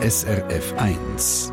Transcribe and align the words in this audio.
SRF 0.00 0.74
1. 0.76 1.52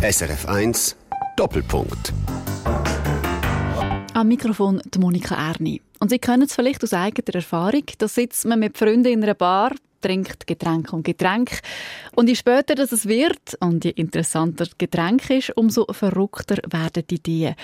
SRF 0.00 0.46
1 0.48 0.96
Doppelpunkt. 1.36 2.14
Am 4.14 4.28
Mikrofon 4.28 4.80
die 4.86 4.98
Monika 4.98 5.34
Erni. 5.34 5.82
Und 5.98 6.08
Sie 6.08 6.18
kennen 6.18 6.44
es 6.44 6.54
vielleicht 6.54 6.82
aus 6.82 6.94
eigener 6.94 7.34
Erfahrung, 7.34 7.84
da 7.98 8.08
sitzt 8.08 8.46
man 8.46 8.60
mit 8.60 8.78
Freunden 8.78 9.12
in 9.12 9.22
einer 9.22 9.34
Bar, 9.34 9.72
trinkt 10.00 10.46
Getränk 10.46 10.94
und 10.94 11.02
Getränk. 11.02 11.60
Und 12.16 12.30
je 12.30 12.34
später 12.34 12.76
das 12.76 12.92
es 12.92 13.06
wird 13.06 13.58
und 13.60 13.84
je 13.84 13.90
interessanter 13.90 14.64
das 14.64 14.78
Getränk 14.78 15.28
ist, 15.28 15.54
umso 15.54 15.84
verrückter 15.92 16.56
werden 16.66 17.04
die 17.10 17.16
Ideen. 17.16 17.56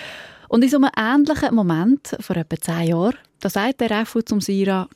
Und 0.47 0.63
in 0.63 0.69
so 0.69 0.77
einem 0.77 0.91
ähnlichen 0.95 1.55
Moment, 1.55 2.15
vor 2.19 2.37
etwa 2.37 2.55
zehn 2.55 2.89
Jahren, 2.89 3.17
da 3.39 3.49
sagt 3.49 3.81
der 3.81 3.91
Refu 3.91 4.21
zum 4.21 4.41
Sira, 4.41 4.87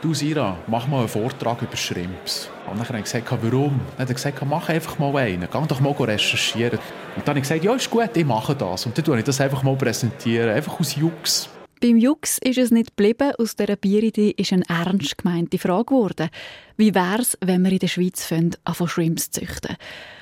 Du 0.00 0.14
Sira, 0.14 0.56
mach 0.66 0.86
mal 0.86 1.00
einen 1.00 1.08
Vortrag 1.08 1.60
über 1.62 1.76
Schrimps. 1.76 2.48
Und 2.70 2.78
dann 2.78 2.88
habe 2.88 2.98
ich 2.98 3.04
gesagt, 3.04 3.26
warum? 3.30 3.80
Dann 3.96 4.02
hat 4.02 4.08
er 4.08 4.14
gesagt, 4.14 4.44
mach 4.46 4.68
einfach 4.68 4.98
mal 4.98 5.16
einen. 5.16 5.48
Geh 5.50 5.66
doch 5.66 5.80
mal 5.80 5.92
recherchieren. 5.92 6.78
Und 7.16 7.26
dann 7.26 7.28
habe 7.28 7.38
ich 7.38 7.42
gesagt, 7.44 7.64
ja, 7.64 7.74
ist 7.74 7.90
gut, 7.90 8.16
ich 8.16 8.24
mache 8.24 8.54
das. 8.54 8.86
Und 8.86 8.96
dann 8.96 9.04
tue 9.04 9.18
ich 9.18 9.24
das 9.24 9.40
einfach 9.40 9.62
mal 9.62 9.74
präsentieren. 9.74 10.50
Einfach 10.50 10.78
aus 10.78 10.94
Jux. 10.94 11.48
Beim 11.86 11.98
Jux 11.98 12.38
ist 12.38 12.58
es 12.58 12.72
nicht 12.72 12.96
geblieben. 12.96 13.30
Aus 13.38 13.54
dieser 13.54 13.76
Bieridee 13.76 14.34
ist 14.36 14.52
eine 14.52 14.64
ernst 14.68 15.18
gemeinte 15.18 15.56
Frage 15.56 15.84
geworden. 15.84 16.30
Wie 16.76 16.92
wäre 16.96 17.22
es, 17.22 17.38
wenn 17.40 17.62
wir 17.62 17.70
in 17.70 17.78
der 17.78 17.86
Schweiz 17.86 18.24
fangen, 18.24 18.56
von 18.72 18.88
Shrimps 18.88 19.30
zu 19.30 19.42
züchten? 19.42 19.76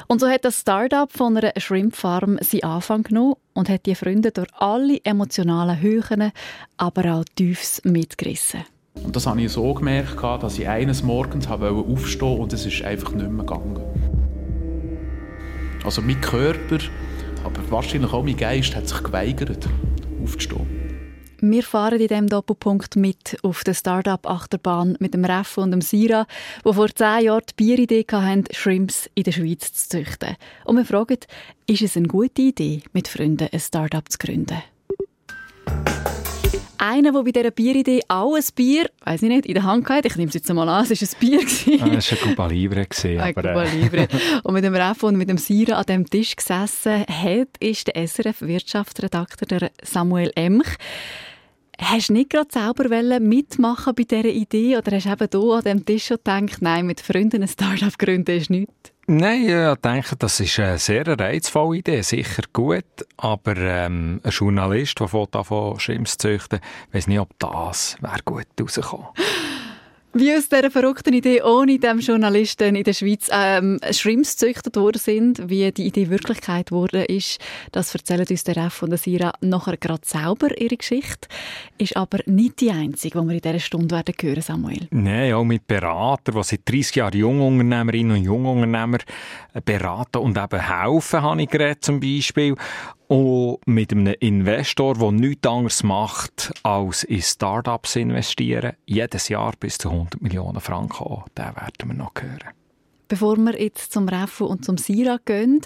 Und 0.06 0.20
so 0.20 0.28
hat 0.28 0.44
das 0.44 0.60
Start-up 0.60 1.10
von 1.10 1.38
einer 1.38 1.54
Shrimp-Farm 1.56 2.36
seinen 2.42 2.64
Anfang 2.64 3.04
genommen 3.04 3.36
und 3.54 3.70
hat 3.70 3.86
die 3.86 3.94
Freunde 3.94 4.30
durch 4.30 4.48
alle 4.58 5.02
emotionalen 5.04 5.80
Höhen, 5.80 6.32
aber 6.76 7.14
auch 7.14 7.24
Tiefs 7.34 7.80
mitgerissen. 7.82 8.66
Und 9.02 9.16
das 9.16 9.26
habe 9.26 9.40
ich 9.40 9.50
so 9.50 9.72
gemerkt, 9.72 10.22
dass 10.22 10.58
ich 10.58 10.68
eines 10.68 11.02
Morgens 11.02 11.46
aufstehen 11.46 11.88
wollte 11.88 12.42
und 12.42 12.52
es 12.52 12.66
ist 12.66 12.82
einfach 12.82 13.12
nicht 13.12 13.30
mehr 13.30 13.46
gegangen. 13.46 13.80
Also 15.82 16.02
mein 16.02 16.20
Körper, 16.20 16.76
aber 17.42 17.70
wahrscheinlich 17.70 18.12
auch 18.12 18.22
mein 18.22 18.36
Geist 18.36 18.76
hat 18.76 18.86
sich 18.86 19.02
geweigert, 19.02 19.66
aufzustehen. 20.22 20.73
Wir 21.46 21.62
fahren 21.62 22.00
in 22.00 22.08
diesem 22.08 22.26
Doppelpunkt 22.26 22.96
mit 22.96 23.36
auf 23.42 23.64
der 23.64 23.74
Start-up-Achterbahn 23.74 24.96
mit 24.98 25.12
dem 25.12 25.26
Reff 25.26 25.58
und 25.58 25.72
dem 25.72 25.82
Sira, 25.82 26.26
die 26.66 26.72
vor 26.72 26.88
zehn 26.88 27.24
Jahren 27.24 27.42
die 27.50 27.54
Bieridee 27.54 28.06
hatten, 28.10 28.44
Shrimps 28.50 29.10
in 29.14 29.24
der 29.24 29.32
Schweiz 29.32 29.70
zu 29.74 29.90
züchten. 29.90 30.36
Und 30.64 30.78
wir 30.78 30.86
fragen, 30.86 31.18
ist 31.66 31.82
es 31.82 31.98
eine 31.98 32.08
gute 32.08 32.40
Idee, 32.40 32.80
mit 32.94 33.08
Freunden 33.08 33.50
ein 33.52 33.60
Start-up 33.60 34.10
zu 34.10 34.16
gründen? 34.16 34.62
Einer, 36.78 37.12
der 37.12 37.22
bei 37.22 37.30
dieser 37.30 37.50
Bieridee 37.50 38.00
auch 38.08 38.36
ein 38.36 38.44
Bier, 38.54 38.88
weiß 39.04 39.22
ich 39.22 39.28
nicht, 39.28 39.44
in 39.44 39.54
der 39.54 39.64
Hand 39.64 39.86
hatte. 39.90 40.08
Ich 40.08 40.16
nehme 40.16 40.28
es 40.28 40.34
jetzt 40.34 40.50
mal 40.50 40.66
an, 40.66 40.86
es 40.90 41.02
war 41.02 41.08
ein 41.08 41.20
Bier. 41.20 41.40
Ah, 41.82 41.88
das 41.90 42.10
war 42.10 42.18
ein 42.18 42.24
Cuba 42.30 42.46
Libre. 42.46 42.86
Gewesen, 42.86 43.20
ein 43.20 43.34
Cuba 43.34 43.64
äh, 43.64 43.76
Libre. 43.76 44.08
Und 44.44 44.54
mit 44.54 44.64
dem 44.64 44.74
Ref 44.74 45.02
und 45.02 45.18
mit 45.18 45.28
dem 45.28 45.36
Sira 45.36 45.76
an 45.76 45.84
diesem 45.84 46.08
Tisch 46.08 46.36
gesessen 46.36 47.04
hat, 47.06 47.48
ist 47.60 47.88
der 47.88 47.96
SRF-Wirtschaftsredakteur 48.06 49.70
Samuel 49.82 50.32
Emch. 50.34 50.78
Hast 51.80 52.08
du 52.08 52.12
nicht 52.12 52.30
gerade 52.30 52.48
selber 52.52 53.20
mitmachen 53.20 53.94
bei 53.94 54.04
dieser 54.04 54.28
Idee 54.28 54.76
oder 54.76 54.92
hast 54.92 55.06
du 55.06 55.10
eben 55.10 55.28
hier 55.30 55.52
an 55.52 55.62
diesem 55.62 55.84
Tisch 55.84 56.06
schon 56.06 56.18
gedacht, 56.18 56.62
nein, 56.62 56.86
mit 56.86 57.00
Freunden 57.00 57.42
ein 57.42 57.48
Start-up 57.48 57.98
gründen 57.98 58.36
ist 58.36 58.50
nichts? 58.50 58.92
Nein, 59.06 59.48
ich 59.48 59.80
denke, 59.80 60.16
das 60.16 60.40
ist 60.40 60.58
eine 60.58 60.78
sehr 60.78 61.06
reizvolle 61.06 61.78
Idee, 61.78 62.00
sicher 62.00 62.44
gut, 62.52 62.84
aber 63.18 63.56
ähm, 63.56 64.20
ein 64.22 64.30
Journalist, 64.30 64.98
der 64.98 65.08
von 65.08 65.78
Schrimps 65.78 66.16
züchten, 66.16 66.60
weiß 66.92 67.08
nicht, 67.08 67.20
ob 67.20 67.38
das 67.38 67.98
wäre 68.00 68.22
gut 68.24 68.46
rausgekommen. 68.58 69.08
Wie 70.16 70.32
aus 70.32 70.48
dieser 70.48 70.70
verrückten 70.70 71.12
Idee 71.12 71.42
ohne 71.42 71.76
dem 71.80 71.98
Journalisten 71.98 72.76
in 72.76 72.84
der 72.84 72.92
Schweiz 72.92 73.28
ähm, 73.32 73.80
Shrimps 73.90 74.36
gezüchtet 74.36 74.76
worden 74.76 74.98
sind, 74.98 75.50
wie 75.50 75.72
die 75.72 75.88
Idee 75.88 76.08
Wirklichkeit 76.08 76.70
wurde, 76.70 77.02
ist, 77.02 77.40
das 77.72 77.92
erzählen 77.92 78.24
uns 78.30 78.44
der 78.44 78.56
Ref 78.56 78.80
und 78.84 78.90
der 78.90 78.98
Sira 78.98 79.32
nachher 79.40 79.76
gerade 79.76 80.02
selber 80.04 80.56
ihre 80.56 80.76
Geschichte. 80.76 81.26
Ist 81.78 81.96
aber 81.96 82.18
nicht 82.26 82.60
die 82.60 82.70
einzige, 82.70 83.20
die 83.20 83.26
wir 83.26 83.34
in 83.34 83.40
dieser 83.40 83.58
Stunde 83.58 83.92
werden 83.92 84.14
hören, 84.20 84.40
Samuel. 84.40 84.86
Nein, 84.92 85.32
auch 85.32 85.42
mit 85.42 85.66
Beratern, 85.66 86.36
die 86.36 86.44
seit 86.44 86.60
30 86.64 86.94
Jahren 86.94 87.18
Jungunternehmerinnen 87.18 88.16
und 88.16 88.22
Jungunternehmer 88.22 88.98
beraten 89.64 90.18
und 90.18 90.38
eben 90.38 90.60
helfen, 90.60 91.22
habe 91.22 91.42
ich 91.42 91.48
geredet, 91.48 91.84
zum 91.84 91.98
Beispiel. 91.98 92.54
Und 93.14 93.58
mit 93.66 93.92
einem 93.92 94.12
Investor, 94.18 94.94
der 94.94 95.12
nichts 95.12 95.46
anderes 95.46 95.84
macht, 95.84 96.52
als 96.64 97.04
in 97.04 97.22
Startups 97.22 97.94
investieren, 97.94 98.72
jedes 98.86 99.28
Jahr 99.28 99.52
bis 99.60 99.78
zu 99.78 99.90
100 99.90 100.20
Millionen 100.20 100.60
Franken, 100.60 101.22
den 101.38 101.44
werden 101.44 101.90
wir 101.90 101.94
noch 101.94 102.10
hören. 102.20 102.50
Bevor 103.06 103.36
wir 103.36 103.62
jetzt 103.62 103.92
zum 103.92 104.08
Refu 104.08 104.46
und 104.46 104.64
zum 104.64 104.78
Sira 104.78 105.20
gehen, 105.24 105.60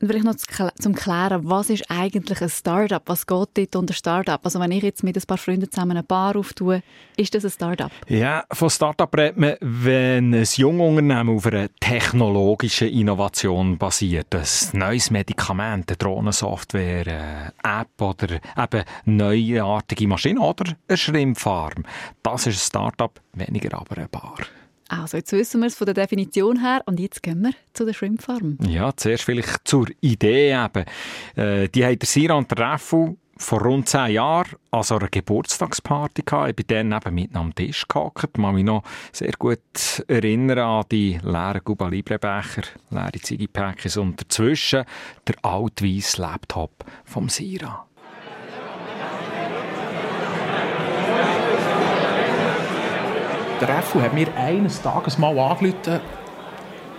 Vielleicht 0.00 0.24
noch 0.24 0.34
zum 0.78 0.94
Klären, 0.94 1.42
was 1.44 1.68
ist 1.68 1.90
eigentlich 1.90 2.40
ein 2.40 2.48
Startup? 2.48 3.02
Was 3.04 3.26
geht 3.26 3.48
dort 3.54 3.76
unter 3.76 3.92
Startup? 3.92 4.40
Also 4.42 4.58
wenn 4.58 4.72
ich 4.72 4.82
jetzt 4.82 5.04
mit 5.04 5.14
ein 5.14 5.22
paar 5.26 5.36
Freunden 5.36 5.70
zusammen 5.70 5.90
eine 5.90 6.02
Bar 6.02 6.36
auftue, 6.36 6.82
ist 7.18 7.34
das 7.34 7.44
ein 7.44 7.50
Startup? 7.50 7.90
Ja, 8.08 8.44
von 8.50 8.70
Startup 8.70 9.14
redet 9.14 9.36
man, 9.36 9.56
wenn 9.60 10.34
ein 10.34 10.48
Jungunternehmen 10.50 11.36
auf 11.36 11.44
einer 11.44 11.68
technologischen 11.80 12.88
Innovation 12.88 13.76
basiert. 13.76 14.34
Ein 14.34 14.46
neues 14.72 15.10
Medikament, 15.10 15.90
eine 15.90 15.96
Drohnensoftware, 15.98 17.52
eine 17.62 17.80
App 17.82 18.00
oder 18.00 18.40
eben 18.56 18.84
neuartige 19.04 20.08
Maschine 20.08 20.40
oder 20.40 20.76
eine 20.88 20.96
Schrimpfarm. 20.96 21.84
Das 22.22 22.46
ist 22.46 22.56
ein 22.56 22.66
Startup, 22.66 23.20
weniger 23.34 23.76
aber 23.76 23.98
eine 23.98 24.08
Bar. 24.08 24.38
Also, 24.90 25.18
jetzt 25.18 25.30
wissen 25.30 25.60
wir 25.60 25.68
es 25.68 25.76
von 25.76 25.84
der 25.84 25.94
Definition 25.94 26.60
her 26.60 26.82
und 26.84 26.98
jetzt 26.98 27.22
gehen 27.22 27.42
wir 27.42 27.52
zu 27.74 27.84
der 27.84 27.92
Shrimp 27.92 28.20
Farm. 28.20 28.58
Ja, 28.66 28.92
zuerst 28.96 29.22
vielleicht 29.22 29.60
zur 29.62 29.86
Idee 30.00 30.52
eben. 30.52 30.84
Äh, 31.36 31.68
die 31.68 31.86
hat 31.86 32.02
der 32.02 32.08
Siran 32.08 32.48
Treffu 32.48 33.16
vor 33.36 33.62
rund 33.62 33.88
zehn 33.88 34.10
Jahren 34.10 34.56
an 34.72 34.82
so 34.82 34.96
einer 34.96 35.08
Geburtstagsparty 35.08 36.22
gehabt. 36.22 36.50
Ich 36.50 36.56
bin 36.56 36.90
dann 36.90 37.00
eben 37.00 37.14
mitten 37.14 37.36
am 37.36 37.54
Tisch 37.54 37.86
gehockt. 37.86 38.24
Ich 38.24 38.42
kann 38.42 38.54
mich 38.54 38.64
noch 38.64 38.82
sehr 39.12 39.32
gut 39.38 40.04
erinnern 40.08 40.58
an 40.58 40.84
die 40.90 41.20
leeren 41.22 41.62
Cuba 41.62 41.86
Libre 41.86 42.18
Becher, 42.18 42.62
leere 42.90 43.12
Ziggy-Päckchen 43.12 44.02
und 44.02 44.20
dazwischen 44.20 44.84
der 45.28 45.36
altweiss 45.42 46.18
Laptop 46.18 46.84
vom 47.04 47.28
Sira. 47.28 47.86
Der 53.60 53.68
Reffu 53.68 54.00
hat 54.00 54.14
mir 54.14 54.28
eines 54.36 54.80
Tages 54.80 55.18
mal 55.18 55.38
angerufen 55.38 56.00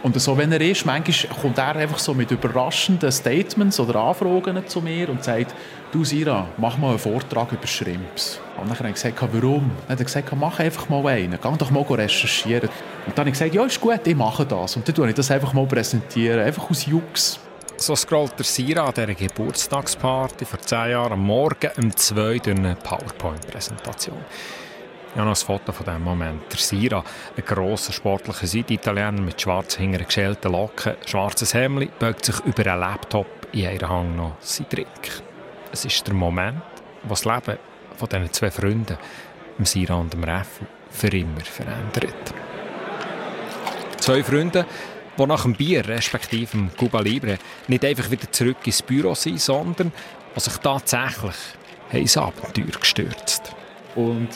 und 0.03 0.19
so, 0.19 0.35
wenn 0.35 0.51
er 0.51 0.61
ist, 0.61 0.83
manchmal 0.83 1.39
kommt 1.39 1.57
er 1.59 1.75
einfach 1.75 1.99
so 1.99 2.16
mit 2.16 2.31
überraschenden 2.31 3.11
Statements 3.11 3.79
oder 3.79 3.99
Anfragen 3.99 4.67
zu 4.67 4.81
mir 4.81 5.09
und 5.09 5.23
sagt, 5.23 5.53
du 5.91 6.03
Sira, 6.03 6.47
mach 6.57 6.75
mal 6.77 6.89
einen 6.89 7.00
Vortrag 7.00 7.51
über 7.51 7.67
Shrimps. 7.67 8.39
Und 8.59 8.67
dann 8.67 8.79
habe 8.79 8.89
ich 8.89 8.95
gesagt, 8.95 9.21
warum? 9.21 9.69
Dann 9.81 9.89
hat 9.94 10.00
er 10.00 10.05
gesagt, 10.05 10.35
mach 10.35 10.59
einfach 10.59 10.89
mal 10.89 11.05
einen, 11.05 11.38
geh 11.39 11.57
doch 11.57 11.69
mal 11.69 11.83
recherchieren. 11.83 12.69
Und 13.05 13.16
dann 13.16 13.19
habe 13.19 13.29
ich 13.29 13.33
gesagt, 13.33 13.53
ja, 13.53 13.63
ist 13.63 13.79
gut, 13.79 14.00
ich 14.03 14.16
mache 14.16 14.44
das. 14.44 14.75
Und 14.75 14.88
dann 14.88 14.95
tue 14.95 15.09
ich 15.09 15.16
das 15.16 15.29
einfach 15.29 15.53
mal 15.53 15.67
präsentieren, 15.67 16.39
einfach 16.39 16.67
aus 16.67 16.88
Jux. 16.88 17.39
So 17.77 17.95
scrollt 17.95 18.33
der 18.39 18.45
Sira 18.45 18.88
an 18.88 18.94
dieser 18.95 19.13
Geburtstagsparty 19.13 20.45
vor 20.45 20.59
zehn 20.61 20.91
Jahren 20.91 21.13
am 21.13 21.23
Morgen 21.23 21.69
um 21.77 21.95
zwei 21.95 22.39
durch 22.39 22.57
eine 22.57 22.75
PowerPoint-Präsentation. 22.75 24.17
Ich 25.13 25.17
habe 25.17 25.29
noch 25.29 25.38
ein 25.38 25.45
Foto 25.45 25.73
von 25.73 25.85
diesem 25.85 26.03
Moment. 26.05 26.44
Der 26.49 26.57
Sira, 26.57 27.03
ein 27.35 27.44
grosser 27.44 27.91
sportlicher 27.91 28.47
Süditaliener 28.47 29.22
mit 29.22 29.41
schwarz 29.41 29.75
hingeren 29.75 30.05
geschälten 30.05 30.53
Locken, 30.53 30.95
schwarzes 31.05 31.53
Hemd, 31.53 31.99
beugt 31.99 32.23
sich 32.23 32.39
über 32.45 32.66
einen 32.72 32.79
Laptop 32.79 33.27
in 33.51 33.67
einer 33.67 33.89
Hang 33.89 34.16
noch 34.16 34.38
sein 34.39 34.69
Trick. 34.69 35.21
Es 35.69 35.83
ist 35.83 36.07
der 36.07 36.13
Moment, 36.13 36.61
wo 37.03 37.09
das 37.09 37.25
Leben 37.25 37.57
von 37.97 38.07
diesen 38.07 38.31
zwei 38.31 38.51
Freunden, 38.51 38.97
dem 39.57 39.65
Sira 39.65 39.95
und 39.95 40.13
dem 40.13 40.24
Reff, 40.24 40.62
für 40.89 41.09
immer 41.09 41.41
verändert. 41.41 42.33
Zwei 43.97 44.24
Freunde, 44.24 44.65
die 45.18 45.25
nach 45.25 45.44
dem 45.44 45.56
Bier, 45.56 45.86
respektive 45.89 46.51
dem 46.51 46.75
Cuba 46.77 47.01
Libre, 47.01 47.38
nicht 47.68 47.83
einfach 47.83 48.09
wieder 48.09 48.31
zurück 48.31 48.65
ins 48.65 48.81
Büro 48.81 49.13
sind, 49.13 49.41
sondern 49.41 49.91
die 50.33 50.39
sich 50.39 50.56
tatsächlich 50.57 51.36
ins 51.91 52.15
Abenteuer 52.15 52.80
gestürzt. 52.80 53.53
Und 53.95 54.30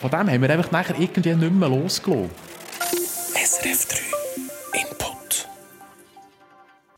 von 0.00 0.10
dem 0.10 0.30
haben 0.30 0.42
wir 0.42 0.50
einfach 0.50 0.70
nachher 0.70 0.98
irgendwie 0.98 1.34
nicht 1.34 1.52
mehr 1.52 1.68
losgelassen. 1.68 2.30
SRF 3.34 3.86
3 4.72 4.80
Input. 4.80 5.46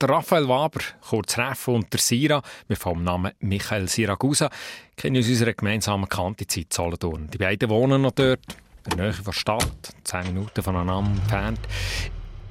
Der 0.00 0.08
Raphael 0.08 0.48
Waber, 0.48 0.80
kurz 1.08 1.36
Reff 1.36 1.66
und 1.66 1.92
der 1.92 1.98
Sira, 1.98 2.42
wir 2.68 2.76
vom 2.76 3.02
Namen 3.02 3.32
Michael 3.40 3.88
Siragusa, 3.88 4.50
kennen 4.96 5.18
aus 5.18 5.28
unserer 5.28 5.52
gemeinsamen 5.52 6.08
Kantizeit 6.08 6.72
Solothurn. 6.72 7.28
Die 7.28 7.38
beiden 7.38 7.68
wohnen 7.70 8.02
noch 8.02 8.12
dort, 8.12 8.40
in 8.84 8.96
der 8.96 9.06
Nähe 9.06 9.22
der 9.26 9.32
Stadt, 9.32 9.94
zehn 10.04 10.22
Minuten 10.28 10.62
voneinander 10.62 11.10
entfernt. 11.20 11.60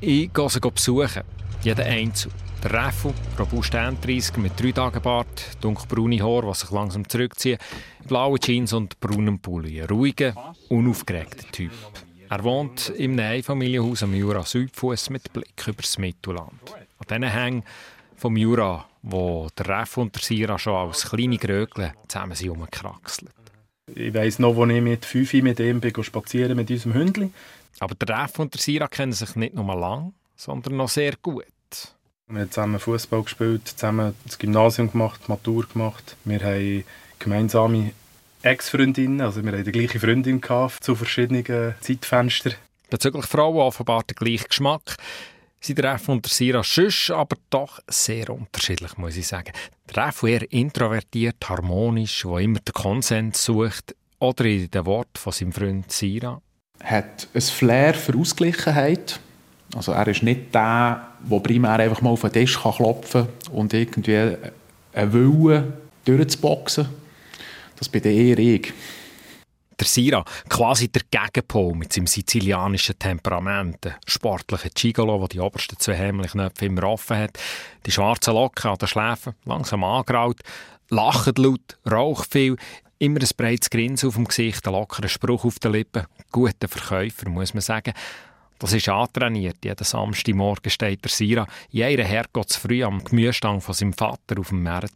Ich 0.01 0.33
gehe 0.33 0.49
sie 0.49 0.59
besuchen. 0.59 1.23
Jeden 1.63 1.85
Einzel. 1.85 2.31
Der 2.63 2.73
Reffel, 2.73 3.13
robust 3.39 3.73
30 3.73 4.37
mit 4.37 4.59
drei 4.59 4.71
Tagen 4.71 5.01
Bart, 5.01 5.57
dunkelbraune 5.61 6.21
Haare, 6.21 6.51
die 6.51 6.59
sich 6.59 6.69
langsam 6.69 7.09
zurückziehen, 7.09 7.57
blaue 8.07 8.39
Jeans 8.39 8.73
und 8.73 8.99
braunen 8.99 9.39
Pulli. 9.39 9.81
Ein 9.81 9.87
ruhiger, 9.87 10.53
unaufgeregter 10.69 11.51
Typ. 11.51 11.71
Er 12.29 12.43
wohnt 12.43 12.93
einem 12.99 13.19
Einfamilienhaus 13.19 14.03
am 14.03 14.13
Jura 14.13 14.43
Südfuss 14.43 15.09
mit 15.09 15.33
Blick 15.33 15.67
über 15.67 15.81
das 15.81 15.97
Mittelland. 15.97 16.51
An 16.99 17.07
diesen 17.09 17.23
Hängen 17.23 17.63
vom 18.15 18.37
Jura, 18.37 18.85
wo 19.01 19.47
der 19.57 19.79
Reff 19.79 19.97
und 19.97 20.13
der 20.13 20.21
Sira 20.21 20.59
schon 20.59 20.75
als 20.75 21.09
kleine 21.09 21.37
Grögle 21.37 21.93
zusammen 22.07 22.35
sind 22.35 22.51
umgekraxelt. 22.51 23.31
Ich 23.95 24.13
weiss 24.13 24.37
noch, 24.37 24.55
als 24.55 24.71
ich 24.71 24.81
mit 24.81 25.03
fünf 25.03 25.33
mit 25.33 25.59
ihm 25.59 25.81
bin, 25.81 26.03
spazieren 26.03 26.55
mit 26.55 26.69
unserem 26.69 26.93
Hündli. 26.93 27.31
Aber 27.79 27.95
der 27.95 28.23
Reff 28.23 28.37
und 28.37 28.53
der 28.53 28.61
Sira 28.61 28.87
kennen 28.87 29.13
sich 29.13 29.35
nicht 29.35 29.55
nur 29.55 29.75
lang, 29.75 30.13
sondern 30.35 30.77
noch 30.77 30.89
sehr 30.89 31.15
gut. 31.19 31.45
Wir 32.31 32.41
haben 32.41 32.51
zusammen 32.51 32.79
Fußball 32.79 33.23
gespielt, 33.23 33.67
zusammen 33.67 34.15
das 34.23 34.39
Gymnasium 34.39 34.89
gemacht, 34.89 35.27
Matur 35.27 35.67
gemacht. 35.67 36.15
Wir 36.23 36.39
haben 36.39 36.85
gemeinsame 37.19 37.91
Ex-Freundinnen, 38.41 39.19
also 39.19 39.43
wir 39.43 39.51
hatten 39.51 39.65
die 39.65 39.71
gleiche 39.73 39.99
Freundin 39.99 40.39
gehabt, 40.39 40.81
zu 40.81 40.95
verschiedenen 40.95 41.75
Zeitfenstern. 41.81 42.53
Bezüglich 42.89 43.25
Frauen 43.25 43.57
offenbar 43.57 44.03
der 44.03 44.15
gleiche 44.15 44.47
Geschmack. 44.47 44.95
Sie 45.59 45.75
treffen 45.75 46.11
unter 46.11 46.29
Sira 46.29 46.63
Schüsch, 46.63 47.11
aber 47.11 47.35
doch 47.49 47.81
sehr 47.87 48.29
unterschiedlich, 48.29 48.97
muss 48.97 49.17
ich 49.17 49.27
sagen. 49.27 49.51
Der 49.89 50.03
Raffu 50.05 50.27
eher 50.27 50.49
introvertiert, 50.51 51.35
harmonisch, 51.47 52.23
wo 52.23 52.37
immer 52.37 52.59
den 52.59 52.73
Konsens 52.73 53.43
sucht. 53.43 53.93
Oder 54.19 54.45
in 54.45 54.71
den 54.71 54.85
Worten 54.85 55.17
von 55.17 55.33
seinem 55.33 55.51
Freund 55.51 55.91
Sira. 55.91 56.41
Hat 56.81 57.27
ein 57.33 57.41
Flair 57.41 57.93
für 57.93 58.17
Ausgleichenheit. 58.17 59.19
Also 59.75 59.93
er 59.93 60.07
ist 60.07 60.23
nicht 60.23 60.53
der, 60.53 61.07
der 61.29 61.39
primär 61.39 61.79
einfach 61.79 62.01
mal 62.01 62.09
auf 62.11 62.21
den 62.21 62.33
Tisch 62.33 62.59
klopfen 62.59 63.27
kann 63.27 63.53
und 63.53 63.73
irgendwie 63.73 64.37
einen 64.93 65.13
Willen 65.13 65.73
durchzuboxen. 66.05 66.89
Das 67.77 67.89
bin 67.89 68.03
eher 68.03 68.37
ich. 68.37 68.73
Der 69.79 69.87
Sira, 69.87 70.23
quasi 70.47 70.89
der 70.89 71.01
Gegenpol 71.09 71.73
mit 71.73 71.91
seinem 71.91 72.05
sizilianischen 72.05 72.99
Temperament. 72.99 73.83
Der 73.83 73.95
sportliche 74.05 74.69
Gigolo, 74.69 75.17
der 75.17 75.27
die 75.29 75.39
obersten 75.39 75.79
zwei 75.79 75.95
Hämmelknöpfe 75.95 76.65
immer 76.65 76.83
offen 76.83 77.17
hat. 77.17 77.39
Die 77.87 77.91
schwarzen 77.91 78.35
Locken 78.35 78.69
an 78.69 78.77
den 78.77 78.87
Schläfen, 78.87 79.33
langsam 79.45 79.83
angraut. 79.83 80.39
Lacht 80.89 81.39
laut, 81.39 81.77
raucht 81.89 82.31
viel. 82.31 82.57
Immer 82.99 83.21
ein 83.21 83.29
breites 83.35 83.71
Grinsen 83.71 84.09
auf 84.09 84.15
dem 84.15 84.25
Gesicht, 84.25 84.67
ein 84.67 84.73
lockerer 84.73 85.07
Spruch 85.07 85.45
auf 85.45 85.57
den 85.57 85.71
Lippen. 85.71 86.05
Guter 86.31 86.67
Verkäufer, 86.67 87.29
muss 87.29 87.55
man 87.55 87.61
sagen. 87.61 87.93
Das 88.61 88.73
ist 88.73 88.89
antrainiert. 88.89 89.57
Jeden 89.65 89.83
Samstagmorgen 89.83 90.69
steht 90.69 91.03
der 91.03 91.09
Sira 91.09 91.47
in 91.71 91.81
einer 91.83 92.03
Herrgotts 92.03 92.57
früh 92.57 92.83
am 92.83 93.03
Gemüsestang 93.03 93.59
von 93.59 93.73
seinem 93.73 93.93
Vater 93.93 94.39
auf 94.39 94.49
dem 94.49 94.61
Meer 94.61 94.87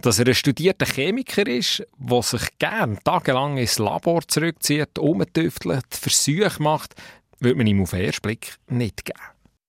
dass 0.00 0.18
er 0.18 0.28
ein 0.28 0.34
studierter 0.34 0.86
Chemiker 0.86 1.46
ist, 1.46 1.84
der 1.98 2.22
sich 2.22 2.58
gern 2.58 2.98
tagelang 3.02 3.56
ins 3.58 3.78
Labor 3.78 4.22
zurückzieht, 4.26 4.98
umtüftelt, 4.98 5.86
Versuche 5.90 6.62
macht, 6.62 6.94
würde 7.40 7.56
man 7.56 7.66
ihm 7.66 7.82
auf 7.82 7.90
den 7.90 8.02
ersten 8.02 8.22
Blick 8.22 8.56
nicht 8.68 9.04
geben. 9.04 9.18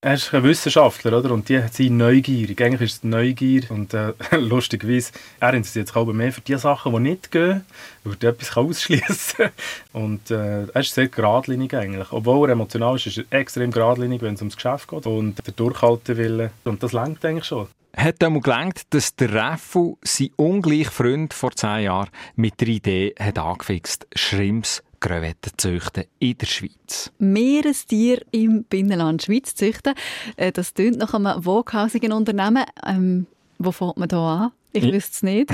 Er 0.01 0.13
ist 0.13 0.33
ein 0.33 0.43
Wissenschaftler, 0.43 1.17
oder? 1.17 1.31
Und 1.31 1.49
die 1.49 1.61
sind 1.71 1.97
neugierig. 1.97 2.61
Eigentlich 2.61 2.89
ist 2.89 2.97
es 2.99 3.03
Neugier. 3.03 3.69
Und 3.69 3.93
äh, 3.93 4.13
lustigerweise, 4.37 5.11
er 5.41 5.53
interessiert 5.53 5.87
sich 5.87 5.95
aber 5.97 6.13
mehr 6.13 6.31
für 6.31 6.39
die 6.39 6.57
Sachen, 6.57 6.93
die 6.93 6.99
nicht 7.01 7.31
gehen, 7.31 7.65
weil 8.05 8.15
er 8.21 8.29
etwas 8.29 8.55
ausschließen 8.55 9.37
kann. 9.37 9.51
Und 9.91 10.31
äh, 10.31 10.67
er 10.67 10.79
ist 10.79 10.93
sehr 10.93 11.09
geradlinig 11.09 11.75
eigentlich. 11.75 12.13
Obwohl 12.13 12.47
er 12.47 12.53
emotional 12.53 12.95
ist, 12.95 13.07
ist 13.07 13.25
er 13.29 13.39
extrem 13.39 13.71
geradlinig, 13.71 14.21
wenn 14.21 14.35
es 14.35 14.41
ums 14.41 14.55
Geschäft 14.55 14.87
geht. 14.87 15.05
Und 15.05 15.45
der 15.45 15.53
Durchhaltewille. 15.53 16.51
Und 16.63 16.81
das 16.81 16.93
lenkt 16.93 17.25
eigentlich 17.25 17.45
schon 17.45 17.67
hat 17.97 18.23
einmal 18.23 18.41
gelangt, 18.41 18.81
dass 18.91 19.15
der 19.15 19.33
Raffu 19.33 19.97
sein 20.03 20.29
ungleich 20.37 20.87
Freund 20.87 21.33
vor 21.33 21.51
zehn 21.51 21.83
Jahren 21.83 22.09
mit 22.35 22.61
der 22.61 22.69
Idee 22.69 23.13
hat 23.19 23.37
angefixt, 23.37 24.07
Schrimps 24.15 24.83
Krevetten 24.99 25.51
züchten 25.57 26.03
in 26.19 26.37
der 26.37 26.45
Schweiz. 26.45 27.11
Meerestier 27.17 28.21
im 28.31 28.63
Binnenland 28.63 29.23
Schweiz 29.23 29.55
züchten, 29.55 29.93
äh, 30.35 30.51
das 30.51 30.73
klingt 30.73 30.97
nach 30.97 31.13
einem 31.13 31.45
woghausigen 31.45 32.11
Unternehmen. 32.11 32.65
Ähm, 32.85 33.27
wo 33.57 33.71
fängt 33.71 33.97
man 33.97 34.09
da 34.09 34.45
an? 34.45 34.51
Ich 34.71 34.83
wüsste 34.83 35.11
es 35.11 35.23
nicht. 35.23 35.49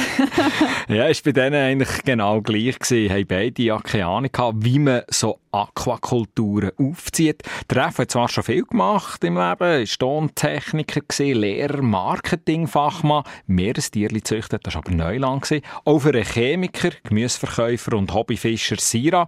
ja, 0.90 1.08
es 1.08 1.26
war 1.26 1.32
bei 1.32 1.42
denen 1.42 1.56
eigentlich 1.56 2.04
genau 2.04 2.42
gleich. 2.42 2.76
Sie 2.84 3.10
haben 3.10 3.26
beide 3.26 3.62
ja 3.64 3.80
keine 3.80 4.08
Ahnung 4.08 4.30
gehabt, 4.32 4.58
wie 4.60 4.80
man 4.80 5.04
so 5.08 5.40
Aquakulturen 5.52 6.72
aufzieht. 6.78 7.44
Der 7.70 7.86
Ref 7.86 8.00
hat 8.00 8.12
zwar 8.12 8.28
schon 8.28 8.44
viel 8.44 8.64
gemacht 8.64 9.24
im 9.24 9.36
Leben, 9.36 9.60
war 9.60 9.86
Tontechniker, 9.86 11.02
Lehrer, 11.18 11.82
Marketingfachmann, 11.82 13.24
Meerestierli 13.48 14.22
züchtet, 14.22 14.68
das 14.68 14.76
war 14.76 14.84
aber 14.86 14.92
Neuland. 14.92 15.50
Auch 15.86 16.00
für 16.00 16.10
einen 16.10 16.26
Chemiker, 16.26 16.90
Gemüseverkäufer 17.04 17.94
und 17.94 18.14
Hobbyfischer 18.14 18.78
Sira 18.78 19.28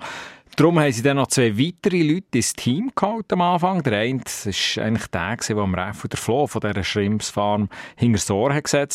Darum 0.58 0.80
haben 0.80 0.92
sie 0.92 1.04
dann 1.04 1.18
noch 1.18 1.28
zwei 1.28 1.56
weitere 1.56 2.02
Leute 2.02 2.40
ins 2.40 2.54
Team 2.54 2.92
geholt 2.96 3.32
am 3.32 3.42
Anfang. 3.42 3.84
Der 3.84 4.00
eine 4.00 4.22
war 4.22 4.84
eigentlich 4.84 5.06
der, 5.06 5.38
der 5.38 5.58
am 5.58 5.76
Reff 5.76 6.08
der 6.08 6.18
Flo 6.18 6.48
von 6.48 6.62
dieser 6.62 6.84
Schrimpsfarm 6.84 7.70
hinter 7.96 8.18
das 8.18 8.32
Ohr 8.32 8.52
hat. 8.52 8.74
Ein 8.74 8.90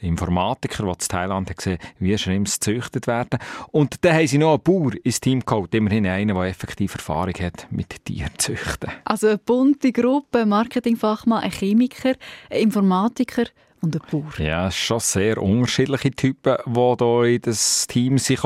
Informatiker, 0.00 0.84
der 0.84 0.92
in 0.92 0.98
Thailand 1.00 1.50
hat 1.50 1.56
gesehen 1.56 1.78
wie 1.98 2.16
Schrimps 2.16 2.60
gezüchtet 2.60 3.08
werden. 3.08 3.40
Und 3.72 4.04
dann 4.04 4.14
haben 4.14 4.28
sie 4.28 4.38
noch 4.38 4.52
einen 4.52 4.62
Bauer 4.62 4.92
ins 5.02 5.20
Team 5.20 5.44
geholt. 5.44 5.74
Immerhin 5.74 6.06
einen, 6.06 6.36
der 6.36 6.44
effektiv 6.44 6.94
Erfahrung 6.94 7.34
hat 7.40 7.66
mit 7.72 8.04
Tierzüchten. 8.04 8.92
Also 9.04 9.26
eine 9.26 9.38
bunte 9.38 9.90
Gruppe, 9.90 10.46
Marketingfachmann, 10.46 11.42
ein 11.42 11.50
Chemiker, 11.50 12.14
ein 12.48 12.60
Informatiker, 12.60 13.46
und 13.80 13.94
ein 13.94 14.02
Bauer. 14.10 14.32
Ja, 14.38 14.70
schon 14.70 15.00
sehr 15.00 15.38
unterschiedliche 15.42 16.10
Typen, 16.10 16.56
die 16.66 16.72
hier 16.72 17.24
in 17.24 17.40
das 17.42 17.86
Team 17.86 18.18
sind. 18.18 18.40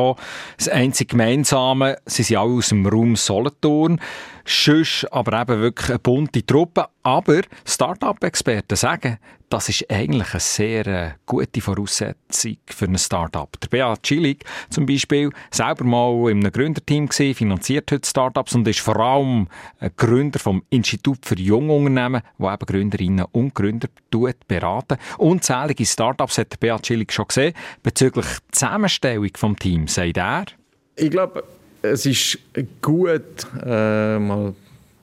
Das 0.57 0.69
einzige 0.69 1.09
Gemeinsame, 1.09 1.99
sie 2.07 2.23
sind 2.23 2.37
alle 2.37 2.53
aus 2.53 2.69
dem 2.69 2.87
Raum 2.87 3.17
Solothurn. 3.17 4.01
Sonst 4.45 5.07
aber 5.13 5.41
eben 5.41 5.61
wirklich 5.61 5.91
eine 5.91 5.99
bunte 5.99 6.45
Truppe. 6.45 6.87
Aber 7.03 7.43
Start-up-Experten 7.65 8.77
sagen, 8.77 9.19
das 9.53 9.69
ist 9.69 9.91
eigentlich 9.91 10.33
eine 10.33 10.41
sehr 10.41 10.87
äh, 10.87 11.11
gute 11.27 11.61
Voraussetzung 11.61 12.57
für 12.67 12.87
ein 12.87 12.97
Start-up. 12.97 13.61
Der 13.61 13.69
Beat 13.69 14.03
Chilik 14.03 14.45
zum 14.71 14.87
Beispiel, 14.87 15.31
selber 15.51 15.85
mal 15.85 16.31
in 16.31 16.39
einem 16.39 16.53
Gründerteam 16.53 17.07
gewesen, 17.07 17.35
finanziert 17.35 17.93
heute 17.93 18.09
Start-ups 18.09 18.55
und 18.55 18.67
ist 18.67 18.81
vor 18.81 18.97
allem 18.97 19.49
Gründer 19.99 20.39
vom 20.39 20.63
Institut 20.71 21.27
für 21.27 21.39
Jungunternehmen, 21.39 22.23
wo 22.39 22.51
eben 22.51 22.65
Gründerinnen 22.65 23.27
und 23.33 23.55
Gründer 23.55 23.89
beraten. 24.49 24.97
Unzählige 25.19 25.85
Start-ups 25.85 26.39
hat 26.39 26.53
der 26.53 26.57
Beat 26.57 26.83
Chilik 26.83 27.13
schon 27.13 27.29
gesehen. 27.29 27.53
Bezüglich 27.83 28.25
der 28.25 28.53
Zusammenstellung 28.53 29.29
des 29.29 29.57
Teams, 29.59 29.95
sagt 29.95 30.17
er? 30.17 30.47
Ich 30.97 31.11
glaube, 31.11 31.45
es 31.83 32.07
ist 32.07 32.39
gut, 32.81 33.47
äh, 33.65 34.19
mal 34.19 34.55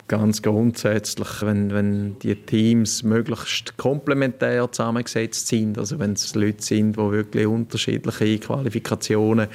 ganz 0.09 0.41
grundsätzlich, 0.41 1.41
wenn, 1.41 1.71
wenn 1.71 2.19
die 2.19 2.35
Teams 2.35 3.03
möglichst 3.03 3.77
komplementär 3.77 4.69
zusammengesetzt 4.69 5.47
sind, 5.47 5.77
also 5.77 5.99
wenn 5.99 6.13
es 6.13 6.35
Leute 6.35 6.61
sind, 6.61 6.97
die 6.97 7.11
wirklich 7.11 7.47
unterschiedliche 7.47 8.39
Qualifikationen 8.39 9.47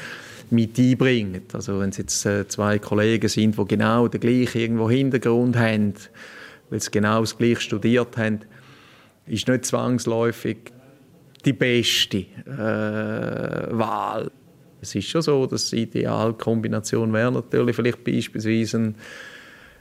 mit 0.51 0.79
einbringen. 0.79 1.43
Also 1.53 1.81
wenn 1.81 1.91
es 1.91 1.99
jetzt 1.99 2.25
äh, 2.25 2.47
zwei 2.49 2.79
Kollegen 2.79 3.29
sind, 3.29 3.59
die 3.59 3.65
genau 3.67 4.09
den 4.09 4.21
gleichen 4.21 4.61
irgendwo 4.61 4.89
Hintergrund 4.89 5.57
haben, 5.57 5.95
weil 6.71 6.81
sie 6.81 6.91
genau 6.91 7.21
das 7.21 7.37
gleiche 7.37 7.61
studiert 7.61 8.17
haben, 8.17 8.41
ist 9.27 9.49
nicht 9.49 9.65
zwangsläufig 9.65 10.59
die 11.45 11.53
beste 11.53 12.19
äh, 12.47 13.77
Wahl. 13.77 14.31
Es 14.81 14.95
ist 14.95 15.09
schon 15.09 15.23
so, 15.23 15.47
dass 15.47 15.71
die 15.71 15.83
Idealkombination 15.83 17.13
wäre 17.13 17.33
natürlich 17.33 17.75
vielleicht 17.75 18.05
beispielsweise 18.05 18.79
ein, 18.79 18.95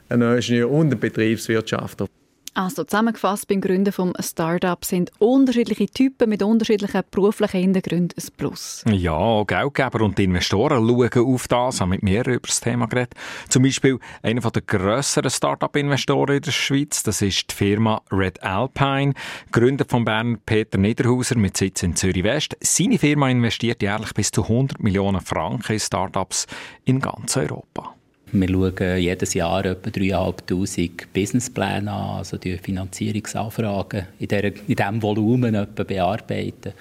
ein 0.08 0.22
Ingenieur 0.22 0.70
und 0.70 0.92
ein 0.92 1.00
Betriebswirtschaftler. 1.00 2.08
Also 2.56 2.84
zusammengefasst 2.84 3.48
beim 3.48 3.60
Gründen 3.60 3.92
vom 3.92 4.12
Startup 4.20 4.84
sind 4.84 5.10
unterschiedliche 5.18 5.86
Typen 5.86 6.28
mit 6.28 6.40
unterschiedlichen 6.40 7.02
beruflichen 7.10 7.60
Hintergründen 7.60 8.16
ein 8.16 8.28
Plus. 8.36 8.84
Ja, 8.88 9.12
auch 9.12 9.44
Geldgeber 9.44 10.04
und 10.04 10.20
Investoren 10.20 10.86
schauen 10.86 11.34
auf 11.34 11.48
das, 11.48 11.80
haben 11.80 11.88
mit 11.88 12.04
mir 12.04 12.24
über 12.24 12.46
das 12.46 12.60
Thema 12.60 12.86
geredet. 12.86 13.14
Zum 13.48 13.64
Beispiel 13.64 13.98
einer 14.22 14.40
der 14.40 14.62
grösseren 14.62 15.30
Startup-Investoren 15.30 16.36
in 16.36 16.42
der 16.42 16.52
Schweiz, 16.52 17.02
das 17.02 17.22
ist 17.22 17.50
die 17.50 17.54
Firma 17.56 18.00
Red 18.12 18.40
Alpine, 18.44 19.14
gegründet 19.50 19.90
von 19.90 20.04
Berner 20.04 20.38
Peter 20.46 20.78
Niederhauser 20.78 21.36
mit 21.36 21.56
Sitz 21.56 21.82
in 21.82 21.96
Zürich-West. 21.96 22.56
Seine 22.60 23.00
Firma 23.00 23.30
investiert 23.30 23.82
jährlich 23.82 24.14
bis 24.14 24.30
zu 24.30 24.44
100 24.44 24.80
Millionen 24.80 25.20
Franken 25.20 25.72
in 25.72 25.80
Startups 25.80 26.46
in 26.84 27.00
ganz 27.00 27.36
Europa. 27.36 27.96
Wir 28.36 28.48
schauen 28.48 28.98
jedes 28.98 29.34
Jahr 29.34 29.64
etwa 29.64 29.90
3'500 29.90 31.06
Businesspläne 31.14 31.92
an, 31.92 32.18
also 32.18 32.36
die 32.36 32.58
Finanzierungsanfragen 32.58 34.08
in, 34.18 34.26
der, 34.26 34.44
in 34.44 34.74
diesem 34.74 35.00
Volumen 35.00 35.54
etwa 35.54 35.84
bearbeiten 35.84 36.72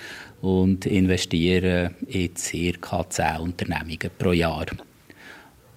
und 0.42 0.88
investieren 0.88 1.92
in 2.08 2.32
ca. 2.82 3.08
10 3.08 3.38
Unternehmungen 3.38 4.10
pro 4.18 4.32
Jahr. 4.32 4.66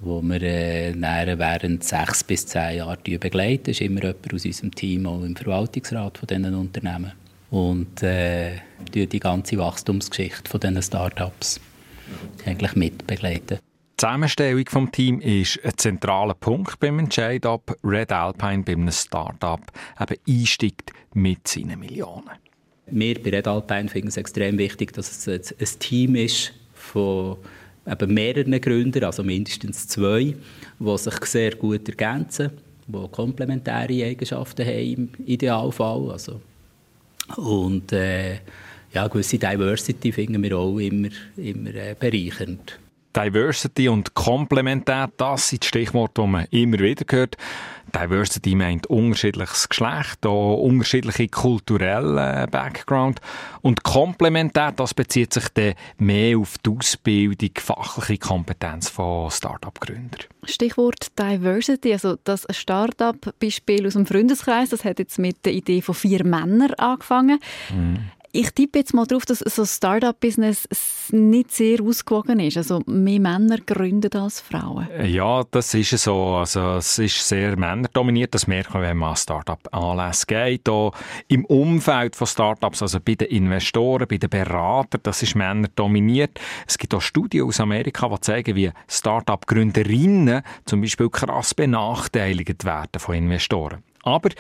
wo 0.01 0.23
wir 0.23 0.41
äh, 0.43 0.95
während 0.95 1.85
sechs 1.85 2.25
bis 2.25 2.47
zehn 2.47 2.79
Jahren 2.79 3.21
begleiten. 3.21 3.65
Das 3.65 3.77
ist 3.77 3.83
immer 3.83 4.03
jemand 4.03 4.33
aus 4.33 4.45
unserem 4.47 4.75
Team, 4.75 5.07
auch 5.07 5.23
im 5.23 5.37
Verwaltungsrat 5.37 6.17
von 6.17 6.27
diesen 6.27 6.55
Unternehmen. 6.55 7.13
Und 7.51 8.03
äh, 8.03 8.53
die 8.95 9.21
ganze 9.21 9.59
Wachstumsgeschichte 9.59 10.51
von 10.51 10.61
diesen 10.61 10.83
Start-ups 10.83 11.61
eigentlich 12.47 12.75
mitbegleiten. 12.77 13.59
Die 13.99 14.05
Zusammenstellung 14.05 14.63
des 14.63 14.91
Teams 14.93 15.25
ist 15.25 15.65
ein 15.65 15.73
zentraler 15.79 16.35
Punkt 16.35 16.79
beim 16.81 16.99
Entscheid, 16.99 17.47
ob 17.47 17.75
Red 17.83 18.13
Alpine 18.13 18.63
bei 18.63 18.73
einem 18.73 18.93
Start-up 18.93 19.73
eben 19.99 20.41
einsteigt 20.41 20.93
mit 21.15 21.49
seinen 21.49 21.81
Millionen. 21.81 22.29
Wir 22.91 23.23
bei 23.23 23.31
Red 23.31 23.49
Alpine 23.49 23.89
finden 23.89 24.09
es 24.09 24.19
extrem 24.19 24.59
wichtig, 24.59 24.93
dass 24.93 25.27
es 25.27 25.51
ein 25.51 25.79
Team 25.79 26.15
ist 26.15 26.53
von 26.75 27.39
eben 27.87 28.13
mehreren 28.13 28.61
Gründern, 28.61 29.05
also 29.05 29.23
mindestens 29.23 29.89
zwei, 29.89 30.35
die 30.79 30.99
sich 30.99 31.25
sehr 31.25 31.53
gut 31.53 31.89
ergänzen, 31.89 32.51
die 32.87 33.09
komplementäre 33.11 34.05
Eigenschaften 34.05 34.67
haben 34.67 34.93
im 34.93 35.25
Idealfall. 35.25 36.11
Also, 36.11 36.43
und 37.37 37.93
äh, 37.93 38.41
ja, 38.93 39.09
gewisse 39.09 39.39
Diversity 39.39 40.13
finden 40.13 40.43
wir 40.43 40.59
auch 40.59 40.77
immer, 40.77 41.09
immer 41.39 41.75
äh, 41.75 41.97
bereichernd. 41.99 42.79
Diversity 43.17 43.89
und 43.89 44.13
Komplementär, 44.13 45.11
das 45.17 45.49
sind 45.49 45.63
die 45.63 45.69
Stichworte, 45.69 46.21
die 46.21 46.29
man 46.29 46.45
immer 46.51 46.79
wieder 46.81 47.07
hört. 47.09 47.37
Diversity 47.95 48.55
meint 48.55 48.89
unterschiedliches 48.89 49.69
Geschlecht, 49.69 50.27
auch 50.27 50.57
unterschiedliche 50.57 51.29
kulturelle 51.29 52.47
Background. 52.51 53.21
Und 53.63 53.85
Komplementär, 53.85 54.73
das 54.73 54.93
bezieht 54.93 55.33
sich 55.33 55.49
dann 55.51 55.75
mehr 55.99 56.37
auf 56.37 56.59
die 56.59 56.71
Ausbildung, 56.71 57.51
fachliche 57.59 58.19
Kompetenz 58.19 58.91
von 58.91 59.31
Start-up-Gründern. 59.31 60.25
Stichwort 60.45 61.19
Diversity, 61.19 61.93
also 61.93 62.17
das 62.23 62.47
Start-up-Beispiel 62.51 63.87
aus 63.87 63.95
dem 63.95 64.05
Freundeskreis, 64.05 64.71
das 64.71 64.85
hat 64.85 64.99
jetzt 64.99 65.19
mit 65.19 65.45
der 65.47 65.53
Idee 65.53 65.81
von 65.81 65.95
vier 65.95 66.25
Männern 66.25 66.75
angefangen. 66.75 67.39
Mhm. 67.73 68.11
Ich 68.39 68.51
tippe 68.51 68.81
jetzt 68.81 68.93
mal 68.93 69.07
darauf, 69.07 69.25
dass 69.25 69.39
so 69.39 69.65
Start-up-Business 69.65 70.69
nicht 71.11 71.53
sehr 71.53 71.81
ausgewogen 71.81 72.39
ist. 72.41 72.59
Also 72.59 72.83
mehr 72.85 73.19
Männer 73.19 73.57
gründen 73.65 74.13
als 74.15 74.43
Frauen. 74.43 74.89
Ja, 75.07 75.43
das 75.51 75.73
ist 75.73 75.97
so. 75.97 76.35
Also 76.35 76.75
es 76.75 76.99
ist 76.99 77.27
sehr 77.27 77.57
männerdominiert. 77.57 78.35
Das 78.35 78.47
merkt 78.47 78.75
man, 78.75 78.83
wenn 78.83 78.99
man 78.99 79.11
an 79.11 79.17
Start-up-Anlässe 79.17 80.27
geht. 80.27 80.69
Auch 80.69 80.93
Im 81.29 81.47
Umfeld 81.47 82.15
von 82.15 82.27
Start-ups, 82.27 82.83
also 82.83 82.99
bei 83.01 83.15
den 83.15 83.29
Investoren, 83.29 84.07
bei 84.07 84.19
den 84.19 84.29
Beratern, 84.29 85.01
das 85.03 85.23
ist 85.23 85.35
männerdominiert. 85.35 86.39
Es 86.67 86.77
gibt 86.77 86.93
auch 86.93 87.01
Studien 87.01 87.47
aus 87.47 87.59
Amerika, 87.59 88.07
die 88.07 88.21
zeigen, 88.21 88.55
wie 88.55 88.71
Start-up-Gründerinnen 88.87 90.43
zum 90.67 90.83
Beispiel 90.83 91.09
krass 91.09 91.55
benachteiligt 91.55 92.67
werden 92.67 92.99
von 92.99 93.15
Investoren. 93.15 93.83
Aber 94.07 94.31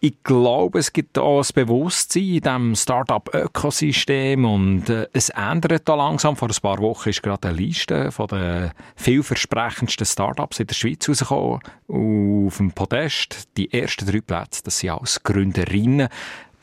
ich 0.00 0.22
glaube, 0.22 0.78
es 0.78 0.92
gibt 0.92 1.18
auch 1.18 1.40
ein 1.40 1.48
Bewusstsein 1.54 2.22
in 2.22 2.40
diesem 2.42 2.76
Start-up-Ökosystem 2.76 4.44
und 4.44 4.90
äh, 4.90 5.08
es 5.14 5.30
ändert 5.30 5.88
da 5.88 5.94
langsam. 5.94 6.36
Vor 6.36 6.48
ein 6.48 6.62
paar 6.62 6.78
Wochen 6.78 7.08
ist 7.08 7.22
gerade 7.22 7.48
eine 7.48 7.56
Liste 7.56 8.12
von 8.12 8.28
den 8.28 8.70
vielversprechendsten 8.96 10.06
Start-ups 10.06 10.60
in 10.60 10.66
der 10.66 10.74
Schweiz 10.74 11.08
rausgekommen. 11.08 11.60
Auf 11.88 12.56
dem 12.58 12.72
Podest 12.72 13.48
die 13.56 13.72
ersten 13.72 14.06
drei 14.06 14.20
Plätze, 14.20 14.62
das 14.62 14.78
sind 14.78 14.90
alles 14.90 15.22
Gründerinnen. 15.22 16.08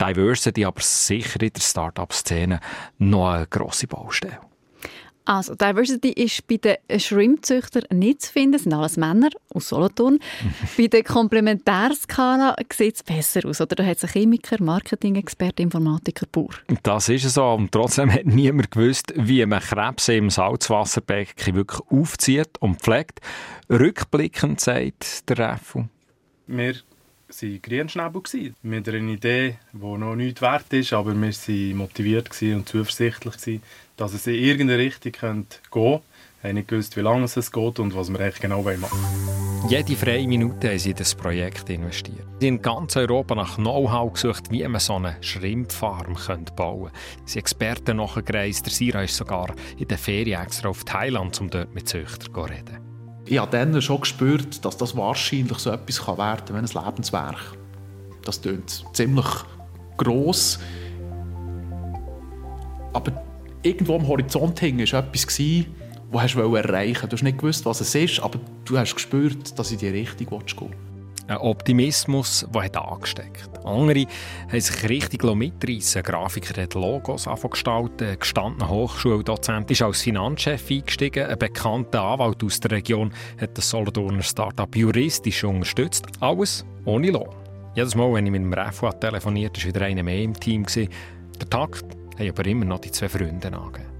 Diversity 0.00 0.64
aber 0.64 0.80
sicher 0.80 1.42
in 1.42 1.52
der 1.52 1.60
Start-up-Szene 1.60 2.60
noch 2.98 3.30
eine 3.30 3.46
grosse 3.48 3.88
Baustelle. 3.88 4.38
Also, 5.26 5.56
Diversity 5.56 6.10
ist 6.10 6.46
bei 6.46 6.56
den 6.56 6.76
Shrimpzüchtern 7.00 7.82
nicht 7.92 8.22
zu 8.22 8.32
finden. 8.32 8.52
Das 8.52 8.62
sind 8.62 8.72
alles 8.72 8.96
Männer 8.96 9.28
aus 9.52 9.68
Solothurn. 9.68 10.20
bei 10.78 10.86
der 10.86 11.02
Komplementärskala 11.02 12.54
sieht 12.72 12.94
es 12.94 13.02
besser 13.02 13.46
aus. 13.46 13.60
Oder 13.60 13.74
da 13.74 13.84
hat 13.84 14.02
es 14.02 14.12
Chemiker, 14.12 14.62
Marketing-Experte, 14.62 15.64
Informatiker 15.64 16.26
pur. 16.30 16.50
Das 16.84 17.08
ist 17.08 17.28
so. 17.28 17.44
Und 17.44 17.72
trotzdem 17.72 18.12
hat 18.12 18.24
niemand 18.24 18.70
gewusst, 18.70 19.12
wie 19.16 19.44
man 19.44 19.60
Krebs 19.60 20.06
im 20.08 20.30
Salzwasserbecken 20.30 21.56
wirklich 21.56 21.80
aufzieht 21.90 22.58
und 22.60 22.80
pflegt. 22.80 23.20
Rückblickend 23.68 24.60
sagt 24.60 25.28
der 25.28 25.38
Reffu. 25.38 25.86
Wir 26.46 26.76
waren 27.42 27.62
Grünschnäbel 27.62 28.54
mit 28.62 28.88
einer 28.88 29.12
Idee, 29.12 29.56
die 29.72 29.78
noch 29.78 30.14
nichts 30.14 30.42
wert 30.42 30.72
ist, 30.72 30.92
aber 30.92 31.14
wir 31.14 31.32
waren 31.32 31.76
motiviert 31.76 32.30
und 32.42 32.68
zuversichtlich, 32.68 33.60
dass 33.96 34.14
es 34.14 34.26
in 34.26 34.34
irgendeine 34.34 34.78
Richtung 34.78 35.12
gehen 35.12 35.20
könnte. 35.20 35.58
Wir 36.42 36.50
haben 36.50 36.54
nicht 36.54 36.68
gewusst, 36.68 36.96
wie 36.96 37.00
lange 37.00 37.24
es 37.24 37.52
geht 37.52 37.78
und 37.78 37.96
was 37.96 38.10
wir 38.10 38.20
eigentlich 38.20 38.40
genau 38.40 38.62
machen 38.62 38.80
wollen. 38.80 39.70
Jede 39.70 39.96
freie 39.96 40.28
Minute 40.28 40.68
haben 40.68 40.78
sie 40.78 40.90
in 40.90 40.96
das 40.96 41.14
Projekt 41.14 41.68
investiert. 41.70 42.24
Sie 42.38 42.46
haben 42.46 42.56
in 42.56 42.62
ganz 42.62 42.96
Europa 42.96 43.34
nach 43.34 43.56
Know-how 43.56 44.12
gesucht, 44.12 44.50
wie 44.50 44.66
man 44.68 44.80
so 44.80 44.94
eine 44.94 45.16
Schrimpfarm 45.22 46.14
bauen 46.54 46.86
könnte. 46.86 46.92
Sie 47.24 47.32
sind 47.32 47.40
Experten 47.40 47.96
nachgereist. 47.96 48.66
Der 48.66 48.72
Sira 48.72 49.02
ist 49.02 49.16
sogar 49.16 49.54
in 49.76 49.88
der 49.88 49.98
Ferien 49.98 50.40
extra 50.40 50.68
auf 50.68 50.84
Thailand, 50.84 51.40
um 51.40 51.50
dort 51.50 51.74
mit 51.74 51.88
Züchtern 51.88 52.32
zu 52.32 52.40
reden. 52.42 52.85
Ich 53.28 53.38
habe 53.38 53.50
dann 53.50 53.82
schon 53.82 54.00
gespürt, 54.00 54.64
dass 54.64 54.76
das 54.76 54.96
wahrscheinlich 54.96 55.58
so 55.58 55.70
etwas 55.70 56.06
werden 56.06 56.44
kann 56.46 56.54
wie 56.54 56.58
ein 56.58 56.84
Lebenswerk. 56.84 57.56
Das 58.24 58.40
klingt 58.40 58.84
ziemlich 58.92 59.26
gross. 59.96 60.60
Aber 62.92 63.24
irgendwo 63.62 63.96
am 63.96 64.06
Horizont 64.06 64.60
hing 64.60 64.78
war 64.78 65.00
etwas, 65.00 65.26
das 65.26 66.32
du 66.32 66.54
erreichen 66.54 67.02
wolltest. 67.02 67.12
Du 67.12 67.16
hast 67.16 67.22
nicht 67.22 67.38
gewusst, 67.38 67.66
was 67.66 67.80
es 67.80 67.94
ist, 67.94 68.20
aber 68.20 68.38
du 68.64 68.78
hast 68.78 68.94
gespürt, 68.94 69.58
dass 69.58 69.72
in 69.72 69.78
die 69.78 69.88
Richtung 69.88 70.26
gehen 70.28 70.40
willst. 70.40 70.85
Ein 71.28 71.38
Optimismus, 71.38 72.46
der 72.54 72.62
hat 72.62 72.76
angesteckt. 72.76 73.50
Andere 73.64 74.06
haben 74.48 74.60
sich 74.60 74.88
richtig 74.88 75.24
mitreißen 75.24 76.02
Grafiker 76.04 76.62
hat 76.62 76.74
Logos 76.74 77.28
gestalten, 77.50 78.06
ein 78.06 78.18
gestandener 78.18 78.68
Hochschuldozent 78.68 79.68
ist 79.72 79.82
als 79.82 80.02
Finanzchef 80.02 80.70
eingestiegen, 80.70 81.26
ein 81.26 81.38
bekannter 81.38 82.02
Anwalt 82.02 82.44
aus 82.44 82.60
der 82.60 82.70
Region 82.70 83.12
hat 83.40 83.58
das 83.58 83.70
Solothurner 83.70 84.22
Startup 84.22 84.74
juristisch 84.76 85.42
unterstützt. 85.42 86.06
Alles 86.20 86.64
ohne 86.84 87.10
Lohn. 87.10 87.34
Jedes 87.74 87.96
Mal, 87.96 88.12
wenn 88.14 88.26
ich 88.26 88.32
mit 88.32 88.42
dem 88.42 88.52
Refu 88.52 88.88
telefoniert 88.90 89.58
war 89.58 89.68
wieder 89.68 89.84
einer 89.84 90.04
mehr 90.04 90.22
im 90.22 90.38
Team. 90.38 90.64
Der 90.74 91.50
Takt 91.50 91.84
haben 92.18 92.28
aber 92.28 92.46
immer 92.46 92.64
noch 92.64 92.78
die 92.78 92.92
zwei 92.92 93.08
Freunde 93.08 93.48
angegeben. 93.48 93.90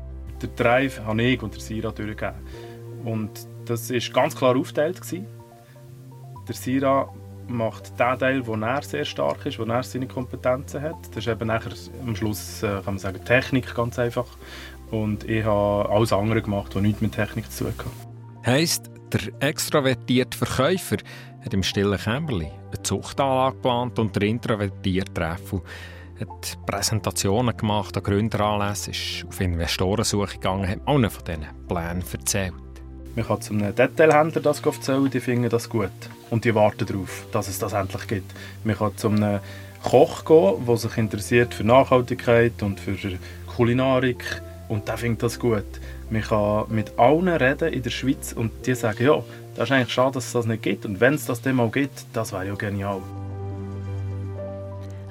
Der 0.40 0.49
Drive 0.50 1.00
habe 1.00 1.23
ich 1.23 1.42
und 1.42 1.54
der 1.54 1.61
Sira 1.61 1.90
durchgegeben. 1.90 2.37
Und 3.04 3.30
das 3.64 3.90
war 3.90 3.99
ganz 4.12 4.37
klar 4.37 4.56
aufgeteilt. 4.56 5.00
Der 6.49 6.55
Sira 6.55 7.09
macht 7.49 7.99
den 7.99 8.19
Teil, 8.19 8.47
wo 8.47 8.55
er 8.55 8.83
sehr 8.83 9.05
stark 9.05 9.47
ist, 9.47 9.59
wo 9.59 9.65
er 9.65 9.83
seine 9.83 10.07
Kompetenzen 10.07 10.83
hat. 10.83 10.97
Das 11.11 11.19
ist 11.19 11.29
eben 11.29 11.47
nachher 11.47 11.73
am 12.03 12.17
Schluss, 12.17 12.62
äh, 12.62 12.67
kann 12.67 12.95
man 12.95 12.99
sagen, 12.99 13.25
Technik 13.25 13.75
ganz 13.75 13.99
einfach. 13.99 14.26
Und 14.91 15.25
ich 15.29 15.45
habe 15.45 15.88
alles 15.91 16.12
andere 16.12 16.43
gemacht, 16.43 16.75
was 16.75 16.83
nichts 16.83 17.00
mit 17.00 17.12
Technik 17.12 17.50
zu 17.50 17.65
tun 17.65 17.75
hat. 17.79 18.47
Heisst, 18.47 18.91
der 19.12 19.21
extrovertierte 19.41 20.37
Verkäufer 20.37 20.97
hat 21.45 21.55
im 21.55 21.62
stillen 21.62 21.99
Kämmerli 21.99 22.50
eine 22.73 22.83
Zuchtanlage 22.83 23.57
geplant 23.57 23.99
und 23.99 24.15
der 24.15 24.23
introvertierte 24.23 25.15
Treffel 25.15 25.62
hat 26.21 26.59
Präsentationen 26.67 27.57
gemacht 27.57 27.97
an 27.97 28.03
Gründeranlässen, 28.03 28.93
ist 28.93 29.26
auf 29.29 29.41
Investorensuche 29.41 30.35
gegangen, 30.35 30.69
hat 30.69 30.81
einen 30.87 31.11
von 31.11 31.25
diesen 31.25 31.47
Plänen 31.69 32.05
erzählt. 32.11 32.65
Man 33.16 33.26
kann 33.26 33.40
zu 33.40 33.54
einem 33.54 33.75
Detailhändler 33.75 34.42
das 34.42 34.61
erzählen, 34.61 35.11
die 35.11 35.20
finden 35.20 35.49
das 35.49 35.70
gut. 35.70 35.90
Und 36.28 36.44
die 36.44 36.54
warten 36.54 36.85
darauf, 36.85 37.25
dass 37.32 37.49
es 37.49 37.58
das 37.58 37.73
endlich 37.73 38.06
gibt. 38.06 38.30
Man 38.62 38.76
kann 38.76 38.96
zu 38.96 39.08
einem 39.08 39.40
Koch 39.82 40.25
gehen, 40.26 40.66
der 40.66 40.76
sich 40.76 40.99
interessiert 40.99 41.54
für 41.54 41.64
Nachhaltigkeit 41.64 42.62
und 42.62 42.78
für 42.78 42.94
Kulinarik 43.56 44.42
und 44.68 44.87
der 44.87 44.99
findet 44.99 45.23
das 45.23 45.38
gut. 45.38 45.64
Man 46.11 46.23
kann 46.23 46.66
mit 46.68 46.99
allen 46.99 47.28
reden 47.28 47.73
in 47.73 47.82
der 47.82 47.90
Schweiz 47.90 48.35
und 48.35 48.52
die 48.66 48.75
sagen, 48.75 49.04
ja, 49.04 49.23
das 49.54 49.70
ist 49.70 49.73
eigentlich 49.73 49.94
schade, 49.94 50.12
dass 50.12 50.26
es 50.26 50.32
das 50.32 50.46
nicht 50.46 50.62
gibt. 50.62 50.85
Und 50.85 51.00
wenn 51.00 51.14
es 51.14 51.25
das 51.25 51.40
dann 51.40 51.56
mal 51.56 51.70
gibt, 51.70 52.04
das 52.12 52.32
wäre 52.32 52.49
ja 52.49 52.54
genial. 52.54 53.00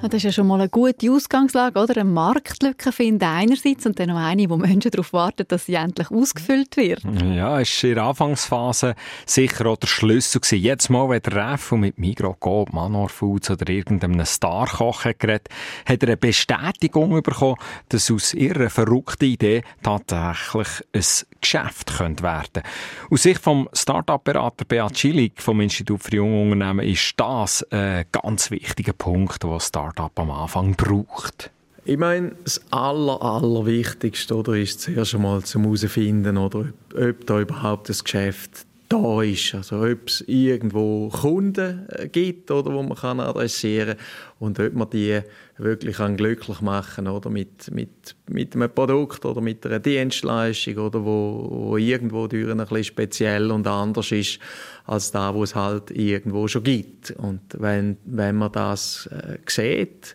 Das 0.02 0.12
ist 0.12 0.22
ja 0.24 0.32
schon 0.32 0.46
mal 0.46 0.60
eine 0.60 0.68
gute 0.68 1.10
Ausgangslage, 1.10 1.80
oder? 1.80 1.96
Eine 1.96 2.04
Marktlücke 2.04 2.92
finden 2.92 3.24
einerseits 3.24 3.86
und 3.86 3.98
dann 3.98 4.10
noch 4.10 4.18
eine, 4.18 4.48
wo 4.48 4.56
Menschen 4.56 4.90
darauf 4.90 5.12
warten, 5.12 5.46
dass 5.48 5.66
sie 5.66 5.74
endlich 5.74 6.10
ausgefüllt 6.10 6.76
wird. 6.76 7.02
Ja, 7.02 7.54
war 7.54 7.60
in 7.60 7.94
der 7.94 8.04
Anfangsphase 8.04 8.94
sicher 9.24 9.66
auch 9.66 9.78
der 9.78 9.86
Schlüssel 9.86 10.40
gewesen. 10.40 10.58
Jedes 10.62 10.88
Mal, 10.90 11.08
wenn 11.08 11.22
der 11.22 11.52
Refo 11.52 11.76
mit 11.76 11.98
Migros 11.98 12.36
Coop, 12.38 12.72
Manor 12.72 13.08
Foods 13.08 13.50
oder 13.50 13.68
irgendeinem 13.68 14.24
Starkoch 14.24 15.04
geredet 15.18 15.48
hat 15.86 16.02
er 16.02 16.08
eine 16.08 16.16
Bestätigung 16.16 17.22
bekommen, 17.22 17.56
dass 17.88 18.10
aus 18.10 18.34
ihrer 18.34 18.70
verrückten 18.70 19.24
Idee 19.24 19.62
tatsächlich 19.82 20.68
ein 20.92 21.04
Geschäft 21.40 21.96
könnte 21.96 22.22
werden 22.22 22.62
Aus 23.10 23.22
Sicht 23.22 23.40
vom 23.40 23.68
Start-up-Berater 23.72 24.64
Beat 24.64 24.98
Schillig 24.98 25.40
vom 25.40 25.60
Institut 25.60 26.02
für 26.02 26.16
junge 26.16 26.42
Unternehmen 26.42 26.86
ist 26.86 27.14
das 27.16 27.64
ein 27.70 28.04
ganz 28.10 28.50
wichtiger 28.50 28.92
Punkt, 28.92 29.42
den 29.42 29.50
Start-up 29.92 30.18
am 30.18 30.30
Anfang 30.30 30.74
braucht. 30.74 31.50
Ich 31.84 31.96
meine, 31.96 32.32
das 32.42 32.60
Aller, 32.72 33.22
Allerwichtigste 33.22 34.34
oder, 34.34 34.54
ist 34.54 34.80
zuerst 34.80 35.14
einmal 35.14 35.42
zum 35.44 35.62
herausfinden, 35.62 36.36
ob, 36.36 36.54
ob 36.56 37.26
da 37.26 37.40
überhaupt 37.40 37.88
das 37.88 38.02
Geschäft 38.02 38.65
da 38.88 39.22
ist. 39.22 39.54
Also 39.54 39.82
ob 39.82 40.08
es 40.08 40.22
irgendwo 40.26 41.08
Kunden 41.08 41.86
äh, 41.88 42.08
gibt, 42.08 42.50
oder, 42.50 42.72
wo 42.72 42.82
man 42.82 42.96
kann 42.96 43.20
adressieren 43.20 43.96
kann 43.96 44.06
und 44.38 44.60
ob 44.60 44.74
man 44.74 44.90
die 44.90 45.20
wirklich 45.58 45.96
kann 45.96 46.16
glücklich 46.16 46.60
machen 46.60 47.08
oder 47.08 47.30
mit, 47.30 47.70
mit, 47.70 48.14
mit 48.28 48.54
einem 48.54 48.70
Produkt 48.70 49.24
oder 49.24 49.40
mit 49.40 49.64
einer 49.66 49.78
Dienstleistung 49.78 50.78
oder 50.78 51.04
wo, 51.04 51.48
wo 51.50 51.76
irgendwo 51.76 52.26
durch 52.26 52.50
ein 52.50 52.58
bisschen 52.58 52.84
speziell 52.84 53.50
und 53.50 53.66
anders 53.66 54.12
ist 54.12 54.38
als 54.84 55.10
da, 55.10 55.34
wo 55.34 55.42
es 55.42 55.54
halt 55.54 55.90
irgendwo 55.90 56.46
schon 56.48 56.62
gibt. 56.62 57.12
Und 57.12 57.40
wenn, 57.58 57.96
wenn 58.04 58.36
man 58.36 58.52
das 58.52 59.06
äh, 59.06 59.38
sieht, 59.46 60.14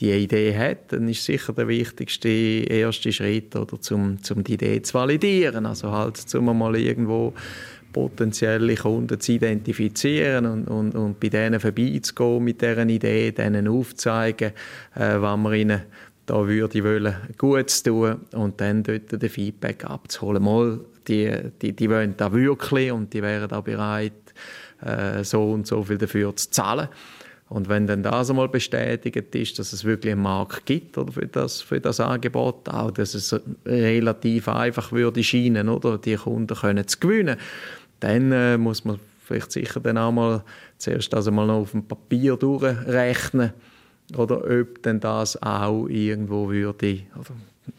die 0.00 0.12
Idee 0.12 0.56
hat, 0.56 0.92
dann 0.92 1.08
ist 1.08 1.24
sicher 1.24 1.52
der 1.52 1.68
wichtigste 1.68 2.28
erste 2.28 3.12
Schritt, 3.12 3.54
oder, 3.54 3.80
zum, 3.80 4.22
zum 4.22 4.42
die 4.42 4.54
Idee 4.54 4.80
zu 4.80 4.94
validieren. 4.94 5.66
Also 5.66 5.90
halt, 5.92 6.16
zum 6.16 6.46
mal 6.56 6.74
irgendwo 6.76 7.34
potenzielle 7.92 8.74
Kunden 8.76 9.20
zu 9.20 9.32
identifizieren 9.32 10.46
und, 10.46 10.68
und, 10.68 10.94
und 10.94 11.20
bei 11.20 11.28
denen 11.28 11.60
vorbeizugehen 11.60 12.44
mit 12.44 12.62
deren 12.62 12.88
Idee, 12.88 13.32
denen 13.32 13.68
aufzuzeigen, 13.68 14.52
äh, 14.94 15.20
was 15.20 15.38
wir 15.38 15.52
ihnen 15.52 15.82
da 16.26 16.46
würde 16.46 16.84
wollen, 16.84 17.14
Gutes 17.36 17.82
tun 17.82 18.20
und 18.32 18.60
dann 18.60 18.82
dort 18.82 19.20
den 19.20 19.28
Feedback 19.28 19.84
abzuholen. 19.84 20.42
Mal, 20.42 20.80
die, 21.08 21.32
die, 21.60 21.72
die 21.72 21.90
wollen 21.90 22.14
da 22.16 22.32
wirklich 22.32 22.92
und 22.92 23.12
die 23.12 23.22
wären 23.22 23.50
auch 23.50 23.64
bereit, 23.64 24.12
äh, 24.82 25.24
so 25.24 25.50
und 25.52 25.66
so 25.66 25.82
viel 25.82 25.98
dafür 25.98 26.34
zu 26.36 26.50
zahlen. 26.50 26.88
Und 27.50 27.68
wenn 27.68 27.88
dann 27.88 28.04
das 28.04 28.30
einmal 28.30 28.48
bestätigt 28.48 29.34
ist, 29.34 29.58
dass 29.58 29.72
es 29.72 29.84
wirklich 29.84 30.12
einen 30.12 30.22
Markt 30.22 30.66
gibt 30.66 30.96
oder 30.96 31.10
für, 31.10 31.26
das, 31.26 31.60
für 31.60 31.80
das 31.80 31.98
Angebot, 31.98 32.68
auch 32.68 32.92
dass 32.92 33.14
es 33.14 33.34
relativ 33.66 34.46
einfach 34.46 34.92
würde 34.92 35.24
scheinen, 35.24 35.68
oder, 35.68 35.98
die 35.98 36.14
Kunden 36.14 36.54
können 36.54 36.86
zu 36.86 37.00
gewinnen, 37.00 37.36
dann 38.00 38.32
äh, 38.32 38.58
muss 38.58 38.84
man 38.84 38.98
vielleicht 39.24 39.52
sicher 39.52 39.80
dann 39.80 39.98
auch 39.98 40.12
mal 40.12 40.42
zuerst 40.78 41.14
also 41.14 41.30
mal 41.30 41.46
noch 41.46 41.60
auf 41.60 41.70
dem 41.72 41.86
Papier 41.86 42.36
durchrechnen 42.36 43.52
oder 44.16 44.38
ob 44.38 44.82
denn 44.82 44.98
das 45.00 45.40
auch 45.40 45.86
irgendwo 45.86 46.50
würde, 46.50 47.02
oder 47.14 47.30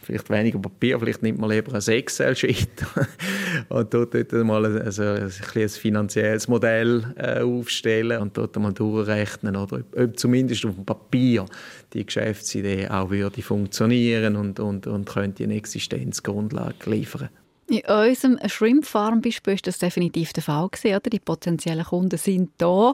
vielleicht 0.02 0.30
weniger 0.30 0.60
Papier, 0.60 1.00
vielleicht 1.00 1.24
nimmt 1.24 1.40
man 1.40 1.50
lieber 1.50 1.74
ein 1.74 1.82
Excel-Sheet 1.82 2.86
und 3.70 3.94
dort, 3.94 4.14
dort 4.14 4.32
mal 4.32 4.66
ein, 4.66 4.82
also 4.82 5.04
ein, 5.04 5.32
ein 5.56 5.70
finanzielles 5.70 6.48
Modell 6.48 7.04
äh, 7.18 7.42
aufstellen 7.42 8.22
und 8.22 8.38
dort 8.38 8.56
mal 8.58 8.74
durchrechnen, 8.74 9.56
oder 9.56 9.78
ob, 9.78 9.98
ob, 9.98 10.20
zumindest 10.20 10.66
auf 10.66 10.76
dem 10.76 10.86
Papier 10.86 11.46
die 11.94 12.06
Geschäftsidee 12.06 12.88
auch 12.88 13.10
würde 13.10 13.42
funktionieren 13.42 14.36
und, 14.36 14.60
und, 14.60 14.88
und 14.88 15.10
könnte 15.10 15.44
eine 15.44 15.56
Existenzgrundlage 15.56 16.90
liefern. 16.90 17.30
In 17.72 17.84
unserem 17.86 18.38
Shrimp 18.50 18.86
Farm 18.86 19.22
Beispiel 19.22 19.54
ist 19.54 19.66
das 19.66 19.78
definitiv 19.78 20.34
der 20.34 20.44
Fall 20.44 20.68
gewesen, 20.68 20.94
oder? 20.94 21.10
Die 21.10 21.20
potenziellen 21.20 21.86
Kunden 21.86 22.18
sind 22.18 22.50
da 22.58 22.94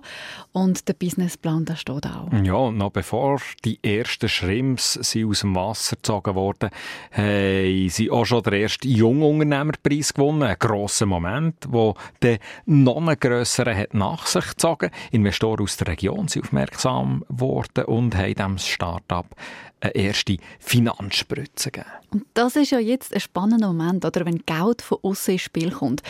und 0.51 0.87
der 0.87 0.93
Businessplan 0.93 1.65
da 1.65 1.75
steht 1.75 2.05
auch. 2.05 2.31
Ja, 2.43 2.53
und 2.53 2.77
noch 2.77 2.91
bevor 2.91 3.41
die 3.65 3.79
ersten 3.81 4.29
Shrimps 4.29 4.93
sind 4.93 5.29
aus 5.29 5.39
dem 5.39 5.55
Wasser 5.55 5.95
gezogen 5.95 6.35
wurden, 6.35 6.69
haben 7.11 7.89
sie 7.89 8.11
auch 8.11 8.25
schon 8.25 8.43
den 8.43 8.53
ersten 8.53 8.87
Jungunternehmerpreis 8.87 10.13
gewonnen. 10.13 10.43
Ein 10.43 10.59
grosser 10.59 11.07
Moment, 11.07 11.55
wo 11.67 11.95
der 12.21 12.37
noch 12.67 12.97
einen 12.97 13.19
grösseren 13.19 13.75
hat 13.75 13.95
nach 13.95 14.27
sich 14.27 14.45
gezogen. 14.45 14.91
Investoren 15.09 15.63
aus 15.63 15.77
der 15.77 15.87
Region 15.87 16.27
sind 16.27 16.45
aufmerksam 16.45 17.25
geworden 17.27 17.85
und 17.85 18.15
haben 18.15 18.35
dem 18.35 18.57
Start-up 18.59 19.35
eine 19.79 19.95
erste 19.95 20.37
Finanzspritze 20.59 21.71
geben. 21.71 21.85
Und 22.11 22.25
das 22.33 22.55
ist 22.55 22.71
ja 22.71 22.79
jetzt 22.79 23.13
ein 23.13 23.19
spannender 23.19 23.67
Moment, 23.67 24.05
oder 24.05 24.25
wenn 24.25 24.43
Geld 24.45 24.81
von 24.81 24.97
außen 25.01 25.33
ins 25.33 25.41
Spiel 25.41 25.71
kommt. 25.71 26.01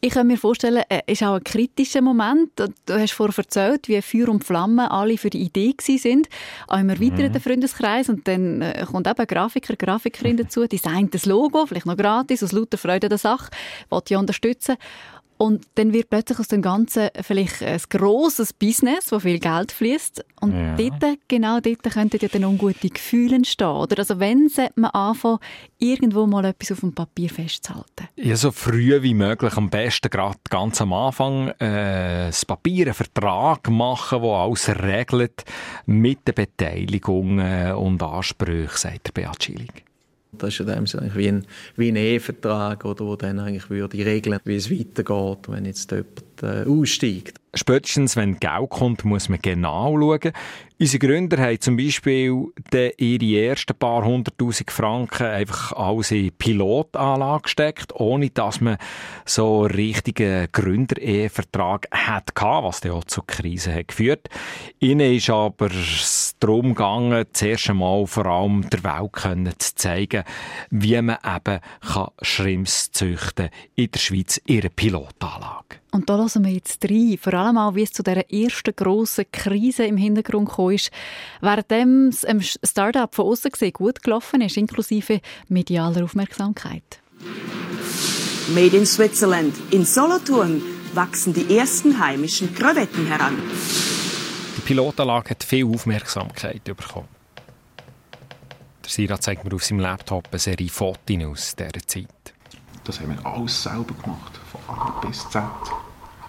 Ich 0.00 0.14
kann 0.14 0.26
mir 0.26 0.38
vorstellen, 0.38 0.82
es 0.88 1.02
ist 1.06 1.22
auch 1.22 1.34
ein 1.34 1.44
kritischer 1.44 2.00
Moment. 2.00 2.50
Du 2.56 2.72
hast 2.88 3.12
vorher 3.12 3.36
erzählt, 3.38 3.86
wie 3.86 4.02
Feuer 4.02 4.28
und 4.28 4.44
Flamme 4.44 4.90
alle 4.90 5.16
für 5.16 5.30
die 5.30 5.42
Idee 5.42 5.74
sind, 5.78 6.28
auch 6.66 6.78
im 6.78 6.88
erweiterten 6.88 7.34
mhm. 7.34 7.40
Freundeskreis. 7.40 8.08
Und 8.08 8.26
dann 8.26 8.62
äh, 8.62 8.84
kommt 8.90 9.06
eben 9.06 9.18
ein 9.18 9.26
Grafiker, 9.26 9.76
Grafikerin 9.76 10.36
dazu, 10.38 10.66
designt 10.66 11.14
das 11.14 11.26
Logo, 11.26 11.66
vielleicht 11.66 11.86
noch 11.86 11.96
gratis, 11.96 12.42
aus 12.42 12.52
lauter 12.52 12.78
Freude 12.78 13.08
der 13.08 13.18
Sache, 13.18 13.50
will 13.90 14.00
die 14.08 14.16
unterstützen. 14.16 14.76
Und 15.42 15.66
dann 15.74 15.92
wird 15.92 16.08
plötzlich 16.08 16.38
aus 16.38 16.46
dem 16.46 16.62
Ganzen 16.62 17.08
vielleicht 17.20 17.64
ein 17.64 17.80
grosses 17.90 18.52
Business, 18.52 19.10
wo 19.10 19.18
viel 19.18 19.40
Geld 19.40 19.72
fließt. 19.72 20.24
Und 20.40 20.52
ja. 20.52 20.76
dort, 20.76 21.18
genau 21.26 21.58
dort 21.58 21.82
könnten 21.82 22.18
ja 22.22 22.28
dann 22.28 22.44
ungute 22.44 22.88
Gefühle 22.88 23.34
entstehen. 23.34 23.66
Oder? 23.66 23.98
Also 23.98 24.20
wenn 24.20 24.48
sollte 24.48 24.72
man 24.76 24.92
anfangen, 24.92 25.40
irgendwo 25.80 26.28
mal 26.28 26.44
etwas 26.44 26.70
auf 26.70 26.80
dem 26.80 26.94
Papier 26.94 27.28
festzuhalten? 27.28 28.06
Ja, 28.14 28.36
so 28.36 28.52
früh 28.52 29.02
wie 29.02 29.14
möglich. 29.14 29.56
Am 29.56 29.68
besten 29.68 30.10
gerade 30.10 30.38
ganz 30.48 30.80
am 30.80 30.92
Anfang 30.92 31.48
äh, 31.58 32.26
das 32.26 32.44
Papier, 32.44 32.86
einen 32.86 32.94
Vertrag 32.94 33.68
machen, 33.68 34.22
der 34.22 34.30
alles 34.30 34.68
regelt 34.68 35.44
mit 35.86 36.20
den 36.28 36.36
Beteiligungen 36.36 37.72
und 37.72 38.00
Ansprüchen, 38.00 38.76
sagt 38.76 39.08
der 39.08 39.22
Beat 39.22 39.42
Schilling. 39.42 39.72
Das 40.38 40.48
ist 40.48 40.60
ja 40.60 40.64
dem 40.64 40.84
eigentlich 40.84 41.14
wie 41.14 41.28
ein, 41.28 41.44
wie 41.76 41.88
ein 41.88 41.96
Ehevertrag, 41.96 42.84
oder, 42.86 43.16
dann 43.18 43.38
eigentlich 43.38 43.68
würde 43.68 43.98
regeln, 43.98 44.38
wie 44.44 44.56
es 44.56 44.70
weitergeht, 44.70 45.48
wenn 45.48 45.66
jetzt 45.66 45.90
jemand 45.90 46.42
äh, 46.42 46.64
aussteigt. 46.66 47.38
Spätestens, 47.54 48.16
wenn 48.16 48.40
Geld 48.40 48.70
kommt, 48.70 49.04
muss 49.04 49.28
man 49.28 49.38
genau 49.42 49.94
schauen. 49.98 50.32
Unsere 50.80 51.06
Gründer 51.06 51.36
haben 51.36 51.60
zum 51.60 51.76
Beispiel 51.76 52.46
ihre 52.96 53.46
ersten 53.46 53.76
paar 53.76 54.06
hunderttausend 54.06 54.70
Franken 54.70 55.26
einfach 55.26 55.72
alles 55.72 56.10
in 56.12 56.32
Pilotanlage 56.32 57.42
gesteckt, 57.42 57.94
ohne 57.94 58.30
dass 58.30 58.62
man 58.62 58.78
so 59.26 59.64
einen 59.64 59.74
richtigen 59.74 60.48
Gründer-Ehevertrag 60.50 61.88
hatte, 61.92 62.32
was 62.34 62.80
dann 62.80 62.92
auch 62.92 63.04
zur 63.04 63.26
Krise 63.26 63.74
hat 63.74 63.88
geführt. 63.88 64.28
Ihnen 64.80 65.14
ist 65.14 65.28
aber 65.28 65.68
darum 66.42 66.74
gegangen, 66.74 67.24
zuerst 67.32 67.70
einmal 67.70 68.06
vor 68.06 68.26
allem 68.26 68.68
der 68.68 68.82
Welt 68.84 69.12
können 69.12 69.52
zu 69.58 69.74
zeigen, 69.74 70.24
wie 70.70 71.00
man 71.00 71.18
eben 71.24 71.60
Schrimps 72.22 72.90
züchten 72.90 73.48
kann 73.48 73.50
in 73.76 73.90
der 73.90 73.98
Schweiz 73.98 74.40
ihre 74.46 74.70
Pilotanlage. 74.70 75.76
Und 75.92 76.08
da 76.08 76.16
hören 76.16 76.44
wir 76.44 76.52
jetzt 76.52 76.84
rein, 76.84 77.18
vor 77.20 77.34
allem 77.34 77.58
auch, 77.58 77.74
wie 77.74 77.82
es 77.82 77.92
zu 77.92 78.02
dieser 78.02 78.30
ersten 78.30 78.74
grossen 78.74 79.26
Krise 79.30 79.84
im 79.84 79.96
Hintergrund 79.96 80.48
gekommen 80.48 80.74
ist. 80.74 80.90
Währenddem 81.40 82.08
es 82.08 82.24
im 82.24 82.40
Start-up 82.40 83.14
von 83.14 83.26
außen 83.26 83.50
gesehen 83.50 83.74
gut 83.74 84.02
gelaufen 84.02 84.40
ist, 84.40 84.56
inklusive 84.56 85.20
medialer 85.48 86.04
Aufmerksamkeit. 86.04 87.00
Made 88.54 88.76
in 88.76 88.86
Switzerland. 88.86 89.54
In 89.70 89.84
Solothurn 89.84 90.62
wachsen 90.94 91.32
die 91.34 91.56
ersten 91.56 91.98
heimischen 91.98 92.54
Krevetten 92.54 93.06
heran. 93.06 93.38
Die 94.62 94.66
Pilotanlage 94.68 95.30
hat 95.30 95.42
viel 95.42 95.66
Aufmerksamkeit 95.66 96.62
bekommen. 96.62 97.08
Der 98.84 98.90
Sira 98.90 99.20
zeigt 99.20 99.44
mir 99.44 99.52
auf 99.52 99.64
seinem 99.64 99.80
Laptop 99.80 100.28
eine 100.30 100.38
Serie 100.38 100.68
Fotos 100.68 101.24
aus 101.24 101.56
dieser 101.56 101.84
Zeit. 101.84 102.06
Das 102.84 103.00
haben 103.00 103.16
wir 103.16 103.26
alles 103.26 103.60
selber 103.60 103.92
gemacht, 104.00 104.40
von 104.52 104.76
A 104.76 105.00
bis 105.00 105.28
Z. 105.30 105.42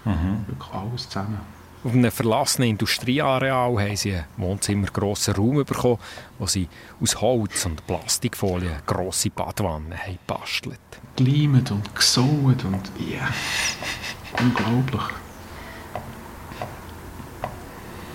Mhm. 0.04 0.44
Wirklich 0.48 0.72
alles 0.72 1.08
zusammen. 1.08 1.40
Auf 1.84 1.92
einem 1.92 2.10
verlassenen 2.10 2.70
Industrieareal 2.70 3.80
haben 3.80 3.96
sie 3.96 4.14
einen 4.14 4.24
wohnzimmergrossen 4.36 5.36
Raum 5.36 5.64
bekommen, 5.64 5.98
wo 6.40 6.46
sie 6.48 6.68
aus 7.00 7.20
Holz 7.20 7.66
und 7.66 7.86
Plastikfolie 7.86 8.82
grosse 8.84 9.30
Badwannen 9.30 9.96
haben 9.96 10.18
gebastelt. 10.26 10.80
Gleimet 11.14 11.70
und 11.70 11.94
gesaut 11.94 12.64
und 12.64 12.90
ja, 12.98 13.18
yeah. 13.18 13.28
unglaublich. 14.40 15.23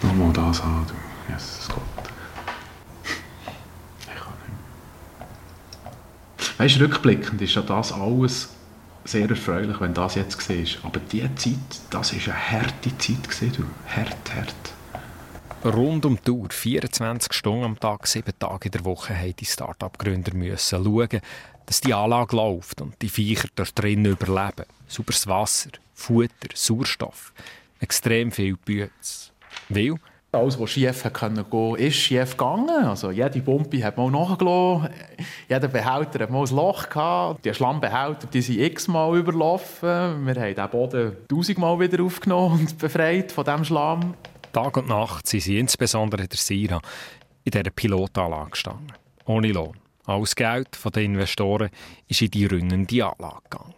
Nochmal 0.02 0.34
das 0.34 0.64
haben, 0.64 0.86
du. 0.88 0.94
Jesus 1.32 1.68
Gott. 1.68 1.78
Ich 4.02 4.06
kann 4.06 4.34
nicht 4.34 4.54
mehr. 6.48 6.58
Weißt 6.58 6.76
du, 6.76 6.80
rückblickend 6.82 7.42
ist 7.42 7.56
ja 7.56 7.62
das 7.62 7.92
alles 7.92 8.50
sehr 9.06 9.30
erfreulich, 9.30 9.80
wenn 9.82 9.94
das 9.94 10.16
jetzt 10.16 10.40
siehst. 10.42 10.80
Aber 10.84 11.00
diese 11.00 11.34
Zeit, 11.36 11.56
das 11.90 12.14
war 12.14 12.34
eine 12.34 12.52
harte 12.52 12.98
Zeit. 12.98 13.24
Gewesen, 13.24 13.54
du. 13.58 13.64
Hart, 13.94 14.36
hart. 14.36 14.56
Rund 15.66 16.06
um 16.06 16.18
die 16.26 16.32
Uhr, 16.32 16.50
24 16.50 17.34
Stunden 17.34 17.66
am 17.66 17.80
Tag, 17.80 18.08
sieben 18.08 18.32
Tage 18.40 18.68
in 18.68 18.72
der 18.72 18.86
Woche, 18.86 19.14
haben 19.14 19.36
die 19.36 19.46
Start-up-Gründer 19.46 20.32
schauen, 20.58 21.22
dass 21.66 21.82
die 21.82 21.94
Anlage 21.94 22.36
läuft 22.38 22.82
und 22.82 23.00
die 23.02 23.10
Viecher 23.10 23.50
dort 23.56 23.78
drin 23.78 24.06
überleben. 24.06 24.66
Sauberes 24.88 25.28
Wasser, 25.28 25.72
Futter, 25.94 26.50
Sauerstoff, 26.54 27.34
extrem 27.82 28.32
viel 28.32 28.56
Bütze. 28.56 29.32
Weil 29.70 29.96
alles, 30.32 30.60
was 30.60 30.70
schief 30.70 31.02
gehen 31.04 31.44
konnte, 31.50 31.82
ist 31.84 31.96
schief 31.96 32.38
gegangen. 32.38 32.70
Also 32.70 33.10
jede 33.10 33.42
Pumpe 33.42 33.84
hat 33.84 33.98
mal 33.98 34.12
nachgelassen, 34.12 34.90
jeder 35.48 35.68
Behälter 35.68 36.24
hat 36.24 36.30
mal 36.30 36.46
ein 36.46 36.56
Loch 36.56 36.88
gehabt. 36.88 37.44
Die 37.44 37.54
Schlammbehälter 37.54 38.28
die 38.28 38.42
sind 38.42 38.60
x-mal 38.60 39.18
überlaufen. 39.18 40.26
Wir 40.26 40.36
haben 40.36 40.56
den 40.56 40.70
Boden 40.70 41.18
tausendmal 41.28 41.80
wieder 41.80 42.04
aufgenommen 42.04 42.60
und 42.60 42.78
befreit 42.78 43.32
von 43.32 43.44
diesem 43.44 43.66
Schlamm. 43.66 44.14
Tag 44.54 44.78
und 44.78 44.88
Nacht 44.88 45.28
sind 45.28 45.42
sie, 45.42 45.60
insbesondere 45.60 46.28
der 46.28 46.38
Sira, 46.38 46.80
in 47.44 47.52
dieser 47.52 47.72
Pilotanlage 47.72 48.52
gestanden. 48.52 48.94
Ohne 49.26 49.52
Lohn. 49.52 49.78
Alles 50.06 50.36
Geld 50.36 50.76
von 50.76 50.92
den 50.92 51.14
Investoren 51.14 51.70
ist 52.08 52.22
in 52.22 52.32
die 52.32 52.46
rünnende 52.46 53.06
Anlage 53.06 53.42
gegangen. 53.50 53.74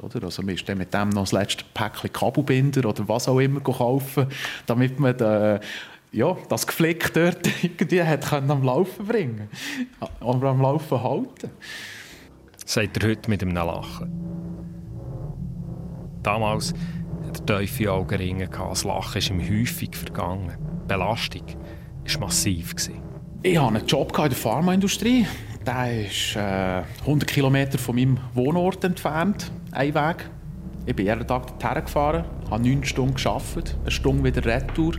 Oder? 0.00 0.24
Also 0.24 0.42
man 0.42 0.54
ist 0.54 0.68
dann 0.68 0.78
mit 0.78 0.92
dem 0.94 1.10
noch 1.10 1.22
das 1.22 1.32
letzte 1.32 1.64
Päckchen 1.74 2.12
Kabelbinder 2.12 2.88
oder 2.88 3.08
was 3.08 3.28
auch 3.28 3.38
immer 3.38 3.60
kaufen, 3.60 4.26
damit 4.66 4.98
man 4.98 5.16
den, 5.16 5.60
ja, 6.12 6.36
das 6.48 6.66
Geflick 6.66 7.12
dort 7.12 7.46
irgendwie 7.62 8.02
hat 8.02 8.28
können 8.28 8.50
am 8.50 8.62
Laufen 8.62 9.06
bringen 9.06 9.48
oder 10.20 10.48
am 10.48 10.60
Laufen 10.60 11.02
halten. 11.02 11.50
Sagt 12.64 13.02
er 13.02 13.08
heute 13.08 13.30
mit 13.30 13.42
einem 13.42 13.54
Lachen. 13.54 14.12
Damals 16.22 16.74
hatte 17.26 17.52
er 17.54 17.60
tiefe 17.60 17.92
Augenringe. 17.92 18.48
Das 18.48 18.84
Lachen 18.84 19.18
ist 19.18 19.30
ihm 19.30 19.40
häufig 19.40 19.96
vergangen. 19.96 20.56
Die 20.82 20.88
Belastung 20.88 21.46
war 21.46 22.20
massiv. 22.20 22.74
Ich 23.42 23.58
hatte 23.58 23.68
einen 23.68 23.86
Job 23.86 24.16
in 24.18 24.24
der 24.24 24.32
Pharmaindustrie. 24.32 25.26
Der 25.66 26.06
ist 26.06 26.36
äh, 26.36 26.82
100 27.00 27.28
Kilometer 27.28 27.78
von 27.78 27.96
meinem 27.96 28.18
Wohnort 28.34 28.84
entfernt, 28.84 29.50
ein 29.78 29.94
Weg. 29.94 30.28
Ich 30.86 30.96
bin 30.96 31.06
jeden 31.06 31.24
Tag 31.26 31.58
dorthin 31.58 31.84
gefahren, 31.84 32.24
habe 32.50 32.68
neun 32.68 32.84
Stunden 32.84 33.14
gearbeitet, 33.14 33.76
eine 33.82 33.90
Stunde 33.92 34.24
wieder 34.24 34.44
Retour 34.44 34.94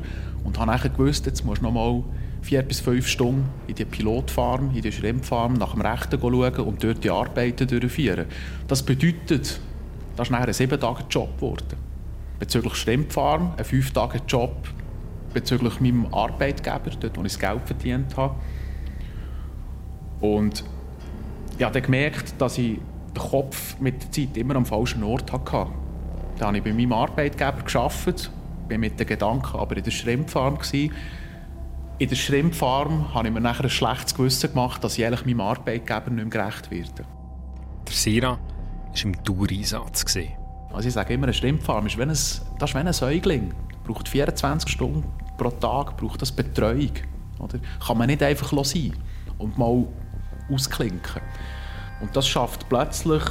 und 0.45 0.57
habe 0.57 0.71
dann 0.71 0.93
gewusst, 0.93 1.25
jetzt 1.25 1.43
musst 1.43 1.61
du 1.61 1.65
noch 1.65 1.73
mal 1.73 2.01
vier 2.41 2.61
bis 2.61 2.79
fünf 2.79 3.05
Stunden 3.05 3.49
in 3.67 3.75
die 3.75 3.83
Pilotfarm, 3.83 4.73
in 4.73 4.81
die 4.81 4.91
Schrimpfarm 4.91 5.55
nach 5.55 5.73
dem 5.73 5.81
Rechten 5.81 6.17
schauen 6.21 6.55
und 6.61 6.81
dort 6.81 7.03
die 7.03 7.09
Arbeiten 7.09 7.67
durchführen. 7.67 8.25
Das 8.69 8.81
bedeutet, 8.81 9.59
das 10.15 10.27
ist 10.27 10.31
nachher 10.31 10.47
ein 10.47 10.53
sieben 10.53 10.79
Tage 10.79 11.03
Job 11.09 11.35
geworden. 11.35 11.75
Bezüglich 12.39 12.75
Schrimpfarm, 12.75 13.55
ein 13.57 13.65
fünf 13.65 13.91
Tage 13.91 14.21
Job 14.29 14.55
bezüglich 15.33 15.81
meinem 15.81 16.05
Arbeitgeber, 16.13 16.91
dort 16.97 17.17
wo 17.17 17.21
ich 17.23 17.33
das 17.33 17.39
Geld 17.39 17.61
verdient 17.65 18.15
habe. 18.15 18.35
Und 20.21 20.63
ich 21.57 21.65
habe 21.65 21.73
dann 21.73 21.83
gemerkt, 21.83 22.35
dass 22.39 22.57
ich 22.57 22.79
den 23.15 23.21
Kopf 23.21 23.79
mit 23.79 24.03
der 24.03 24.11
Zeit 24.11 24.37
immer 24.37 24.55
am 24.55 24.65
falschen 24.65 25.03
Ort 25.03 25.31
hatte. 25.31 25.67
Da 26.37 26.47
habe 26.47 26.57
ich 26.57 26.63
bei 26.63 26.73
meinem 26.73 26.93
Arbeitgeber 26.93 27.63
gearbeitet, 27.65 28.31
bin 28.67 28.81
mit 28.81 28.99
den 28.99 29.07
Gedanken 29.07 29.57
aber 29.57 29.77
in 29.77 29.83
der 29.83 29.91
Schrimpfarm. 29.91 30.57
In 30.71 32.07
der 32.07 32.15
Schrimpfarm 32.15 33.13
habe 33.13 33.27
ich 33.27 33.33
mir 33.33 33.41
nachher 33.41 33.65
ein 33.65 33.69
schlechtes 33.69 34.15
Gewissen 34.15 34.49
gemacht, 34.51 34.83
dass 34.83 34.97
ich 34.97 35.05
eigentlich 35.05 35.25
meinem 35.25 35.41
Arbeitgeber 35.41 36.09
nicht 36.09 36.15
mehr 36.15 36.25
gerecht 36.25 36.71
werde. 36.71 37.05
Der 37.85 37.93
Sira 37.93 38.29
war 38.29 39.03
im 39.03 39.23
Dauereinsatz. 39.23 40.05
Also 40.71 40.87
ich 40.87 40.93
sage 40.93 41.13
immer, 41.13 41.25
eine 41.25 41.33
Schrimpfarm 41.33 41.87
ist 41.87 41.97
wie 41.97 42.03
ein, 42.03 42.09
das 42.09 42.41
ist 42.61 42.73
wie 42.73 42.77
ein 42.77 42.93
Säugling. 42.93 43.53
Braucht 43.85 44.07
24 44.07 44.69
Stunden 44.69 45.03
pro 45.37 45.49
Tag, 45.49 45.97
braucht 45.97 46.21
das 46.21 46.31
Betreuung. 46.31 46.91
Oder? 47.39 47.59
Kann 47.85 47.97
man 47.97 48.07
nicht 48.07 48.21
einfach 48.21 48.53
sein 48.63 48.93
und 49.37 49.57
mal 49.57 49.85
ausklinken. 50.51 51.21
Und 52.01 52.15
das 52.15 52.27
schafft 52.27 52.69
plötzlich 52.69 53.23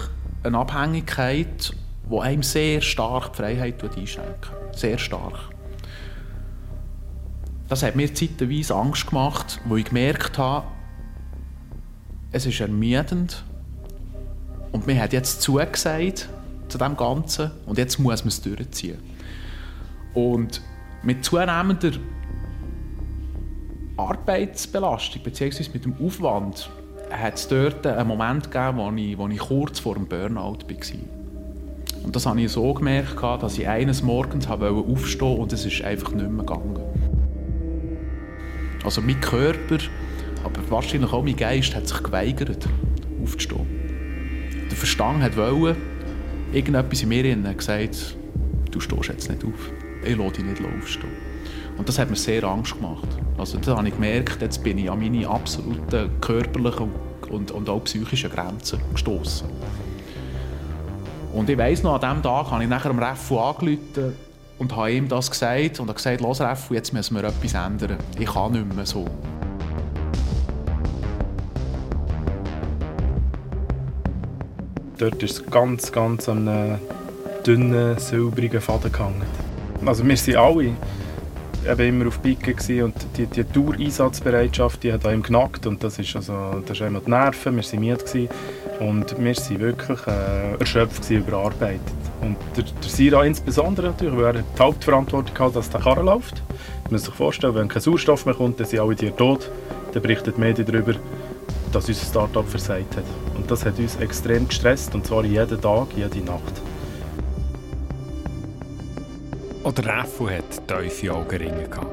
eine 0.42 0.58
Abhängigkeit, 0.58 1.74
die 2.10 2.18
einem 2.18 2.42
sehr 2.42 2.80
stark 2.80 3.32
die 3.32 3.36
Freiheit 3.36 3.82
einschränkt. 3.82 4.50
Sehr 4.72 4.98
stark. 4.98 5.38
Das 7.68 7.82
hat 7.82 7.96
mir 7.96 8.12
zeitweise 8.12 8.74
Angst 8.74 9.08
gemacht, 9.08 9.60
wo 9.66 9.76
ich 9.76 9.84
gemerkt 9.84 10.38
habe, 10.38 10.66
es 12.32 12.46
ist 12.46 12.60
ermüdend 12.60 13.42
und 14.72 14.86
mir 14.86 15.00
hat 15.00 15.12
jetzt 15.12 15.42
zugesagt 15.42 16.28
zu 16.68 16.78
dem 16.78 16.96
Ganzen 16.96 17.50
und 17.66 17.78
jetzt 17.78 17.98
muss 17.98 18.22
man 18.22 18.28
es 18.28 18.40
durchziehen. 18.40 18.98
Und 20.14 20.62
mit 21.02 21.24
zunehmender 21.24 21.92
Arbeitsbelastung 23.96 25.22
bzw. 25.22 25.70
mit 25.72 25.84
dem 25.84 25.94
Aufwand 26.04 26.70
hat 27.10 27.34
es 27.34 27.48
dort 27.48 27.86
einen 27.86 28.08
Moment 28.08 28.50
gegeben, 28.50 28.78
wo 28.78 28.90
ich, 28.94 29.18
wo 29.18 29.28
ich 29.28 29.38
kurz 29.38 29.78
vor 29.78 29.94
dem 29.94 30.06
Burnout 30.06 30.58
war. 30.68 30.98
Und 32.04 32.14
das 32.16 32.26
habe 32.26 32.40
ich 32.40 32.52
so 32.52 32.72
gemerkt, 32.74 33.22
dass 33.22 33.58
ich 33.58 33.68
eines 33.68 34.02
Morgens 34.02 34.46
aufstehen 34.46 35.20
wollte 35.20 35.24
und 35.24 35.52
es 35.52 35.64
ist 35.66 35.82
einfach 35.82 36.12
nicht 36.12 36.28
mehr 36.28 36.44
gegangen. 36.44 36.78
Also 38.84 39.00
mein 39.00 39.20
Körper, 39.20 39.78
aber 40.44 40.70
wahrscheinlich 40.70 41.12
auch 41.12 41.22
mein 41.22 41.36
Geist 41.36 41.74
hat 41.74 41.88
sich 41.88 42.02
geweigert, 42.02 42.68
aufzustehen. 43.22 43.66
Der 44.70 44.76
Verstand 44.76 45.22
hat 45.22 45.36
wollen, 45.36 45.76
irgendetwas 46.52 47.02
in 47.02 47.08
mir 47.08 47.36
hat 47.44 47.58
gesagt, 47.58 48.16
du 48.70 48.80
stehst 48.80 49.08
jetzt 49.08 49.30
nicht 49.30 49.44
auf. 49.44 49.70
Ich 50.04 50.16
lasse 50.16 50.32
dich 50.34 50.44
nicht 50.44 50.62
aufstehen. 50.62 51.27
Und 51.78 51.88
das 51.88 51.98
hat 51.98 52.10
mir 52.10 52.16
sehr 52.16 52.42
Angst 52.44 52.74
gemacht. 52.74 53.06
Also 53.38 53.58
da 53.58 53.76
habe 53.76 53.88
ich 53.88 53.94
gemerkt, 53.94 54.42
jetzt 54.42 54.62
bin 54.64 54.78
ich 54.78 54.90
an 54.90 54.98
meine 54.98 55.28
absoluten 55.28 56.10
körperlichen 56.20 56.90
und, 57.30 57.52
und 57.52 57.68
auch 57.68 57.84
psychischen 57.84 58.30
Grenzen 58.30 58.80
gestoßen. 58.92 59.48
Und 61.32 61.48
ich 61.48 61.56
weiss 61.56 61.84
noch, 61.84 61.94
an 61.94 62.00
diesem 62.00 62.22
Tag 62.22 62.50
habe 62.50 62.62
ich 62.64 62.68
nachher 62.68 62.88
dem 62.88 62.98
Reffu 62.98 63.38
angerufen 63.38 64.14
und 64.58 64.74
habe 64.74 64.92
ihm 64.92 65.08
das 65.08 65.30
gesagt 65.30 65.78
und 65.78 65.86
habe 65.86 65.94
gesagt, 65.94 66.20
los 66.20 66.40
Reffu, 66.40 66.74
jetzt 66.74 66.92
müssen 66.92 67.14
wir 67.14 67.24
etwas 67.24 67.54
ändern. 67.54 67.96
Ich 68.18 68.26
kann 68.26 68.52
nicht 68.52 68.74
mehr 68.74 68.84
so. 68.84 69.06
Dort 74.98 75.22
ist 75.22 75.38
es 75.38 75.46
ganz, 75.46 75.92
ganz 75.92 76.28
an 76.28 76.48
einem 76.48 76.78
dünnen, 77.46 77.96
silbrigen 77.98 78.60
Faden 78.60 78.90
gehangen. 78.90 79.22
Also 79.86 80.04
wir 80.04 80.16
sind 80.16 80.36
alle 80.36 80.72
eben 81.66 81.88
immer 81.88 82.08
auf 82.08 82.20
Pike 82.22 82.84
und 82.84 82.94
die, 83.16 83.26
die 83.26 83.44
Tour-Einsatzbereitschaft, 83.44 84.82
die 84.82 84.92
hat 84.92 85.06
einem 85.06 85.22
genackt 85.22 85.66
und 85.66 85.82
das 85.82 85.98
ist 85.98 86.14
also, 86.16 86.62
das 86.66 86.76
ist 86.78 86.82
einmal 86.82 87.02
die 87.04 87.10
Nerven, 87.10 87.56
wir 87.56 87.64
waren 87.64 87.80
müde 87.80 88.04
gewesen, 88.04 88.28
und 88.80 89.18
wir 89.18 89.36
waren 89.36 89.60
wirklich 89.60 90.06
äh, 90.06 90.54
erschöpft 90.58 91.02
gewesen, 91.02 91.26
überarbeitet. 91.26 91.80
Und 92.20 92.36
der, 92.56 92.64
der 92.64 92.90
Sira 92.90 93.24
insbesondere 93.24 93.88
natürlich, 93.88 94.16
weil 94.16 94.36
er 94.36 94.42
die 94.42 94.60
Hauptverantwortung 94.60 95.38
hat, 95.38 95.56
dass 95.56 95.70
der 95.70 95.80
Karren 95.80 96.06
läuft. 96.06 96.42
Man 96.84 96.92
muss 96.92 97.04
sich 97.04 97.14
vorstellen, 97.14 97.54
wenn 97.54 97.68
kein 97.68 97.82
Sauerstoff 97.82 98.24
mehr 98.26 98.34
kommt, 98.34 98.60
dann 98.60 98.66
sind 98.66 98.80
alle 98.80 98.96
Tiere 98.96 99.16
tot. 99.16 99.50
Dann 99.92 100.02
berichtet 100.02 100.36
die 100.36 100.40
Medien 100.40 100.66
darüber, 100.66 100.94
dass 101.72 101.88
unser 101.88 102.06
Start-up 102.06 102.48
versagt 102.48 102.96
hat. 102.96 103.04
Und 103.36 103.50
das 103.50 103.64
hat 103.64 103.78
uns 103.78 103.96
extrem 103.96 104.48
gestresst, 104.48 104.94
und 104.94 105.06
zwar 105.06 105.24
jeden 105.24 105.60
Tag, 105.60 105.88
jede 105.96 106.18
Nacht. 106.20 106.62
Auch 109.68 109.74
der 109.74 110.00
Reffu 110.00 110.30
hat 110.30 110.66
tiefe 110.66 111.12
Augenringe 111.12 111.68
gehabt. 111.68 111.92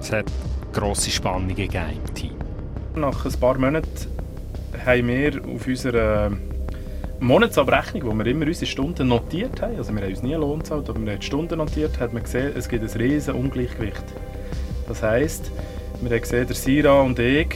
Es 0.00 0.10
hat 0.10 0.26
grosse 0.72 1.08
Spannungen 1.08 1.56
im 1.56 2.14
Team. 2.14 2.34
Nach 2.96 3.24
ein 3.24 3.32
paar 3.34 3.56
Monaten 3.58 3.86
haben 4.84 5.06
wir 5.06 5.40
auf 5.44 5.68
unserer 5.68 6.32
Monatsabrechnung, 7.20 8.06
wo 8.06 8.12
wir 8.12 8.26
immer 8.26 8.46
unsere 8.46 8.66
Stunden 8.66 9.06
notiert 9.06 9.62
haben, 9.62 9.76
also 9.76 9.94
wir 9.94 10.02
haben 10.02 10.10
uns 10.10 10.24
nie 10.24 10.34
Lohn 10.34 10.58
gezahlt, 10.58 10.90
aber 10.90 11.00
wir 11.00 11.12
haben 11.12 11.20
die 11.20 11.26
Stunden 11.26 11.58
notiert, 11.58 12.00
hat 12.00 12.12
man 12.12 12.24
gesehen, 12.24 12.50
es 12.56 12.68
gibt 12.68 12.82
ein 12.82 13.00
riesen 13.00 13.34
Ungleichgewicht. 13.34 14.04
Das 14.88 15.00
heisst, 15.00 15.52
wir 16.00 16.10
haben 16.10 16.20
gesehen, 16.20 16.48
der 16.48 16.56
Sira 16.56 17.02
und 17.02 17.20
ich, 17.20 17.54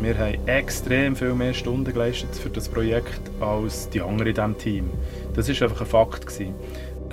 wir 0.00 0.18
haben 0.18 0.48
extrem 0.48 1.14
viel 1.14 1.34
mehr 1.34 1.54
Stunden 1.54 1.92
geleistet 1.92 2.34
für 2.34 2.50
das 2.50 2.68
Projekt 2.68 3.20
als 3.40 3.88
die 3.90 4.00
anderen 4.00 4.26
in 4.26 4.34
diesem 4.34 4.58
Team. 4.58 4.90
Das 5.34 5.48
war 5.48 5.68
einfach 5.68 5.80
ein 5.82 5.86
Fakt. 5.86 6.26
Gewesen. 6.26 6.54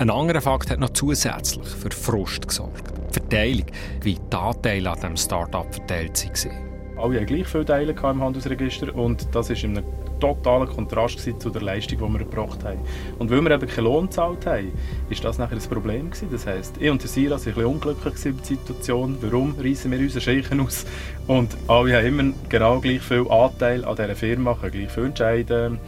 Ein 0.02 0.10
anderer 0.10 0.40
Fakt 0.40 0.68
hat 0.68 0.80
noch 0.80 0.90
zusätzlich 0.90 1.64
für 1.64 1.92
Frust 1.92 2.48
gesorgt. 2.48 2.92
Die 3.10 3.20
Verteilung, 3.20 3.66
wie 4.00 4.14
die 4.14 4.36
Anteile 4.36 4.90
an 4.90 4.96
diesem 4.96 5.16
Start-up 5.16 5.72
verteilt 5.72 6.26
waren. 6.44 6.98
Alle 6.98 7.18
haben 7.20 7.26
gleich 7.26 7.46
viele 7.46 7.64
Teile 7.64 7.92
im 7.92 8.20
Handelsregister 8.20 8.92
und 8.96 9.28
das 9.32 9.50
war 9.50 9.56
in 9.62 9.78
einem 9.78 9.86
totalen 10.18 10.68
Kontrast 10.68 11.20
zu 11.20 11.50
der 11.50 11.62
Leistung, 11.62 11.98
die 11.98 12.12
wir 12.14 12.18
gebracht 12.18 12.64
haben. 12.64 12.80
Und 13.20 13.30
weil 13.30 13.42
wir 13.42 13.52
eben 13.52 13.68
keinen 13.68 13.84
Lohn 13.84 14.06
gezahlt 14.06 14.44
haben, 14.44 14.72
ist 15.08 15.22
das 15.22 15.38
nachher 15.38 15.54
ein 15.54 15.68
Problem 15.70 16.10
gewesen. 16.10 16.30
Das 16.32 16.48
heisst, 16.48 16.78
ich 16.80 16.90
und 16.90 17.00
der 17.00 17.08
Sira 17.08 17.36
waren 17.38 17.54
ein 17.54 17.64
unglücklich 17.64 18.26
über 18.26 18.40
die 18.40 18.46
Situation. 18.56 19.18
Warum 19.20 19.54
reissen 19.56 19.92
wir 19.92 20.00
unsere 20.00 20.20
Scheichen 20.20 20.58
aus? 20.62 20.84
Und 21.28 21.56
alle 21.68 21.96
haben 21.96 22.06
immer 22.18 22.34
genau 22.48 22.80
gleich 22.80 23.02
viel 23.02 23.30
Anteil 23.30 23.84
an 23.84 23.94
dieser 23.94 24.16
Firma, 24.16 24.54
können 24.54 24.72
gleich 24.72 24.90
viel 24.90 25.04
entscheiden. 25.04 25.78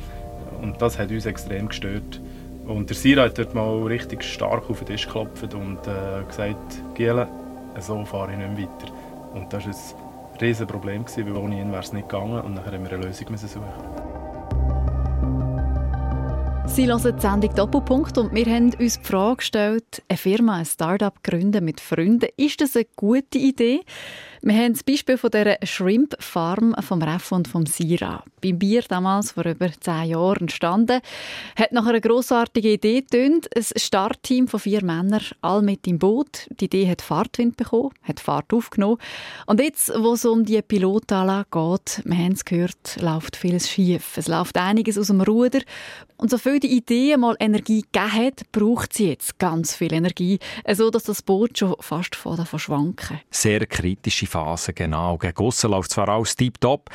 Und 0.62 0.80
das 0.80 1.00
hat 1.00 1.10
uns 1.10 1.26
extrem 1.26 1.66
gestört. 1.66 2.20
Und 2.66 2.88
der 2.88 2.96
Sira 2.96 3.24
hat 3.24 3.38
dort 3.38 3.54
mal 3.54 3.82
richtig 3.82 4.22
stark 4.22 4.70
auf 4.70 4.78
den 4.78 4.86
Tisch 4.86 5.06
geklopft 5.06 5.54
und 5.54 5.78
äh, 5.86 6.24
gesagt, 6.26 6.82
Giele, 6.94 7.28
so 7.78 8.04
fahre 8.04 8.32
ich 8.32 8.38
nicht 8.38 8.56
mehr 8.56 8.68
weiter. 8.68 8.92
Und 9.34 9.52
das 9.52 9.66
war 9.66 9.72
ein 10.32 10.38
riesiges 10.40 10.66
Problem, 10.66 11.04
weil 11.04 11.36
ohne 11.36 11.60
ihn 11.60 11.70
wäre 11.70 11.82
es 11.82 11.92
nicht 11.92 12.08
gegangen 12.08 12.40
und 12.40 12.56
dann 12.56 12.64
haben 12.64 12.84
wir 12.84 12.92
eine 12.92 13.06
Lösung 13.06 13.36
suchen 13.36 14.14
Sie 16.66 16.88
hören 16.88 17.14
die 17.16 17.20
Sendung 17.20 17.54
Doppelpunkt 17.54 18.18
und 18.18 18.34
wir 18.34 18.46
haben 18.46 18.72
uns 18.80 18.98
die 18.98 19.04
Frage 19.04 19.36
gestellt, 19.36 20.02
eine 20.08 20.16
Firma, 20.16 20.56
ein 20.56 20.64
Start-up 20.64 21.22
gründen 21.22 21.64
mit 21.64 21.80
Freunden, 21.80 22.28
ist 22.36 22.60
das 22.60 22.74
eine 22.74 22.86
gute 22.96 23.38
Idee? 23.38 23.82
Wir 24.46 24.56
haben 24.56 24.74
das 24.74 24.82
Beispiel 24.82 25.16
von 25.16 25.30
der 25.30 25.56
Shrimp 25.62 26.22
Farm 26.22 26.76
vom 26.80 27.00
Ref 27.00 27.32
und 27.32 27.48
vom 27.48 27.64
Sira. 27.64 28.22
Beim 28.42 28.58
Bier 28.58 28.82
damals 28.86 29.32
vor 29.32 29.46
über 29.46 29.70
zehn 29.80 30.10
Jahren 30.10 30.42
entstanden, 30.42 31.00
hat 31.56 31.72
nach 31.72 31.86
einer 31.86 32.02
grossartigen 32.02 32.72
Idee 32.72 33.00
getönt. 33.00 33.48
Ein 33.56 33.64
Startteam 33.74 34.46
von 34.46 34.60
vier 34.60 34.84
Männern, 34.84 35.22
all 35.40 35.62
mit 35.62 35.86
im 35.86 35.98
Boot. 35.98 36.46
Die 36.60 36.66
Idee 36.66 36.90
hat 36.90 37.00
Fahrtwind 37.00 37.56
bekommen, 37.56 37.92
hat 38.02 38.20
Fahrt 38.20 38.52
aufgenommen. 38.52 38.98
Und 39.46 39.60
jetzt, 39.60 39.90
wo 39.96 40.12
es 40.12 40.26
um 40.26 40.44
die 40.44 40.60
Pilotanlage 40.60 41.48
geht, 41.50 42.02
wir 42.04 42.18
haben 42.18 42.32
es 42.32 42.44
gehört, 42.44 42.98
läuft 43.00 43.36
vieles 43.36 43.70
schief. 43.70 44.18
Es 44.18 44.28
läuft 44.28 44.58
einiges 44.58 44.98
aus 44.98 45.06
dem 45.06 45.22
Ruder. 45.22 45.60
Und 46.16 46.30
so 46.30 46.38
viel 46.38 46.60
die 46.60 46.76
Idee 46.76 47.16
mal 47.16 47.36
Energie 47.40 47.80
gegeben 47.80 48.12
hat, 48.12 48.52
braucht 48.52 48.92
sie 48.92 49.08
jetzt 49.08 49.38
ganz 49.38 49.74
viel 49.74 49.92
Energie, 49.92 50.38
so 50.72 50.90
dass 50.90 51.04
das 51.04 51.22
Boot 51.22 51.58
schon 51.58 51.74
fast 51.80 52.18
davon 52.24 52.58
schwanken. 52.58 53.20
Sehr 53.30 53.66
kritische 53.66 54.26
Phase, 54.34 54.72
genau. 54.72 55.16
Gegen 55.16 55.36
aussen 55.38 55.70
läuft 55.70 55.92
zwar 55.92 56.08
alles 56.08 56.34
tiptop, 56.34 56.90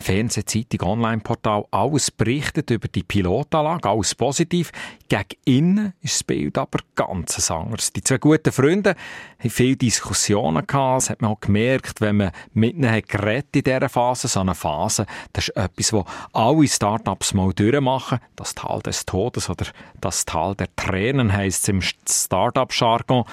Fernsehzeitung, 0.00 0.88
Online-Portal, 0.88 1.64
alles 1.70 2.10
berichtet 2.10 2.70
über 2.70 2.88
die 2.88 3.02
Pilotanlage, 3.02 3.88
alles 3.88 4.14
positiv. 4.14 4.72
Gegen 5.08 5.24
innen 5.44 5.92
ist 6.02 6.14
das 6.14 6.24
Bild 6.24 6.58
aber 6.58 6.80
ganz 6.94 7.50
anders. 7.50 7.92
Die 7.92 8.02
zwei 8.02 8.18
guten 8.18 8.52
Freunde 8.52 8.96
haben 9.38 9.50
viele 9.50 9.76
Diskussionen 9.76 10.66
gehabt. 10.66 11.02
Das 11.02 11.10
hat 11.10 11.22
man 11.22 11.32
auch 11.32 11.40
gemerkt, 11.40 12.00
wenn 12.00 12.16
man 12.16 12.32
mit 12.52 12.74
ihnen 12.74 13.02
geredet 13.02 13.54
in 13.54 13.62
dieser 13.62 13.88
Phase. 13.88 14.28
So 14.28 14.40
eine 14.40 14.54
Phase, 14.54 15.06
das 15.32 15.48
ist 15.48 15.56
etwas, 15.56 15.92
was 15.92 16.04
alle 16.32 16.66
Startups 16.66 17.34
mal 17.34 17.52
durchmachen. 17.52 18.18
Das 18.36 18.54
Tal 18.54 18.80
des 18.80 19.06
Todes 19.06 19.48
oder 19.48 19.66
das 20.00 20.24
Tal 20.24 20.54
der 20.54 20.74
Tränen 20.76 21.32
heisst 21.32 21.64
es 21.64 21.68
im 21.68 21.80
Startup-Jargon. 21.80 23.24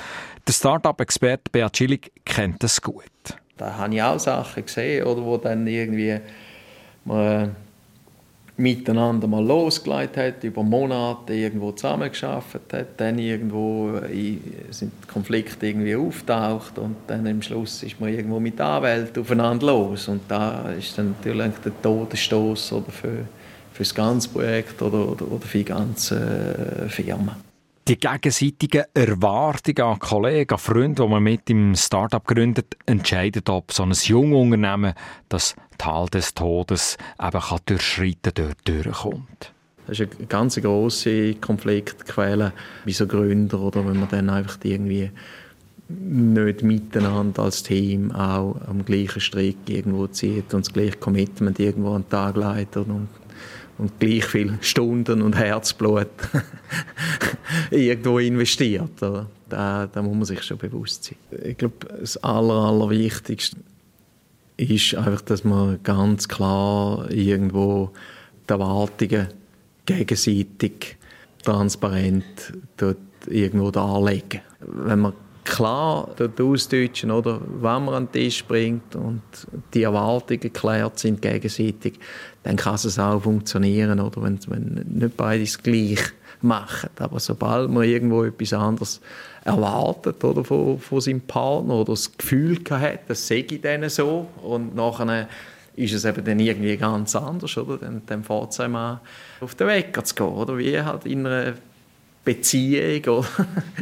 Der 0.48 0.54
Startup-Experte 0.54 1.52
Beat 1.52 1.78
Schillig 1.78 2.12
kennt 2.26 2.64
das 2.64 2.82
gut. 2.82 3.06
Da 3.58 3.78
habe 3.78 3.94
ich 3.94 4.02
auch 4.02 4.18
Sachen 4.18 4.66
gesehen, 4.66 5.06
oder, 5.06 5.24
wo 5.24 5.38
dann 5.38 5.68
irgendwie 5.68 6.20
man 7.06 7.56
miteinander 8.58 9.28
mal 9.28 9.44
losgelegt 9.44 10.18
hat, 10.18 10.44
über 10.44 10.64
Monate 10.64 11.34
irgendwo 11.34 11.72
zusammengearbeitet 11.72 12.74
hat, 12.74 12.88
dann 12.98 13.18
irgendwo 13.18 14.00
sind 14.70 14.92
Konflikte 15.08 15.68
irgendwie 15.68 15.96
auftaucht 15.96 16.78
und 16.78 16.96
dann 17.08 17.26
am 17.28 17.42
Schluss 17.42 17.84
ist 17.84 18.00
man 18.00 18.10
irgendwo 18.10 18.40
mit 18.40 18.60
Anwälten 18.62 19.22
aufeinander 19.22 19.68
los. 19.68 20.08
Und 20.08 20.22
da 20.28 20.72
ist 20.72 20.98
dann 20.98 21.16
natürlich 21.18 21.54
der 21.66 21.82
Todesstoß 21.82 22.74
oder 22.74 22.92
für, 22.92 23.26
für 23.74 23.84
das 23.84 23.96
ganze 23.96 24.30
Projekt 24.30 24.82
oder, 24.82 25.10
oder, 25.10 25.32
oder 25.32 25.46
für 25.46 25.58
die 25.58 25.66
ganze 25.66 26.88
Firma 26.90 27.36
die 27.88 28.00
gegenseitigen 28.00 28.86
Erwartungen 28.94 29.82
an 29.82 30.00
Kollegen, 30.00 30.54
an 30.54 30.60
Freunde, 30.60 31.04
die 31.04 31.10
man 31.10 31.24
mit 31.24 31.50
im 31.50 31.76
Startup 31.76 32.26
gründet, 32.26 32.78
entscheidet, 32.86 33.50
ob 33.50 33.72
so 33.72 33.84
ein 33.84 33.92
junges 33.92 34.40
Unternehmen 34.40 34.94
das 35.30 35.56
Tal 35.78 36.08
des 36.08 36.34
Todes 36.34 36.98
eben 37.20 37.40
kann 37.40 37.60
durchschreiten 37.66 38.32
dort 38.34 38.68
durchkommt. 38.68 39.54
Das 39.88 40.00
ist 40.00 40.18
eine 40.18 40.28
ganz 40.28 40.56
grosse 40.62 41.36
Konfliktquelle 41.36 42.54
bei 42.86 42.92
so 42.92 43.08
Gründern 43.08 43.62
oder 43.62 43.86
wenn 43.86 44.00
man 44.00 44.10
dann 44.10 44.30
einfach 44.30 44.58
irgendwie 44.64 45.12
nicht 45.90 46.64
miteinander 46.64 47.44
als 47.44 47.64
Team 47.64 48.12
auch 48.12 48.56
am 48.68 48.86
gleichen 48.86 49.20
Strick 49.20 49.58
irgendwo 49.68 50.08
zieht 50.08 50.54
und 50.54 50.66
das 50.66 50.74
gleiche 50.74 50.98
Commitment 50.98 51.60
irgendwo 51.60 51.94
an 51.94 52.04
den 52.04 52.10
Tag 52.10 52.38
leitet 52.38 52.88
und 52.88 53.10
und 53.82 54.00
gleich 54.00 54.26
viele 54.26 54.60
Stunden 54.62 55.24
und 55.24 55.36
Herzblut 55.36 56.08
irgendwo 57.72 58.20
investiert. 58.20 58.92
Da, 59.02 59.28
da 59.50 60.02
muss 60.04 60.16
man 60.16 60.26
sich 60.26 60.44
schon 60.44 60.60
bewusst 60.60 61.06
sein. 61.06 61.18
Ich 61.44 61.58
glaube, 61.58 61.88
das 62.00 62.16
Aller, 62.18 62.54
Allerwichtigste 62.54 63.58
ist 64.58 64.94
einfach, 64.94 65.22
dass 65.22 65.44
man 65.44 65.82
ganz 65.84 66.28
klar 66.28 67.10
irgendwo 67.10 67.90
die 68.48 68.54
Erwartungen 68.54 69.30
gegenseitig 69.88 70.98
transparent 71.44 72.54
dort 72.78 72.98
irgendwo 73.28 73.72
darlegen. 73.72 74.42
Wenn 74.60 75.00
man 75.00 75.14
klar 75.44 76.10
dort 76.18 76.40
ausdeutschen, 76.40 77.12
oder, 77.12 77.40
wenn 77.42 77.86
man 77.86 77.94
an 77.94 78.08
den 78.08 78.12
Tisch 78.12 78.44
bringt 78.46 78.96
und 78.96 79.22
die 79.74 79.84
Erwartungen 79.84 80.40
geklärt 80.40 81.00
sind 81.00 81.22
gegenseitig, 81.22 82.00
dann 82.44 82.56
kann 82.56 82.76
es 82.76 83.00
auch 83.00 83.22
funktionieren, 83.22 84.00
oder, 84.00 84.24
wenn, 84.24 84.40
wenn 84.48 84.86
nicht 84.88 85.18
beides 85.18 85.62
gleich 85.62 86.00
machen. 86.42 86.90
Aber 86.98 87.20
sobald 87.20 87.70
man 87.70 87.84
irgendwo 87.84 88.24
etwas 88.24 88.54
anderes 88.54 89.02
erwartet 89.44 90.24
oder, 90.24 90.44
von, 90.44 90.80
von 90.80 91.02
seinem 91.02 91.22
Partner 91.22 91.76
oder 91.76 91.94
das 91.94 92.16
Gefühl 92.18 92.60
hat, 92.70 93.02
das 93.08 93.28
sehe 93.28 93.44
ich 93.44 93.62
denen 93.62 93.90
so 93.90 94.28
und 94.44 94.76
nachher 94.76 95.28
ist 95.76 95.94
es 95.94 96.06
eben 96.06 96.24
dann 96.24 96.40
irgendwie 96.40 96.78
ganz 96.78 97.16
anders, 97.16 97.58
oder? 97.58 97.78
Dann, 97.78 98.02
dann 98.06 98.24
fährt 98.24 98.52
es 98.52 98.60
einem 98.60 98.76
an, 98.76 99.00
auf 99.40 99.56
den 99.56 99.68
Wecker 99.68 100.04
zu 100.04 100.16
gehen, 100.16 100.28
oder? 100.28 100.58
Wie 100.58 100.80
halt 100.80 101.06
in 101.06 101.26
einer 101.26 101.54
Beziehung 102.24 103.20
oder 103.20 103.28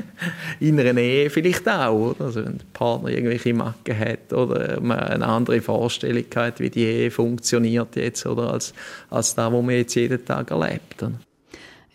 in 0.60 0.80
einer 0.80 1.00
Ehe 1.00 1.30
vielleicht 1.30 1.68
auch. 1.68 2.12
Oder? 2.12 2.26
Also 2.26 2.46
wenn 2.46 2.58
der 2.58 2.66
Partner 2.74 3.10
irgendwelche 3.10 3.54
Macken 3.54 3.98
hat 3.98 4.32
oder 4.34 4.80
man 4.80 5.00
eine 5.00 5.26
andere 5.26 5.62
Vorstellung 5.62 6.26
hat, 6.36 6.60
wie 6.60 6.70
die 6.70 6.84
Ehe 6.84 7.12
funktioniert 7.12 7.96
jetzt 7.96 8.26
oder 8.26 8.54
als, 8.54 8.74
als 9.10 9.36
das, 9.36 9.52
was 9.52 9.62
man 9.62 9.76
jetzt 9.76 9.96
jeden 9.96 10.24
Tag 10.24 10.52
erlebt. 10.52 11.04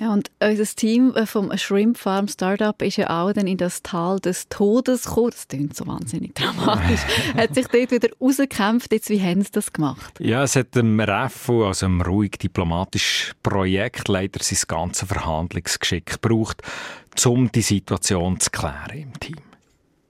Ja, 0.04 0.12
und 0.12 0.30
unser 0.38 0.66
Team 0.66 1.14
äh, 1.14 1.24
vom 1.24 1.56
Shrimp 1.56 1.96
Farm 1.96 2.28
Startup 2.28 2.82
ist 2.82 2.98
ja 2.98 3.08
auch 3.08 3.32
dann 3.32 3.46
in 3.46 3.56
das 3.56 3.82
Tal 3.82 4.20
des 4.20 4.50
Todes 4.50 5.04
gekommen. 5.04 5.30
Das 5.30 5.48
klingt 5.48 5.74
so 5.74 5.86
wahnsinnig 5.86 6.34
dramatisch. 6.34 7.00
hat 7.34 7.54
sich 7.54 7.66
dort 7.68 7.90
wieder 7.90 8.10
rausgekämpft. 8.20 8.92
Jetzt, 8.92 9.08
wie 9.08 9.22
haben 9.22 9.40
sie 9.40 9.50
das 9.52 9.72
gemacht? 9.72 10.12
Ja, 10.20 10.42
es 10.42 10.56
hat 10.56 10.74
dem 10.74 11.00
REFU, 11.00 11.64
also 11.64 11.86
einem 11.86 12.02
ruhig 12.02 12.32
diplomatischen 12.32 13.34
Projektleiter, 13.42 14.44
sein 14.44 14.58
ganzes 14.68 15.08
Verhandlungsgeschick 15.08 16.20
gebraucht, 16.20 16.60
um 17.24 17.50
die 17.50 17.62
Situation 17.62 18.38
zu 18.38 18.50
klären 18.50 18.98
im 18.98 19.18
Team. 19.18 19.38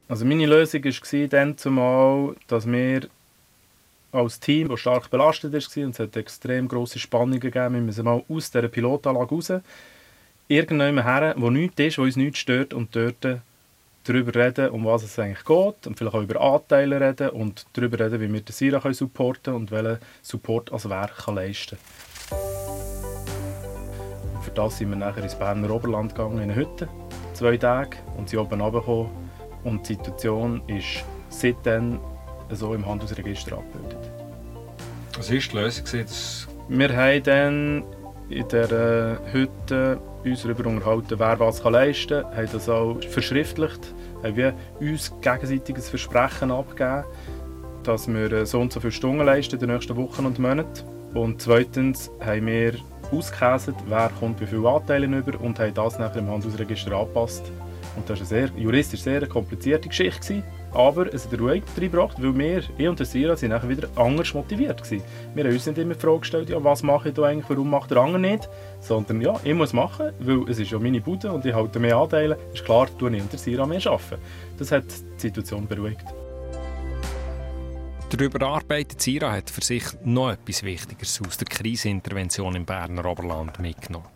Also 0.08 0.24
meine 0.24 0.46
Lösung 0.46 0.84
war 0.84 1.28
dann 1.28 1.56
zumal, 1.56 2.34
dass 2.48 2.66
wir 2.66 3.02
als 4.14 4.40
Team, 4.40 4.68
das 4.68 4.80
stark 4.80 5.10
belastet 5.10 5.52
war 5.52 5.84
und 5.84 5.90
es 5.90 5.98
hat 5.98 6.16
extrem 6.16 6.68
grosse 6.68 6.98
Spannungen 6.98 7.40
gegeben. 7.40 7.74
Wir 7.74 7.80
müssen 7.80 8.04
mal 8.04 8.22
aus 8.28 8.50
dieser 8.50 8.68
Pilotanlage 8.68 9.34
raus, 9.34 9.52
irgendjemand 10.48 11.06
her, 11.06 11.34
wo 11.36 11.50
nichts 11.50 11.80
ist, 11.80 11.98
wo 11.98 12.02
uns 12.02 12.16
nichts 12.16 12.38
stört 12.38 12.72
und 12.74 12.94
dort 12.94 13.40
darüber 14.04 14.34
reden, 14.34 14.70
um 14.70 14.84
was 14.84 15.02
es 15.02 15.18
eigentlich 15.18 15.44
geht 15.44 15.86
und 15.86 15.96
vielleicht 15.96 16.14
auch 16.14 16.22
über 16.22 16.40
Anteile 16.40 17.00
reden 17.00 17.30
und 17.30 17.66
darüber 17.72 17.98
reden, 17.98 18.20
wie 18.20 18.32
wir 18.32 18.40
den 18.40 18.52
Sira 18.52 18.92
supporten 18.92 19.42
können 19.44 19.56
und 19.56 19.70
welchen 19.70 19.98
Support 20.22 20.72
als 20.72 20.88
Werk 20.88 21.16
kann 21.24 21.36
leisten 21.36 21.78
kann. 22.28 22.38
Für 24.42 24.50
das 24.50 24.78
sind 24.78 24.90
wir 24.90 24.96
nachher 24.96 25.22
ins 25.22 25.34
Berner 25.34 25.70
Oberland 25.70 26.14
gegangen, 26.14 26.36
in 26.36 26.42
eine 26.50 26.54
Hütte, 26.54 26.88
zwei 27.32 27.56
Tage, 27.56 27.96
und 28.18 28.28
sind 28.28 28.38
oben 28.38 28.60
runtergekommen 28.60 29.10
und 29.64 29.88
die 29.88 29.94
Situation 29.94 30.62
ist 30.68 31.02
seitdem 31.30 31.98
so 32.50 32.74
im 32.74 32.86
Handelsregister 32.86 33.58
abgebildet. 33.58 34.10
Was 35.16 35.30
war 35.30 35.38
die 35.38 35.56
Lösung? 35.56 35.84
Dass 35.84 36.48
wir 36.68 36.96
haben 36.96 37.22
dann 37.22 37.84
in 38.28 38.48
dieser 38.48 39.18
Hütte 39.32 39.98
uns 40.24 40.42
darüber 40.42 40.68
unterhalten, 40.68 41.18
wer 41.18 41.38
was 41.38 41.62
leisten 41.62 42.22
kann, 42.22 42.36
haben 42.36 42.48
das 42.52 42.68
auch 42.68 42.96
verschriftlicht, 43.08 43.94
haben 44.22 44.36
wir 44.36 44.54
uns 44.80 45.12
gegenseitig 45.20 45.76
ein 45.76 45.82
Versprechen 45.82 46.50
abgegeben, 46.50 47.04
dass 47.82 48.08
wir 48.08 48.46
so 48.46 48.60
und 48.60 48.72
so 48.72 48.80
viele 48.80 48.92
Stunden 48.92 49.24
leisten 49.24 49.56
in 49.56 49.60
den 49.60 49.70
nächsten 49.70 49.96
Wochen 49.96 50.24
und 50.24 50.38
Monaten. 50.38 50.84
Und 51.12 51.42
zweitens 51.42 52.10
haben 52.24 52.46
wir 52.46 52.74
ausgekäset, 53.12 53.76
wer 53.86 54.10
kommt 54.18 54.40
wie 54.40 54.46
viele 54.46 54.68
Anteile 54.68 55.06
über 55.06 55.38
und 55.40 55.58
haben 55.58 55.74
das 55.74 55.98
nachher 55.98 56.18
im 56.18 56.30
Handelsregister 56.30 56.92
angepasst. 56.92 57.44
Und 57.96 58.08
das 58.08 58.18
war 58.18 58.38
eine 58.38 58.48
sehr, 58.48 58.50
juristisch 58.56 59.02
sehr 59.02 59.26
komplizierte 59.28 59.88
Geschichte. 59.88 60.42
Aber 60.74 61.12
es 61.12 61.24
hat 61.24 61.38
Ruhe 61.38 61.62
reingebracht, 61.76 62.20
weil 62.20 62.36
wir, 62.36 62.62
ich 62.76 62.88
und 62.88 62.98
der 62.98 63.06
Sira, 63.06 63.36
sind 63.36 63.50
nachher 63.50 63.68
wieder 63.68 63.88
anders 63.96 64.34
motiviert 64.34 64.82
gewesen. 64.82 65.04
Wir 65.34 65.44
haben 65.44 65.52
uns 65.52 65.66
nicht 65.66 65.78
immer 65.78 65.94
die 65.94 66.00
Frage 66.00 66.20
gestellt, 66.20 66.50
ja, 66.50 66.62
was 66.62 66.82
mache 66.82 67.10
ich 67.10 67.14
da 67.14 67.22
eigentlich, 67.22 67.48
warum 67.48 67.70
macht 67.70 67.90
der 67.90 67.98
andere 67.98 68.18
nicht? 68.18 68.48
Sondern 68.80 69.20
ja, 69.20 69.38
ich 69.44 69.54
muss 69.54 69.72
machen, 69.72 70.12
weil 70.18 70.48
es 70.48 70.58
ist 70.58 70.70
ja 70.70 70.78
meine 70.78 71.00
Bude 71.00 71.32
und 71.32 71.46
ich 71.46 71.54
halte 71.54 71.78
mehr 71.78 71.96
Anteile. 71.96 72.36
Ist 72.52 72.64
klar, 72.64 72.88
tue 72.98 73.14
ich 73.16 73.22
und 73.22 73.38
Sira 73.38 73.66
mehr 73.66 73.86
arbeiten. 73.86 74.20
Das 74.58 74.72
hat 74.72 74.84
die 74.88 75.20
Situation 75.20 75.66
beruhigt. 75.66 76.04
Der 78.12 78.26
überarbeitete 78.26 79.02
Sira 79.02 79.32
hat 79.32 79.50
für 79.50 79.62
sich 79.62 79.84
noch 80.04 80.30
etwas 80.30 80.62
Wichtigeres 80.62 81.20
aus 81.26 81.36
der 81.36 81.48
Krisenintervention 81.48 82.54
im 82.54 82.64
Berner 82.64 83.06
Oberland 83.06 83.58
mitgenommen. 83.58 84.13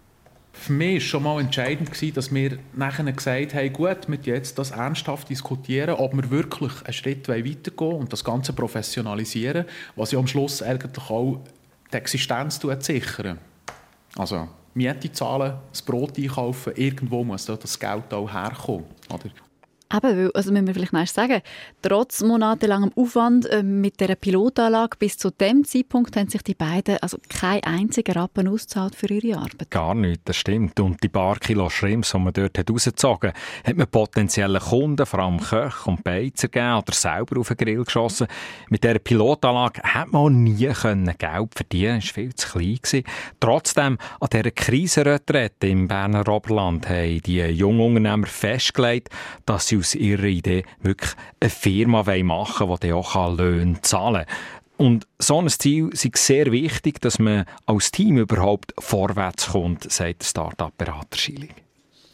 Für 0.61 0.73
mich 0.73 0.95
war 0.95 1.01
schon 1.01 1.23
mal 1.23 1.41
entscheidend, 1.41 2.17
dass 2.17 2.35
wir 2.35 2.59
nachher 2.75 3.11
gesagt 3.13 3.55
haben, 3.55 3.73
gut, 3.73 4.09
wir 4.09 4.19
jetzt 4.19 4.59
das 4.59 4.73
ernsthaft 4.73 5.31
diskutieren, 5.31 5.91
ob 5.91 6.15
wir 6.15 6.31
wirklich 6.31 6.73
einen 6.85 6.93
Schritt 6.93 7.29
weitergehen 7.29 7.93
und 7.93 8.13
das 8.13 8.25
Ganze 8.25 8.53
professionalisieren, 8.53 9.67
was 9.95 10.11
ja 10.11 10.19
am 10.19 10.27
Schluss 10.27 10.61
eigentlich 10.61 11.11
auch 11.11 11.41
die 11.93 11.97
Existenz 11.97 12.61
sichern. 12.81 13.39
Also 14.17 14.49
Miete 14.75 15.13
zahlen, 15.13 15.55
das 15.71 15.81
Brot 15.81 16.19
einkaufen, 16.19 16.73
irgendwo 16.77 17.25
muss 17.25 17.47
das 17.47 17.79
Geld 17.79 18.13
auch 18.13 18.31
herkommen. 18.31 18.85
Oder? 19.11 19.31
Eben, 19.91 20.31
also 20.35 20.53
müssen 20.53 20.67
wir 20.67 20.75
vielleicht 20.75 20.93
noch 20.93 21.07
sagen, 21.07 21.41
trotz 21.81 22.23
monatelangem 22.23 22.93
Aufwand 22.95 23.47
äh, 23.47 23.63
mit 23.63 24.01
der 24.01 24.17
Pilotanlage 24.17 24.99
bis 24.99 25.17
zu 25.17 25.31
dem 25.31 25.65
Zeitpunkt 25.65 26.15
haben 26.15 26.29
sich 26.29 26.43
die 26.43 26.55
beiden 26.55 26.99
also 26.99 27.17
keinen 27.31 27.65
einzigen 27.65 28.13
Rappen 28.13 28.49
ausgezahlt 28.49 28.95
für 28.95 29.07
ihre 29.07 29.39
Arbeit. 29.39 29.71
Gar 29.71 29.95
nicht, 29.95 30.21
das 30.27 30.37
stimmt. 30.37 30.79
Und 30.79 31.03
die 31.03 31.09
paar 31.09 31.39
Kilo 31.39 31.71
Schrimps, 31.71 32.13
die 32.13 32.19
man 32.19 32.35
dort 32.35 32.59
hat 32.59 32.71
rausgezogen 32.71 33.31
hat, 33.31 33.67
hat 33.67 33.77
man 33.77 33.87
potenziellen 33.87 34.61
Kunden, 34.61 35.07
vor 35.07 35.21
allem 35.21 35.41
Köche 35.41 35.91
und 35.91 36.05
Beizer 36.05 36.49
gegeben 36.49 36.75
oder 36.75 36.93
selber 36.93 37.41
auf 37.41 37.49
den 37.49 37.57
Grill 37.57 37.83
geschossen. 37.83 38.27
Mit 38.69 38.85
dieser 38.85 38.99
Pilotanlage 38.99 39.81
hat 39.83 40.13
man 40.13 40.45
nie 40.45 40.67
können 40.67 41.15
Geld 41.17 41.55
verdienen, 41.55 42.01
das 42.01 42.09
war 42.09 42.15
viel 42.15 42.35
zu 42.35 42.49
klein. 42.51 42.79
Gewesen. 42.83 43.05
Trotzdem, 43.41 43.99
an 44.21 44.29
dieser 44.31 44.51
Krisenretrette 44.51 45.67
im 45.67 45.89
Berner 45.89 46.29
Oberland 46.29 46.87
haben 46.91 47.23
die 47.23 47.41
jungen 47.41 47.81
Unternehmer 47.81 48.27
festgelegt, 48.27 49.09
dass 49.47 49.67
sie 49.67 49.78
aus 49.79 49.95
ihrer 49.95 50.25
Idee 50.25 50.65
wirklich 50.81 51.13
eine 51.41 51.51
Firma 51.51 52.03
machen 52.03 52.69
wollen, 52.69 52.81
die 52.83 52.93
auch 52.93 53.37
Löhne 53.37 53.81
zahlen 53.83 54.27
kann. 54.27 54.37
Und 54.79 55.09
so 55.19 55.41
ein 55.41 55.49
Ziel 55.49 55.89
ist 55.89 56.17
sehr 56.17 56.53
wichtig, 56.53 57.01
dass 57.01 57.19
man 57.19 57.47
als 57.67 57.91
Team 57.91 58.17
überhaupt 58.17 58.73
vorwärts 58.79 59.49
kommt, 59.49 59.91
sagt 59.91 60.23
der 60.23 60.27
Start-up-Berater 60.27 61.19
Schilling. 61.19 61.55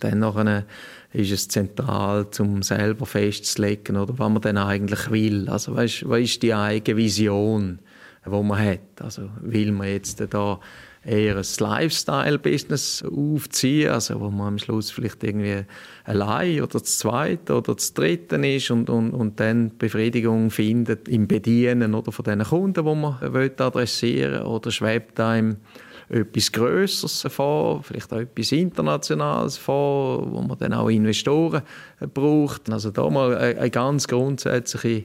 Dann 0.01 0.65
ist 1.13 1.31
es 1.31 1.49
zentral, 1.49 2.27
um 2.39 2.63
selber 2.63 3.05
festzulegen, 3.05 3.97
oder 3.97 4.19
was 4.19 4.31
man 4.31 4.43
denn 4.43 4.57
eigentlich 4.57 5.11
will. 5.11 5.49
Also, 5.49 5.77
weißt, 5.77 6.09
was 6.09 6.21
ist 6.21 6.43
die 6.43 6.55
eigene 6.55 6.97
Vision, 6.97 7.79
die 8.25 8.31
man 8.31 8.59
hat? 8.59 9.01
Also, 9.01 9.29
will 9.41 9.71
man 9.71 9.89
jetzt 9.89 10.25
da 10.31 10.59
eher 11.05 11.37
ein 11.37 11.45
Lifestyle-Business 11.59 13.05
aufziehen, 13.05 13.91
also 13.91 14.21
wo 14.21 14.31
man 14.31 14.49
am 14.49 14.59
Schluss 14.59 14.91
vielleicht 14.91 15.23
irgendwie 15.23 15.65
allein 16.05 16.61
oder 16.61 16.79
das 16.79 16.99
zweite 16.99 17.55
oder 17.57 17.75
das 17.75 17.95
dritte 17.95 18.37
ist 18.37 18.71
und, 18.71 18.89
und, 18.91 19.13
und 19.13 19.39
dann 19.41 19.77
Befriedigung 19.77 20.51
findet 20.51 21.09
im 21.09 21.29
Bedienen 21.29 21.95
oder 21.95 22.13
von 22.13 22.25
den 22.25 22.43
Kunden, 22.43 22.85
die 22.85 22.95
man 22.95 23.17
adressieren 23.59 24.33
will, 24.33 24.43
oder 24.43 24.71
schwebt 24.71 25.21
einem 25.21 25.57
etwas 26.09 26.53
Größeres 26.53 27.27
vor, 27.33 27.83
vielleicht 27.83 28.13
auch 28.13 28.19
etwas 28.19 28.53
Internationales 28.53 29.57
vor, 29.57 30.31
wo 30.31 30.43
man 30.43 30.59
dann 30.59 30.75
auch 30.75 30.89
Investoren 30.89 31.63
braucht. 32.13 32.71
Also 32.71 32.91
da 32.91 33.09
mal 33.09 33.37
eine, 33.37 33.59
eine 33.59 33.71
ganz 33.71 34.07
grundsätzliche 34.07 35.05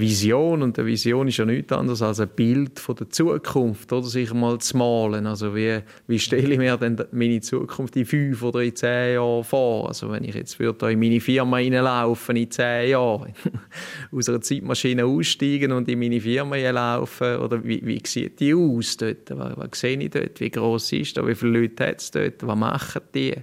Vision 0.00 0.62
und 0.62 0.78
eine 0.78 0.86
Vision 0.86 1.28
ist 1.28 1.36
ja 1.36 1.44
nichts 1.44 1.72
anderes 1.72 2.02
als 2.02 2.20
ein 2.20 2.28
Bild 2.28 2.78
von 2.78 2.96
der 2.96 3.10
Zukunft 3.10 3.92
oder 3.92 4.06
sich 4.06 4.32
mal 4.32 4.58
zu 4.58 4.76
malen. 4.76 5.26
Also 5.26 5.54
wie, 5.54 5.80
wie 6.06 6.18
stelle 6.18 6.52
ich 6.52 6.58
mir 6.58 6.76
denn 6.76 6.96
meine 7.12 7.40
Zukunft 7.40 7.96
in 7.96 8.04
fünf 8.04 8.42
oder 8.42 8.60
in 8.60 8.74
zehn 8.74 9.14
Jahren 9.14 9.44
vor? 9.44 9.88
Also 9.88 10.10
wenn 10.10 10.24
ich 10.24 10.34
jetzt 10.34 10.58
würde 10.58 10.92
in 10.92 10.98
meine 10.98 11.20
Firma 11.20 11.56
reinlaufen 11.56 12.36
in 12.36 12.50
zehn 12.50 12.90
Jahren, 12.90 13.32
aus 14.12 14.28
einer 14.28 14.40
Zeitmaschine 14.40 15.04
aussteigen 15.04 15.72
und 15.72 15.88
in 15.88 15.98
meine 15.98 16.20
Firma 16.20 16.56
laufen 16.56 17.36
oder 17.36 17.62
wie, 17.64 17.84
wie 17.84 18.00
sieht 18.04 18.40
die 18.40 18.54
aus 18.54 18.96
dort? 18.96 19.30
Was, 19.30 19.56
was 19.56 19.80
sehe 19.80 19.98
ich 19.98 20.10
dort? 20.10 20.40
Wie 20.40 20.50
groß 20.50 20.92
ist 20.92 21.16
da? 21.16 21.26
Wie 21.26 21.34
viele 21.34 21.60
Leute 21.60 21.86
hat 21.86 22.00
es 22.00 22.10
dort? 22.10 22.46
Was 22.46 22.56
machen 22.56 23.02
die? 23.14 23.34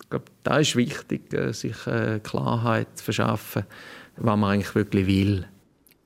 Ich 0.00 0.10
glaube, 0.10 0.26
da 0.42 0.58
ist 0.58 0.76
wichtig, 0.76 1.32
äh, 1.34 1.52
sich 1.52 1.86
äh, 1.86 2.20
Klarheit 2.22 2.88
zu 2.96 3.04
verschaffen, 3.04 3.64
was 4.16 4.36
man 4.38 4.52
eigentlich 4.52 4.74
wirklich 4.74 5.06
will. 5.06 5.46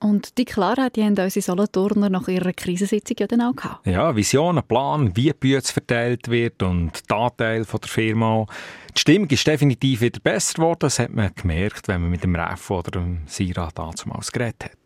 Und 0.03 0.37
die 0.37 0.43
Klarheit, 0.43 0.97
die 0.97 1.03
haben 1.03 1.17
unsere 1.17 1.41
Solothurner 1.41 2.09
nach 2.09 2.27
ihrer 2.27 2.51
Krisensitzung 2.51 3.15
ja 3.21 3.25
dann 3.25 3.39
auch 3.39 3.55
gehabt. 3.55 3.87
Ja, 3.87 4.13
Vision, 4.13 4.57
ein 4.57 4.67
Plan, 4.67 5.15
wie 5.15 5.31
die 5.31 5.33
Bühne 5.33 5.61
verteilt 5.61 6.27
wird 6.27 6.61
und 6.61 7.09
die 7.09 7.13
Anteile 7.13 7.63
der 7.63 7.79
Firma. 7.89 8.45
Die 8.93 8.99
Stimmung 8.99 9.29
ist 9.29 9.47
definitiv 9.47 10.01
wieder 10.01 10.19
besser 10.19 10.55
geworden. 10.55 10.79
Das 10.81 10.99
hat 10.99 11.13
man 11.13 11.33
gemerkt, 11.33 11.87
wenn 11.87 12.01
man 12.01 12.09
mit 12.09 12.21
dem 12.21 12.35
Ref 12.35 12.69
oder 12.69 12.91
dem 12.91 13.19
Sira 13.27 13.69
damals 13.73 14.29
geredet 14.29 14.65
hat. 14.65 14.77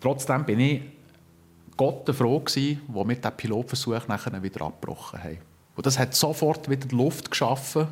Trotzdem 0.00 0.46
bin 0.46 0.60
ich 0.60 0.80
Gott 1.76 2.08
froh 2.16 2.40
gewesen, 2.40 2.80
wo 2.88 3.06
wir 3.06 3.16
den 3.16 3.36
Pilotversuch 3.36 4.08
nachher 4.08 4.42
wieder 4.42 4.64
abgebrochen 4.64 5.22
haben. 5.22 5.38
Und 5.74 5.84
das 5.84 5.98
hat 5.98 6.14
sofort 6.14 6.70
wieder 6.70 6.88
Luft 6.96 7.30
geschaffen, 7.30 7.88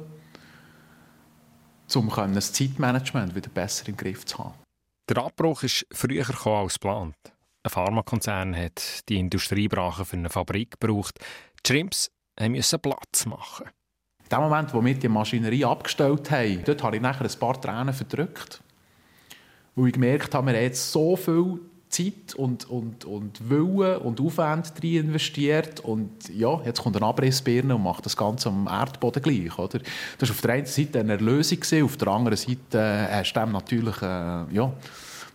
um 1.94 2.10
das 2.32 2.54
Zeitmanagement 2.54 3.34
wieder 3.34 3.50
besser 3.50 3.86
im 3.90 3.98
Griff 3.98 4.24
zu 4.24 4.38
haben. 4.38 4.63
Der 5.08 5.18
Abbruch 5.18 5.62
ist 5.62 5.86
früher 5.92 6.24
als 6.46 6.74
geplant. 6.74 7.16
Ein 7.62 7.70
Pharmakonzern 7.70 8.56
hat 8.56 9.06
die 9.08 9.18
Industriebrache 9.18 10.06
für 10.06 10.16
eine 10.16 10.30
Fabrik 10.30 10.78
gebraucht. 10.80 11.18
Die 11.64 11.68
Shrimps 11.68 12.10
mussten 12.40 12.80
Platz 12.80 13.26
machen. 13.26 13.66
In 14.22 14.28
dem 14.30 14.40
Moment, 14.40 14.72
wo 14.72 14.82
wir 14.82 14.94
die 14.94 15.08
Maschinerie 15.08 15.66
abgestellt 15.66 16.30
haben, 16.30 16.64
dort 16.64 16.82
habe 16.82 16.96
ich 16.96 17.02
nachher 17.02 17.26
ein 17.26 17.38
paar 17.38 17.60
Tränen 17.60 17.92
verdrückt. 17.92 18.62
Weil 19.74 19.88
ich 19.88 19.92
gemerkt 19.92 20.34
habe, 20.34 20.46
wir 20.46 20.54
haben 20.54 20.62
jetzt 20.62 20.90
so 20.90 21.16
viel 21.16 21.60
Zeit 21.88 22.34
und, 22.36 22.68
und, 22.68 23.04
und 23.04 23.48
Willen 23.48 23.98
und 23.98 24.20
Aufwand 24.20 24.80
drin 24.80 25.06
investiert 25.06 25.80
und 25.80 26.28
ja, 26.28 26.60
jetzt 26.64 26.82
kommt 26.82 26.96
ein 26.96 27.02
Abrissbirne 27.02 27.76
und 27.76 27.82
macht 27.82 28.04
das 28.04 28.16
Ganze 28.16 28.48
am 28.48 28.66
Erdboden 28.66 29.22
gleich, 29.22 29.58
oder? 29.58 29.78
Das 30.18 30.28
war 30.28 30.34
auf 30.34 30.40
der 30.40 30.54
einen 30.54 30.66
Seite 30.66 31.00
eine 31.00 31.12
Erlösung, 31.12 31.58
auf 31.84 31.96
der 31.96 32.08
anderen 32.08 32.36
Seite 32.36 32.78
äh, 32.78 33.18
hast 33.18 33.32
du 33.32 33.40
dem 33.40 33.52
natürlich 33.52 34.02
äh, 34.02 34.54
ja, 34.54 34.72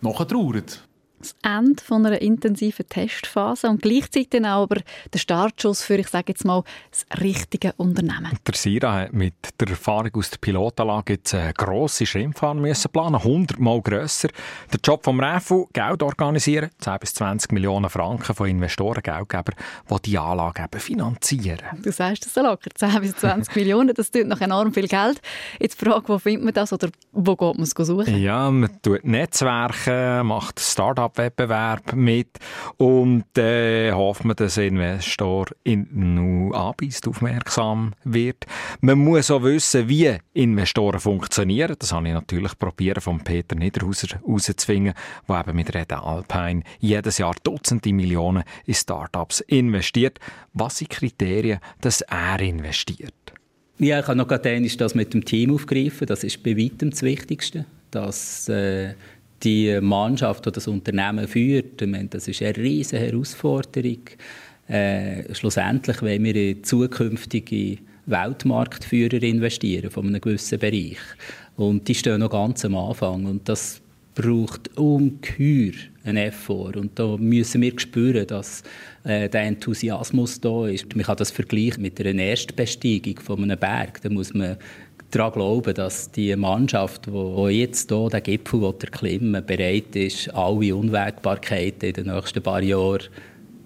nachgetrauert 0.02 0.82
das 1.20 1.34
Ende 1.42 1.82
von 1.82 2.04
einer 2.06 2.20
intensiven 2.20 2.88
Testphase 2.88 3.68
und 3.68 3.82
gleichzeitig 3.82 4.44
auch 4.44 4.62
aber 4.62 4.80
der 5.12 5.18
Startschuss 5.18 5.82
für, 5.82 5.96
ich 5.96 6.08
sage 6.08 6.26
jetzt 6.28 6.44
mal, 6.44 6.64
das 6.90 7.04
richtige 7.20 7.72
Unternehmen. 7.76 8.38
Der 8.46 8.54
Sira 8.54 8.94
hat 8.94 9.12
mit 9.12 9.34
der 9.58 9.68
Erfahrung 9.68 10.10
aus 10.14 10.30
der 10.30 10.38
Pilotanlage 10.38 11.14
jetzt 11.14 11.34
eine 11.34 11.52
grosse 11.52 12.06
Schrimpfahrt 12.06 12.56
müssen 12.56 12.90
planen, 12.90 13.16
100 13.16 13.58
Mal 13.58 13.80
grösser. 13.82 14.28
Der 14.72 14.80
Job 14.82 15.04
vom 15.04 15.20
REFU, 15.20 15.66
Geld 15.72 16.02
organisieren, 16.02 16.70
10 16.78 16.98
bis 17.00 17.14
20 17.14 17.52
Millionen 17.52 17.90
Franken 17.90 18.34
von 18.34 18.48
Investoren, 18.48 19.02
Geldgebern, 19.02 19.54
die 19.90 20.02
die 20.02 20.18
Anlage 20.18 20.62
eben 20.62 20.80
finanzieren. 20.80 21.60
Du 21.82 21.92
sagst 21.92 22.24
das 22.24 22.34
so 22.34 22.42
locker, 22.42 22.70
10 22.74 23.00
bis 23.00 23.16
20 23.16 23.54
Millionen, 23.56 23.94
das 23.94 24.10
tut 24.10 24.26
noch 24.26 24.40
enorm 24.40 24.72
viel 24.72 24.88
Geld. 24.88 25.20
Jetzt 25.58 25.80
die 25.80 25.84
Frage, 25.84 26.08
wo 26.08 26.18
findet 26.18 26.44
man 26.44 26.54
das 26.54 26.72
oder 26.72 26.88
wo 27.12 27.36
geht 27.36 27.54
man 27.54 27.62
es 27.62 27.70
suchen? 27.70 28.16
Ja, 28.16 28.50
man 28.50 28.70
tut 28.82 29.04
Netzwerke, 29.04 30.22
macht 30.24 30.60
Start-up 30.60 31.09
Wettbewerb 31.18 31.94
mit 31.94 32.38
und 32.76 33.36
äh, 33.38 33.92
hofft 33.92 34.24
man, 34.24 34.36
dass 34.36 34.56
Investor 34.56 35.46
in 35.64 36.52
anbeißt, 36.54 37.08
aufmerksam 37.08 37.92
wird. 38.04 38.46
Man 38.80 38.98
muss 38.98 39.30
auch 39.30 39.42
wissen, 39.42 39.88
wie 39.88 40.16
Investoren 40.32 41.00
funktionieren. 41.00 41.76
Das 41.78 41.92
habe 41.92 42.08
ich 42.08 42.14
natürlich 42.14 42.58
probiert, 42.58 43.02
von 43.02 43.20
Peter 43.20 43.56
Niederhauser 43.56 44.08
herauszuzwingen, 44.08 44.94
der 45.28 45.40
eben 45.40 45.56
mit 45.56 45.74
Red 45.74 45.92
Alpine 45.92 46.62
jedes 46.78 47.18
Jahr 47.18 47.34
Dutzende 47.42 47.92
Millionen 47.92 48.44
in 48.64 48.74
Startups 48.74 49.40
investiert. 49.40 50.18
Was 50.52 50.78
sind 50.78 50.90
Kriterien, 50.90 51.60
dass 51.80 52.00
er 52.02 52.40
investiert? 52.40 53.14
Ja, 53.78 54.00
ich 54.00 54.06
kann 54.06 54.18
noch 54.18 54.28
gerade 54.28 54.60
das 54.76 54.94
mit 54.94 55.14
dem 55.14 55.24
Team 55.24 55.54
aufgreifen. 55.54 56.06
Das 56.06 56.22
ist 56.22 56.42
bei 56.42 56.56
weitem 56.56 56.90
das 56.90 57.02
Wichtigste. 57.02 57.64
Dass 57.90 58.48
äh, 58.48 58.94
die 59.42 59.80
Mannschaft, 59.80 60.46
die 60.46 60.52
das 60.52 60.68
Unternehmen 60.68 61.26
führt, 61.26 61.82
das 62.10 62.28
ist 62.28 62.42
eine 62.42 62.56
riesige 62.56 63.02
Herausforderung. 63.02 64.00
Äh, 64.68 65.34
schlussendlich 65.34 66.00
wollen 66.02 66.24
wir 66.24 66.36
in 66.36 66.62
zukünftige 66.62 67.78
Weltmarktführer 68.06 69.22
investieren 69.22 69.90
von 69.90 70.06
einem 70.06 70.20
gewissen 70.20 70.58
Bereich. 70.58 70.98
Und 71.56 71.88
die 71.88 71.94
stehen 71.94 72.20
noch 72.20 72.30
ganz 72.30 72.64
am 72.64 72.76
Anfang. 72.76 73.24
Und 73.26 73.48
das 73.48 73.80
braucht 74.14 74.76
ungeheuer 74.76 75.72
einen 76.04 76.16
Effort. 76.16 76.76
Und 76.76 76.98
da 76.98 77.16
müssen 77.16 77.62
wir 77.62 77.78
spüren, 77.78 78.26
dass 78.26 78.62
äh, 79.04 79.28
der 79.28 79.42
Enthusiasmus 79.42 80.40
da 80.40 80.66
ist. 80.66 80.94
Man 80.94 81.04
kann 81.04 81.16
das 81.16 81.30
vergleichen 81.30 81.82
mit 81.82 82.00
einer 82.00 82.22
Erstbesteigung 82.22 83.20
von 83.20 83.42
einem 83.42 83.58
Berg. 83.58 84.00
Da 84.02 84.08
muss 84.08 84.34
man 84.34 84.56
daran 85.10 85.32
glauben, 85.32 85.74
dass 85.74 86.10
die 86.10 86.34
Mannschaft, 86.36 87.06
die 87.06 87.60
jetzt 87.60 87.90
hier 87.90 88.08
den 88.08 88.22
Gipfel 88.22 88.62
erklimmen 88.64 89.44
bereit 89.44 89.94
ist, 89.96 90.32
alle 90.34 90.74
Unwägbarkeiten 90.74 91.88
in 91.88 91.94
den 91.94 92.14
nächsten 92.14 92.42
paar 92.42 92.62
Jahren 92.62 93.08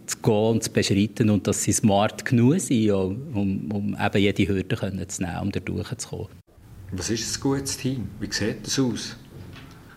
zu 0.07 0.19
gehen 0.19 0.33
und 0.33 0.63
zu 0.63 0.71
beschreiten 0.71 1.31
und 1.31 1.47
dass 1.47 1.63
sie 1.63 1.73
smart 1.73 2.25
genug 2.25 2.61
sind, 2.61 2.91
um, 2.91 3.71
um 3.71 3.97
eben 3.99 4.19
jede 4.19 4.49
Hürde 4.49 4.77
zu 5.09 5.23
nehmen, 5.23 5.39
um 5.43 5.53
da 5.53 5.61
durchzukommen. 5.61 6.29
Was 6.93 7.11
ist 7.11 7.37
ein 7.37 7.41
gutes 7.41 7.77
Team? 7.77 8.09
Wie 8.21 8.33
sieht 8.33 8.67
das 8.67 8.79
aus? 8.79 9.17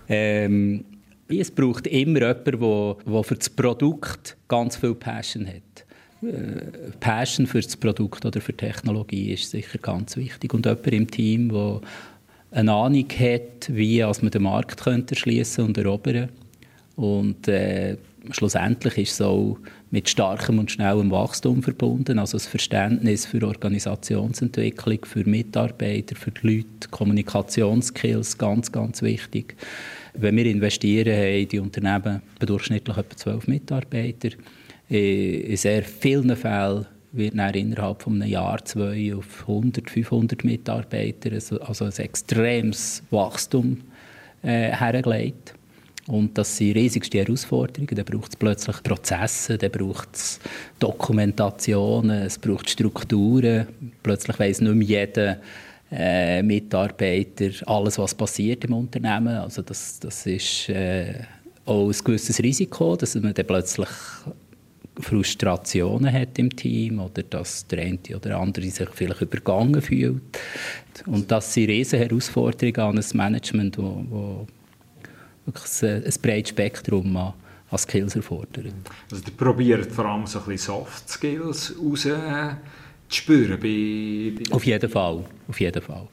Ähm, 0.07 0.85
es 1.27 1.51
braucht 1.51 1.87
immer 1.87 2.21
jemanden, 2.21 2.59
der, 2.59 2.95
der 3.05 3.23
für 3.23 3.35
das 3.35 3.49
Produkt 3.49 4.37
ganz 4.47 4.77
viel 4.77 4.95
Passion 4.95 5.45
hat. 5.45 5.86
Äh, 6.21 6.91
Passion 6.99 7.47
für 7.47 7.61
das 7.61 7.77
Produkt 7.77 8.25
oder 8.25 8.41
für 8.41 8.55
Technologie 8.55 9.33
ist 9.33 9.51
sicher 9.51 9.77
ganz 9.77 10.17
wichtig. 10.17 10.53
Und 10.53 10.65
jemand 10.65 10.87
im 10.87 11.11
Team, 11.11 11.49
der 11.49 11.81
eine 12.51 12.71
Ahnung 12.71 13.07
hat, 13.19 13.67
wie 13.69 14.01
man 14.01 14.31
den 14.31 14.43
Markt 14.43 14.81
könnte 14.81 15.15
erschließen 15.15 15.65
und 15.65 15.77
erobern. 15.77 16.29
Und 16.95 17.47
äh, 17.47 17.97
schlussendlich 18.31 18.97
ist 18.97 19.21
auch 19.21 19.57
mit 19.91 20.09
starkem 20.09 20.59
und 20.59 20.71
schnellem 20.71 21.11
Wachstum 21.11 21.61
verbunden. 21.61 22.19
Also 22.19 22.37
das 22.37 22.47
Verständnis 22.47 23.25
für 23.25 23.45
Organisationsentwicklung, 23.45 25.05
für 25.05 25.23
Mitarbeiter, 25.23 26.15
für 26.15 26.31
die 26.31 26.47
Leute, 26.47 26.89
Kommunikationsskills, 26.89 28.37
ganz, 28.37 28.71
ganz 28.71 29.01
wichtig. 29.01 29.55
Wenn 30.13 30.35
wir 30.35 30.45
investieren, 30.45 31.15
haben 31.15 31.47
die 31.47 31.59
Unternehmen 31.59 32.21
durchschnittlich 32.39 32.97
etwa 32.97 33.15
zwölf 33.15 33.47
Mitarbeiter. 33.47 34.29
In 34.89 35.57
sehr 35.57 35.83
vielen 35.83 36.35
Fällen 36.35 36.85
wird 37.11 37.33
innerhalb 37.33 38.01
von 38.01 38.21
einem 38.21 38.31
Jahr, 38.31 38.63
zwei 38.63 39.13
auf 39.15 39.41
100, 39.41 39.89
500 39.89 40.43
Mitarbeiter, 40.43 41.31
also, 41.33 41.85
ein 41.85 41.91
extremes 41.97 43.03
Wachstum 43.09 43.81
äh, 44.43 44.71
hergelegt. 44.71 45.53
Und 46.07 46.37
das 46.37 46.55
sind 46.55 46.75
riesigste 46.75 47.17
Herausforderungen. 47.17 47.93
Da 47.93 48.03
braucht 48.03 48.29
es 48.29 48.35
plötzlich 48.37 48.81
Prozesse, 48.81 49.57
da 49.57 49.67
braucht 49.67 50.15
es 50.15 50.39
Dokumentationen, 50.79 52.21
es 52.21 52.39
braucht 52.39 52.69
Strukturen. 52.69 53.67
Plötzlich 54.03 54.39
weiss 54.39 54.61
nicht 54.61 54.73
mehr 54.73 54.87
jeder 54.87 55.37
äh, 55.91 56.41
Mitarbeiter 56.43 57.49
alles, 57.65 57.97
was 57.97 58.15
passiert 58.15 58.63
im 58.63 58.73
Unternehmen. 58.73 59.35
Also 59.35 59.61
das, 59.61 59.99
das 59.99 60.25
ist 60.25 60.69
äh, 60.69 61.15
auch 61.65 61.89
ein 61.89 62.03
gewisses 62.05 62.41
Risiko, 62.41 62.95
dass 62.95 63.15
man 63.15 63.33
dann 63.33 63.45
plötzlich 63.45 63.89
Frustrationen 64.99 66.11
hat 66.11 66.39
im 66.39 66.55
Team 66.55 66.99
oder 66.99 67.23
dass 67.23 67.67
der 67.67 67.79
eine 67.79 67.99
oder 68.15 68.39
andere 68.39 68.69
sich 68.69 68.89
vielleicht 68.89 69.21
übergangen 69.21 69.81
fühlt. 69.81 70.21
Und 71.05 71.31
das 71.31 71.53
sind 71.53 71.69
riesige 71.69 72.03
Herausforderungen 72.03 72.79
an 72.79 72.97
ein 72.97 73.05
Management, 73.13 73.77
wo, 73.77 74.03
wo 74.09 74.47
wirklich 75.45 75.83
ein, 75.83 76.03
ein 76.03 76.13
breites 76.21 76.49
Spektrum 76.49 77.15
an, 77.15 77.33
an 77.69 77.77
Skills 77.77 78.15
erfordert. 78.15 78.73
Also 79.11 79.23
ihr 79.25 79.33
probiert 79.37 79.91
vor 79.91 80.05
allem 80.05 80.25
so 80.25 80.39
ein 80.39 80.45
bisschen 80.45 80.75
Soft 80.75 81.09
Skills 81.09 81.75
rauszuspüren? 81.79 83.59
Bei, 83.59 84.43
bei 84.43 84.55
auf 84.55 84.65
jeden 84.65 84.89
Fall, 84.89 85.23
auf 85.47 85.59
jeden 85.59 85.81
Fall. 85.81 86.07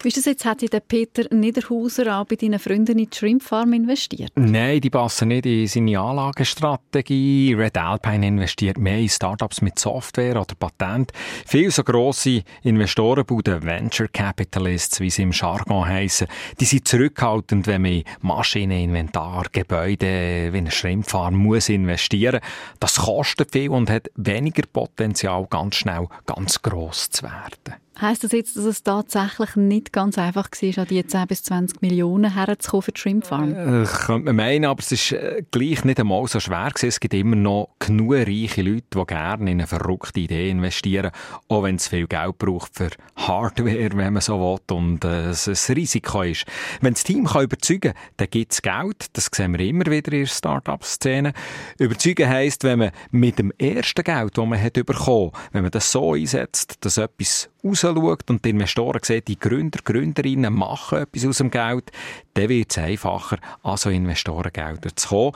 Wie 0.00 0.08
ist 0.08 0.16
das 0.16 0.26
jetzt? 0.26 0.44
Hat 0.44 0.60
der 0.72 0.80
Peter 0.80 1.24
Niederhauser 1.34 2.20
auch 2.20 2.24
bei 2.24 2.36
deinen 2.36 2.60
Freunden 2.60 2.98
in 2.98 3.10
die 3.10 3.16
Shrimp 3.16 3.42
Farm 3.42 3.72
investiert? 3.72 4.30
Nein, 4.36 4.80
die 4.80 4.90
passen 4.90 5.28
nicht 5.28 5.44
in 5.44 5.66
seine 5.66 5.98
Anlagestrategie. 5.98 7.54
Red 7.54 7.76
Alpine 7.76 8.28
investiert 8.28 8.78
mehr 8.78 8.98
in 8.98 9.08
Startups 9.08 9.60
mit 9.60 9.78
Software 9.78 10.40
oder 10.40 10.54
Patent. 10.54 11.10
Viele 11.46 11.72
so 11.72 11.82
grosse 11.82 12.44
Investorenbuden, 12.62 13.64
Venture 13.64 14.06
Capitalists, 14.06 15.00
wie 15.00 15.10
sie 15.10 15.22
im 15.22 15.32
Jargon 15.32 15.84
heissen, 15.84 16.28
die 16.60 16.64
sind 16.64 16.86
zurückhaltend, 16.86 17.66
wenn 17.66 17.82
man 17.82 17.92
in 17.92 18.04
Maschinen, 18.20 18.78
Inventar, 18.78 19.46
Gebäude 19.50 20.52
wie 20.52 20.58
eine 20.58 20.70
Shrimp 20.70 21.10
Farm 21.10 21.34
muss 21.34 21.68
investieren. 21.68 22.40
Das 22.78 22.96
kostet 22.96 23.50
viel 23.50 23.70
und 23.70 23.90
hat 23.90 24.10
weniger 24.14 24.62
Potenzial, 24.72 25.46
ganz 25.50 25.74
schnell 25.74 26.06
ganz 26.24 26.62
gross 26.62 27.10
zu 27.10 27.24
werden. 27.24 27.87
Heißt 28.00 28.22
das 28.22 28.30
jetzt, 28.30 28.56
dass 28.56 28.64
es 28.64 28.84
tatsächlich 28.84 29.56
nicht 29.56 29.92
ganz 29.92 30.18
einfach 30.18 30.48
war, 30.48 30.78
an 30.78 30.88
die 30.88 31.04
10 31.04 31.26
bis 31.26 31.42
20 31.42 31.82
Millionen 31.82 32.32
herzukommen 32.32 32.82
für 32.82 32.92
die 32.92 33.00
Shrimp 33.00 33.26
Farm? 33.26 33.50
Äh, 33.50 33.86
könnte 33.86 34.26
man 34.26 34.36
meinen, 34.36 34.66
aber 34.66 34.80
es 34.80 34.92
ist 34.92 35.12
äh, 35.12 35.42
gleich 35.50 35.84
nicht 35.84 35.98
einmal 35.98 36.26
so 36.28 36.38
schwer 36.38 36.68
gewesen. 36.68 36.86
Es 36.86 37.00
gibt 37.00 37.14
immer 37.14 37.34
noch 37.34 37.70
genug 37.80 38.14
reiche 38.14 38.62
Leute, 38.62 38.84
die 38.94 39.06
gerne 39.06 39.50
in 39.50 39.58
eine 39.58 39.66
verrückte 39.66 40.20
Idee 40.20 40.48
investieren, 40.48 41.10
auch 41.48 41.64
wenn 41.64 41.74
es 41.74 41.88
viel 41.88 42.06
Geld 42.06 42.38
braucht 42.38 42.76
für 42.76 42.90
Hardware, 43.16 43.90
wenn 43.94 44.12
man 44.12 44.22
so 44.22 44.38
will, 44.38 44.76
und 44.76 45.04
äh, 45.04 45.30
es 45.30 45.48
ein 45.48 45.74
Risiko 45.74 46.22
ist. 46.22 46.44
Wenn 46.80 46.94
das 46.94 47.02
Team 47.02 47.26
kann 47.26 47.42
überzeugen 47.42 47.92
kann, 47.92 48.02
dann 48.16 48.30
gibt 48.30 48.52
es 48.52 48.62
Geld. 48.62 49.06
Das 49.14 49.28
sehen 49.34 49.58
wir 49.58 49.66
immer 49.66 49.86
wieder 49.86 50.12
in 50.12 50.20
der 50.20 50.26
Start-up-Szene. 50.26 51.32
Überzeugen 51.78 52.28
heisst, 52.28 52.62
wenn 52.62 52.78
man 52.78 52.90
mit 53.10 53.40
dem 53.40 53.52
ersten 53.58 54.04
Geld, 54.04 54.38
das 54.38 54.46
man 54.46 54.62
hat 54.62 54.74
bekommen, 54.74 55.32
wenn 55.50 55.62
man 55.62 55.72
das 55.72 55.90
so 55.90 56.14
einsetzt, 56.14 56.76
dass 56.80 56.96
etwas 56.96 57.50
rausschaut 57.64 58.30
und 58.30 58.44
die 58.44 58.50
Investoren 58.50 59.00
sehen, 59.02 59.22
die 59.26 59.38
Gründer, 59.38 59.80
Gründerinnen 59.82 60.52
machen 60.52 60.98
etwas 60.98 61.26
aus 61.26 61.38
dem 61.38 61.50
Geld, 61.50 61.90
dann 62.34 62.48
wird 62.48 62.70
es 62.70 62.78
einfacher, 62.78 63.38
an 63.62 63.76
so 63.76 63.90
Investorengelder 63.90 64.94
zu 64.94 65.08
kommen. 65.08 65.32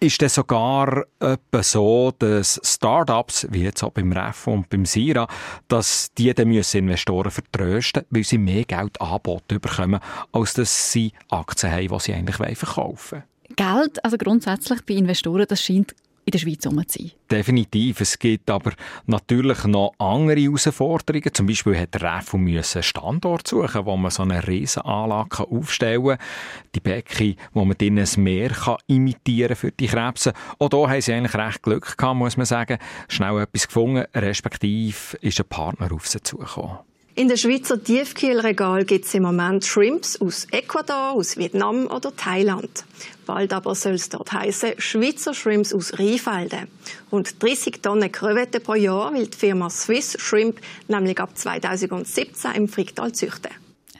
Ist 0.00 0.22
es 0.22 0.36
sogar 0.36 1.06
etwa 1.18 1.62
so, 1.62 2.12
dass 2.16 2.60
Startups, 2.62 3.48
wie 3.50 3.64
jetzt 3.64 3.82
auch 3.82 3.90
beim 3.90 4.12
REF 4.12 4.46
und 4.46 4.68
beim 4.68 4.84
Sira, 4.86 5.26
dass 5.66 6.12
die 6.16 6.32
dann 6.32 6.48
müssen 6.48 6.78
Investoren 6.78 7.32
vertrösten 7.32 8.04
weil 8.10 8.22
sie 8.22 8.38
mehr 8.38 8.62
Geld 8.62 9.00
angeboten 9.00 9.60
bekommen, 9.60 9.98
als 10.30 10.54
dass 10.54 10.92
sie 10.92 11.12
Aktien 11.30 11.72
haben, 11.72 11.88
die 11.88 11.98
sie 11.98 12.14
eigentlich 12.14 12.58
verkaufen 12.58 13.24
wollen? 13.56 13.56
Geld, 13.56 14.04
also 14.04 14.16
grundsätzlich 14.18 14.82
bei 14.86 14.94
Investoren, 14.94 15.46
das 15.48 15.62
scheint 15.64 15.96
in 16.28 16.32
der 16.32 16.38
Schweiz 16.40 16.64
herum 16.64 16.86
zu 16.86 16.98
sein. 16.98 17.10
Definitiv. 17.30 18.02
Es 18.02 18.18
gibt 18.18 18.50
aber 18.50 18.72
natürlich 19.06 19.64
noch 19.64 19.94
andere 19.98 20.38
Herausforderungen. 20.38 21.32
Zum 21.32 21.46
Beispiel 21.46 21.78
hat 21.78 22.02
REFU 22.02 22.36
einen 22.36 22.62
Standort 22.62 23.48
suchen, 23.48 23.86
wo 23.86 23.96
man 23.96 24.10
so 24.10 24.24
eine 24.24 24.46
Riesenanlage 24.46 25.48
aufstellen 25.48 26.04
kann. 26.04 26.18
Die 26.74 26.80
Becken, 26.80 27.36
wo 27.54 27.64
man 27.64 27.78
drinnen 27.78 28.06
ein 28.06 28.22
Meer 28.22 28.50
kann 28.50 28.76
imitieren 28.86 29.56
für 29.56 29.72
die 29.72 29.86
Krebse. 29.86 30.34
Auch 30.58 30.68
hier 30.70 30.90
haben 30.90 31.00
sie 31.00 31.14
eigentlich 31.14 31.34
recht 31.34 31.62
Glück 31.62 31.96
gehabt, 31.96 32.18
muss 32.18 32.36
man 32.36 32.44
sagen. 32.44 32.78
Schnell 33.08 33.40
etwas 33.40 33.66
gefunden, 33.66 34.04
respektive 34.14 35.16
ist 35.22 35.40
ein 35.40 35.48
Partner 35.48 35.90
auf 35.92 36.06
sie 36.06 36.20
zugekommen. 36.20 36.78
In 37.18 37.26
den 37.26 37.36
Schweizer 37.36 37.82
Tiefkühlregal 37.82 38.84
gibt 38.84 39.04
es 39.04 39.12
im 39.12 39.24
Moment 39.24 39.64
Shrimps 39.64 40.20
aus 40.20 40.46
Ecuador, 40.52 41.10
aus 41.14 41.36
Vietnam 41.36 41.88
oder 41.88 42.14
Thailand. 42.14 42.84
Bald 43.26 43.52
aber 43.52 43.74
soll 43.74 43.94
es 43.94 44.08
dort 44.08 44.32
heißen 44.32 44.74
Schweizer 44.78 45.34
Shrimps 45.34 45.74
aus 45.74 45.98
Rheinfelden. 45.98 46.68
Rund 47.10 47.42
30 47.42 47.82
Tonnen 47.82 48.12
Krevetten 48.12 48.62
pro 48.62 48.74
Jahr 48.74 49.12
will 49.12 49.26
die 49.26 49.36
Firma 49.36 49.68
Swiss 49.68 50.16
Shrimp 50.20 50.60
nämlich 50.86 51.18
ab 51.18 51.36
2017 51.36 52.52
im 52.52 52.68
Fricktal 52.68 53.10
züchten. 53.10 53.50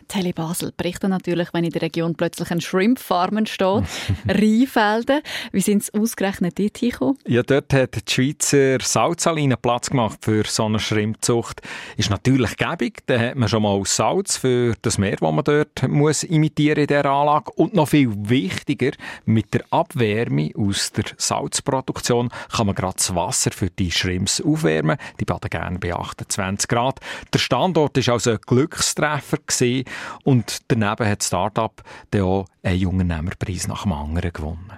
Tele 0.08 0.32
Basel 0.32 0.72
berichtet 0.76 1.10
natürlich, 1.10 1.52
wenn 1.52 1.64
in 1.64 1.70
der 1.70 1.82
Region 1.82 2.14
plötzlich 2.14 2.50
ein 2.50 2.60
Shrimp-Farm 2.60 3.36
entsteht. 3.36 3.84
Rheinfelden. 4.28 5.20
Wie 5.52 5.60
sind 5.60 5.84
sie 5.84 5.92
ausgerechnet 5.94 6.58
dort 6.58 6.78
hingekommen? 6.78 7.18
Ja, 7.26 7.42
dort 7.42 7.72
hat 7.74 8.08
die 8.08 8.12
Schweizer 8.12 8.80
Salzsaline 8.80 9.56
Platz 9.56 9.90
gemacht 9.90 10.18
für 10.22 10.44
so 10.44 10.64
eine 10.64 10.78
Shrimpzucht. 10.78 11.60
Ist 11.96 12.10
natürlich 12.10 12.56
gäbig. 12.56 13.02
Da 13.06 13.18
hat 13.18 13.36
man 13.36 13.48
schon 13.48 13.62
mal 13.62 13.80
Salz 13.84 14.38
für 14.38 14.74
das 14.82 14.98
Meer, 14.98 15.16
das 15.16 15.32
man 15.32 15.44
dort 15.44 15.88
muss 15.88 16.22
imitieren 16.22 16.78
in 16.78 16.86
dieser 16.86 17.06
Anlage. 17.06 17.52
Und 17.52 17.74
noch 17.74 17.88
viel 17.88 18.10
wichtiger, 18.10 18.92
mit 19.26 19.52
der 19.52 19.64
Abwärme 19.70 20.50
aus 20.56 20.90
der 20.92 21.04
Salzproduktion 21.16 22.30
kann 22.50 22.66
man 22.66 22.74
gerade 22.74 22.96
das 22.96 23.14
Wasser 23.14 23.50
für 23.50 23.68
die 23.70 23.90
Shrimps 23.90 24.40
aufwärmen. 24.40 24.96
Die 25.20 25.24
baden 25.24 25.50
gerne 25.50 25.78
bei 25.78 25.94
28 25.94 26.68
Grad. 26.68 27.00
Der 27.32 27.38
Standort 27.38 27.96
war 27.96 28.14
also 28.14 28.32
ein 28.32 28.38
Glückstreffer 28.46 29.38
gewesen. 29.38 29.84
Und 30.24 30.58
daneben 30.68 31.08
hat 31.08 31.22
Start-up 31.22 31.82
auch 32.14 32.46
einen 32.62 32.78
Jungnehmerpreis 32.78 33.68
nach 33.68 33.82
dem 33.82 33.92
anderen 33.92 34.32
gewonnen. 34.32 34.72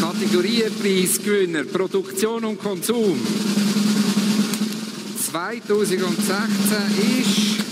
Kategoriepreisgewinner 0.00 1.64
Produktion 1.64 2.44
und 2.44 2.58
Konsum 2.58 3.20
2016 5.30 6.36
ist 7.20 7.62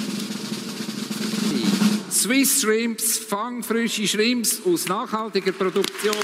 Swiss 2.23 2.61
Shrimps, 2.61 3.19
fangfrische 3.19 4.07
Shrimps 4.07 4.61
aus 4.65 4.87
nachhaltiger 4.89 5.53
Produktion. 5.53 6.15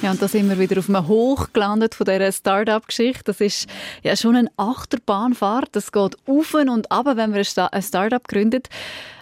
Ja, 0.00 0.12
und 0.12 0.22
da 0.22 0.28
sind 0.28 0.48
wir 0.48 0.60
wieder 0.60 0.78
auf 0.78 0.88
einem 0.88 1.08
Hoch 1.08 1.48
gelandet 1.52 1.96
von 1.96 2.04
dieser 2.06 2.30
Start-up-Geschichte. 2.30 3.24
Das 3.24 3.40
ist 3.40 3.68
ja 4.04 4.14
schon 4.14 4.36
eine 4.36 4.50
Achterbahnfahrt. 4.56 5.70
Das 5.72 5.90
geht 5.90 6.16
auf 6.24 6.54
und 6.54 6.92
ab, 6.92 7.06
wenn 7.06 7.30
man 7.30 7.44
ein 7.72 7.82
Start-up 7.82 8.28
gründet. 8.28 8.68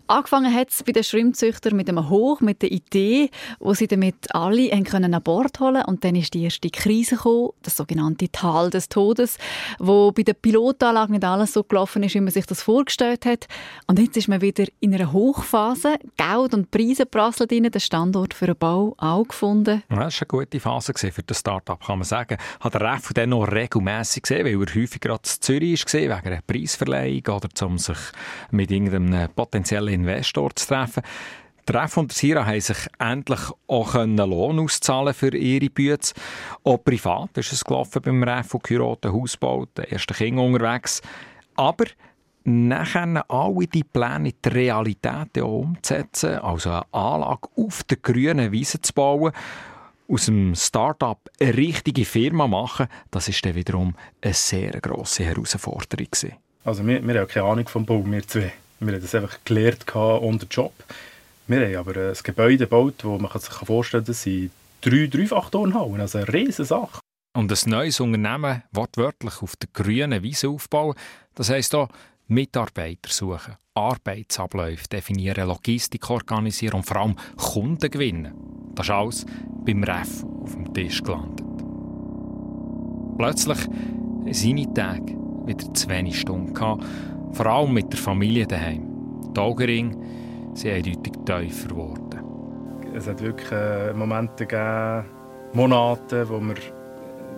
Angefangen 0.09 0.55
hat 0.55 0.71
es 0.71 0.85
bei 0.85 0.93
den 0.93 1.03
Schrimpzüchtern 1.03 1.75
mit 1.75 1.89
einem 1.89 2.09
Hoch, 2.09 2.41
mit 2.41 2.63
der 2.63 2.71
Idee, 2.71 3.31
wo 3.59 3.75
sie 3.75 3.89
damit 3.89 4.35
alle 4.35 4.69
können 4.85 5.15
an 5.15 5.23
Bord 5.23 5.59
holen 5.59 5.83
Und 5.85 6.05
dann 6.05 6.15
ist 6.15 6.35
die 6.35 6.45
erste 6.45 6.71
Krise 6.71 7.17
gekommen, 7.17 7.51
das 7.63 7.77
sogenannte 7.77 8.31
Tal 8.31 8.71
des 8.71 8.89
Todes, 8.89 9.37
wo 9.81 10.13
bei 10.13 10.23
der 10.23 10.35
Pilotanlage 10.35 11.11
nicht 11.11 11.25
alles 11.25 11.55
so 11.55 11.65
gelaufen 11.65 12.05
ist, 12.05 12.15
wie 12.15 12.21
man 12.21 12.31
sich 12.31 12.47
das 12.47 12.63
vorgestellt 12.63 13.27
hat. 13.27 13.49
Und 13.89 13.99
jetzt 13.99 14.17
ist 14.17 14.29
man 14.29 14.41
wieder 14.41 14.65
in 14.79 14.95
einer 14.95 15.13
Hochphase. 15.13 15.97
Geld 16.17 16.55
und 16.55 16.71
Preise 16.71 17.05
prasseln 17.05 17.49
rein, 17.51 17.65
den 17.65 17.81
Standort 17.81 18.33
für 18.33 18.47
den 18.47 18.57
Bau 18.57 18.95
auch 18.99 19.25
gefunden. 19.25 19.83
Ja, 19.91 20.05
das 20.05 20.21
war 20.21 20.29
eine 20.31 20.45
gute 20.45 20.61
Phase 20.61 20.93
für 20.95 21.23
das 21.23 21.41
Start-up, 21.41 21.85
kann 21.85 21.99
man 21.99 22.05
sagen. 22.05 22.39
Hat 22.61 22.75
der 22.75 22.81
Ref 22.81 23.13
dann 23.13 23.31
noch 23.31 23.51
regelmässig 23.51 24.23
gesehen, 24.23 24.45
weil 24.45 24.53
er 24.55 24.75
häufig 24.81 25.01
gerade 25.01 25.23
in 25.25 25.43
Zürich 25.43 25.85
war, 25.85 26.01
wegen 26.01 26.13
einer 26.13 26.43
Preisverleihung 26.47 27.23
oder 27.27 27.49
um 27.63 27.79
sich 27.79 27.99
mit 28.53 28.71
irgendeinem 28.71 29.29
potenziellen 29.35 29.96
Investor 30.01 30.55
zu 30.55 30.67
treffen. 30.67 31.03
Ref 31.69 31.97
und 31.97 32.13
Sira 32.13 32.47
haben 32.47 32.61
sich 32.61 32.77
endlich 32.99 33.41
auch 33.67 33.95
Lohn 33.95 34.61
auszahlen 34.61 35.15
für 35.15 35.37
ihre 35.37 35.69
Bütze. 35.69 36.15
Auch 36.63 36.79
privat 36.79 37.37
ist 37.39 37.53
es 37.53 37.65
gelaufen 37.65 38.03
beim 38.03 38.23
Ref 38.23 38.55
und 38.55 38.63
Kyroten 38.63 39.13
Hausbau, 39.13 39.67
der 39.77 39.91
ersten 39.91 40.15
Kinder 40.15 40.43
unterwegs. 40.43 41.03
Aber 41.57 41.87
nachher 42.45 43.25
alle 43.29 43.67
die 43.67 43.83
Pläne 43.83 44.29
in 44.29 44.35
die 44.45 44.49
Realität 44.49 45.39
umzusetzen, 45.39 46.39
also 46.39 46.71
eine 46.71 46.85
Anlage 46.93 47.49
auf 47.57 47.83
der 47.85 47.97
grünen 47.97 48.53
Wiese 48.53 48.81
zu 48.81 48.93
bauen, 48.93 49.33
aus 50.09 50.29
einem 50.29 50.55
Start-up 50.55 51.29
eine 51.41 51.57
richtige 51.57 52.05
Firma 52.05 52.47
machen, 52.47 52.87
das 53.11 53.29
ist 53.29 53.45
dann 53.45 53.57
wiederum 53.57 53.97
eine 54.23 54.35
sehr 54.35 54.71
grosse 54.81 55.25
Herausforderung. 55.25 56.09
Also 56.65 56.87
wir, 56.87 57.05
wir 57.05 57.21
haben 57.21 57.29
keine 57.29 57.47
Ahnung 57.47 57.69
vom 57.69 57.85
Bau, 57.85 58.05
wir 58.05 58.27
zwei. 58.27 58.53
Wir 58.79 58.93
haben 58.93 59.01
das 59.01 59.15
einfach 59.15 59.39
gelernt 59.45 59.95
unter 59.95 60.47
Job. 60.51 60.73
Wir 61.47 61.61
haben 61.61 61.77
aber 61.77 62.11
ein 62.11 62.17
Gebäude 62.23 62.59
gebaut, 62.59 63.05
wo 63.05 63.19
man 63.19 63.31
sich 63.39 63.53
vorstellen 63.53 64.05
kann, 64.05 64.13
das 64.13 64.23
sind 64.23 64.51
drei 64.81 65.07
Dreifach-Turnhallen, 65.07 66.01
also 66.01 66.19
eine 66.19 66.33
riesige 66.33 66.67
Sache. 66.67 67.01
Und 67.37 67.53
ein 67.53 67.71
neues 67.71 68.01
Unternehmen 68.01 68.63
wortwörtlich 68.73 69.43
auf 69.43 69.57
der 69.57 69.69
grünen 69.73 70.23
Wiese 70.23 70.49
aufbauen, 70.49 70.95
das 71.35 71.51
heisst 71.51 71.75
auch 71.75 71.89
Mitarbeiter 72.29 73.11
suchen, 73.11 73.57
Arbeitsabläufe 73.75 74.89
definieren, 74.89 75.49
Logistik 75.49 76.09
organisieren 76.11 76.77
und 76.77 76.85
vor 76.85 76.97
allem 76.97 77.17
Kunden 77.37 77.91
gewinnen. 77.91 78.35
Das 78.75 78.87
ist 78.87 78.91
alles 78.91 79.27
beim 79.65 79.85
Ref 79.85 80.25
auf 80.43 80.53
dem 80.53 80.73
Tisch 80.75 81.03
gelandet. 81.03 81.47
Plötzlich 83.17 83.59
seine 84.33 84.75
Tage 84.75 85.17
wieder 85.47 85.73
zu 85.73 86.13
Stunden, 86.13 86.53
gehabt, 86.53 86.85
vor 87.33 87.47
allem 87.47 87.73
mit 87.73 87.93
der 87.93 87.99
Familie 87.99 88.47
daheim. 88.47 88.83
Die 89.35 89.41
Augenringe 89.41 89.97
sind 90.55 90.73
eindeutig 90.73 91.13
tiefer 91.25 91.69
geworden. 91.69 92.21
Es 92.95 93.07
hat 93.07 93.21
wirklich 93.23 93.51
äh, 93.53 93.93
Momente 93.93 94.47
gegeben, 94.47 95.05
Monate, 95.53 96.29
wo 96.29 96.39
mir 96.39 96.55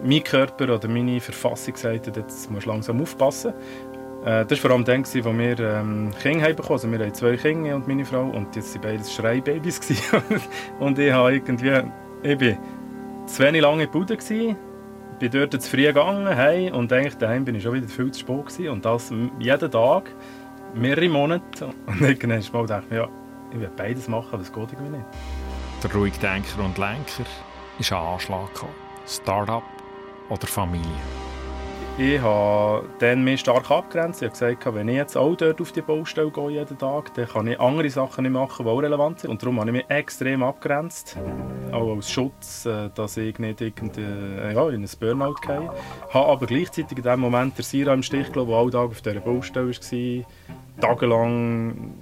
mein 0.05 0.23
Körper 0.23 0.75
oder 0.75 0.89
meine 0.89 1.21
Verfassung 1.21 1.75
gesagt 1.75 2.07
hat, 2.07 2.17
jetzt 2.17 2.51
musst 2.51 2.67
du 2.67 2.71
langsam 2.71 3.01
aufpassen. 3.01 3.53
Äh, 4.25 4.45
das 4.47 4.53
war 4.53 4.57
vor 4.59 4.71
allem 4.73 4.85
dann, 4.85 5.01
als 5.01 5.15
wir 5.15 5.27
ähm, 5.27 6.11
Kinder 6.23 6.53
bekommen. 6.55 6.73
Also 6.73 6.91
wir 6.91 6.99
haben 6.99 7.15
zwei 7.15 7.37
Kinder 7.37 7.77
und 7.77 7.89
meine 7.89 8.05
Frau 8.05 8.25
und 8.25 8.55
jetzt 8.55 8.75
waren 8.75 8.83
beide 8.83 9.05
Schreibabys. 9.05 9.81
und 10.81 10.99
ich 10.99 11.13
habe 11.13 11.35
irgendwie, 11.35 11.83
ich 12.23 12.39
bin 12.39 12.59
zu 13.27 13.43
wenig 13.43 13.63
lange 13.63 13.85
in 13.85 13.91
der 13.91 13.99
Bude 13.99 14.17
bin 15.19 15.31
dort 15.31 15.61
zu 15.61 15.71
früh 15.71 15.83
gegangen 15.83 16.27
hey, 16.29 16.71
und 16.71 16.93
eigentlich 16.93 17.17
daheim 17.17 17.45
bin 17.45 17.55
ich 17.55 17.63
schon 17.63 17.75
wieder 17.75 17.89
viel 17.89 18.11
zu 18.11 18.21
spät 18.21 18.47
gewesen. 18.47 18.69
und 18.69 18.85
das 18.85 19.13
jeden 19.39 19.71
Tag, 19.71 20.11
mehrere 20.75 21.09
Monate 21.09 21.67
und 21.67 22.01
mal 22.01 22.67
dachte 22.67 22.87
ich, 22.91 22.97
ja, 22.97 23.09
ich 23.53 23.61
will 23.61 23.71
beides 23.77 24.09
machen, 24.09 24.29
aber 24.33 24.43
es 24.43 24.53
geht 24.53 24.73
irgendwie 24.73 24.97
nicht. 24.97 25.07
Der 25.83 25.93
ruhige 25.93 26.19
Denker 26.19 26.65
und 26.65 26.77
Lenker 26.79 27.25
ist 27.79 27.93
ein 27.93 27.99
Anschlag 27.99 28.53
gekommen. 28.53 28.75
Start-up 29.07 29.63
oder 30.29 30.47
Familie. 30.47 31.28
Ich 32.01 32.21
habe 32.21 32.89
dann 33.01 33.25
mich 33.25 33.41
stark 33.41 33.73
abgrenzt. 33.73 34.23
Ich 34.23 34.29
habe 34.29 34.55
gesagt, 34.55 34.73
wenn 34.73 34.87
ich 34.87 34.95
jetzt 34.95 35.17
auch 35.17 35.35
dort 35.35 35.61
auf 35.61 35.73
die 35.73 35.83
Baustelle 35.83 36.31
gehe 36.31 36.51
jeden 36.51 36.79
Tag, 36.79 37.13
dann 37.15 37.27
kann 37.27 37.49
ich 37.49 37.59
andere 37.59 37.91
Sachen 37.91 38.23
nicht 38.23 38.31
machen, 38.31 38.65
die 38.65 38.71
auch 38.71 38.79
relevant 38.79 39.19
sind. 39.19 39.31
Und 39.31 39.43
darum 39.43 39.59
habe 39.59 39.71
ich 39.71 39.77
mich 39.79 39.91
extrem 39.91 40.45
abgrenzt. 40.45 41.17
Auch 41.73 41.97
als 41.97 42.09
Schutz, 42.09 42.67
äh, 42.67 42.91
dass 42.95 43.17
ich 43.17 43.41
nicht 43.41 43.61
äh, 43.61 44.55
ja, 44.55 44.69
in 44.69 44.85
ein 44.85 44.91
Burnout 45.01 45.35
gehe. 45.45 45.73
Ich 46.09 46.15
habe 46.15 46.27
aber 46.29 46.47
gleichzeitig 46.47 46.99
in 46.99 47.03
dem 47.03 47.19
Moment 47.19 47.59
der 47.59 47.65
Sira 47.65 47.95
im 47.95 48.05
Stich 48.05 48.31
gelassen, 48.31 48.49
der 48.49 48.59
alle 48.59 48.71
Tage 48.71 48.91
auf 48.91 49.01
dieser 49.01 49.21
Baustelle 49.21 49.73
war. 49.73 50.25
Tagelang 50.81 51.95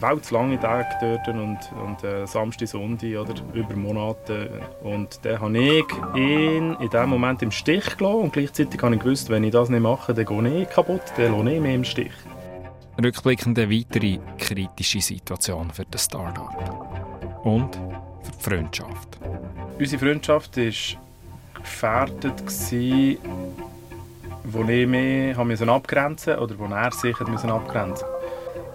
weltlange 0.00 0.58
Tage 0.58 0.88
dort 1.00 1.28
und, 1.28 1.58
und 1.84 2.04
äh, 2.04 2.26
Samstag, 2.26 2.68
Sonntag 2.68 3.16
oder 3.16 3.34
über 3.54 3.74
Monate. 3.74 4.62
Und 4.82 5.20
dann 5.22 5.40
habe 5.40 5.58
ich 5.58 5.84
ihn 6.14 6.76
in 6.80 6.90
diesem 6.90 7.08
Moment 7.08 7.42
im 7.42 7.50
Stich 7.50 7.96
gelassen 7.96 8.20
und 8.20 8.32
gleichzeitig 8.32 8.82
habe 8.82 8.94
ich 8.94 9.00
gewusst, 9.00 9.30
wenn 9.30 9.44
ich 9.44 9.52
das 9.52 9.68
nicht 9.68 9.80
mache, 9.80 10.14
dann 10.14 10.24
gehe 10.24 10.62
ich 10.62 10.70
kaputt, 10.70 11.02
dann 11.16 11.32
lasse 11.36 11.54
ich 11.54 11.60
mich 11.60 11.74
im 11.74 11.84
Stich. 11.84 12.12
Rückblickend 13.02 13.58
eine 13.58 13.70
weitere 13.70 14.18
kritische 14.38 15.00
Situation 15.00 15.70
für 15.70 15.84
das 15.90 16.04
Startup. 16.04 16.50
Und 17.44 17.78
für 18.22 18.32
die 18.32 18.42
Freundschaft. 18.42 19.18
Unsere 19.78 19.98
Freundschaft 19.98 20.56
war 20.56 20.64
gefährdet, 21.62 22.42
als 22.44 22.72
ich 22.72 23.18
mich 24.86 25.60
abgrenzen 25.68 26.36
musste 26.36 26.40
oder 26.40 26.58
wo 26.58 26.64
er 26.66 26.92
sich 26.92 27.18
abgrenzen 27.20 28.06
musste 28.06 28.19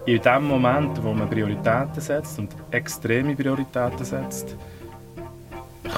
in 0.06 0.22
dem 0.22 0.46
Moment, 0.46 1.02
wo 1.02 1.12
man 1.12 1.28
Prioritäten 1.28 2.00
setzt 2.00 2.38
und 2.38 2.50
extreme 2.70 3.34
Prioritäten 3.34 4.04
setzt, 4.04 4.56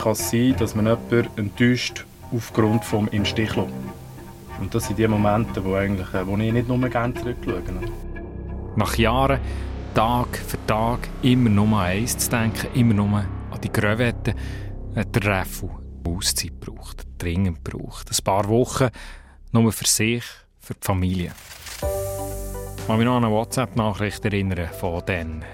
kann 0.02 0.12
es 0.12 0.30
sein, 0.30 0.54
dass 0.58 0.74
man 0.74 0.86
jemanden 0.86 1.28
enttäuscht 1.36 2.04
aufgrund 2.32 2.82
des 2.82 3.12
im 3.12 3.24
Stich 3.24 3.54
lassen. 3.54 3.92
Und 4.60 4.74
das 4.74 4.86
sind 4.86 4.98
die 4.98 5.06
Momente, 5.06 5.64
wo, 5.64 5.74
eigentlich, 5.74 6.08
wo 6.24 6.36
ich 6.36 6.52
nicht 6.52 6.68
nur 6.68 6.78
gerne 6.88 7.14
zurückschaue. 7.14 7.62
Nach 8.76 8.96
Jahren, 8.96 9.40
Tag 9.94 10.36
für 10.36 10.58
Tag, 10.66 11.00
immer 11.22 11.50
nur 11.50 11.66
an 11.78 11.86
eins 11.86 12.16
zu 12.18 12.30
denken, 12.30 12.66
immer 12.74 12.94
nur 12.94 13.08
an 13.18 13.60
die 13.62 13.72
Gröwetten, 13.72 14.34
hat 14.96 15.14
der 15.14 15.40
Reffel 15.40 15.70
Auszeit 16.08 16.58
braucht, 16.58 17.06
dringend 17.18 17.62
braucht. 17.62 18.10
Ein 18.10 18.24
paar 18.24 18.48
Wochen 18.48 18.88
nur 19.52 19.70
für 19.72 19.86
sich, 19.86 20.24
für 20.58 20.74
die 20.74 20.80
Familie. 20.80 21.32
Ich 22.88 22.90
kann 22.90 23.00
mich 23.00 23.06
noch 23.06 23.18
an 23.18 23.24
eine 23.26 23.34
WhatsApp-Nachricht 23.34 24.24
erinnern 24.24 24.66
von 24.80 25.02
dann, 25.04 25.42
äh, 25.42 25.44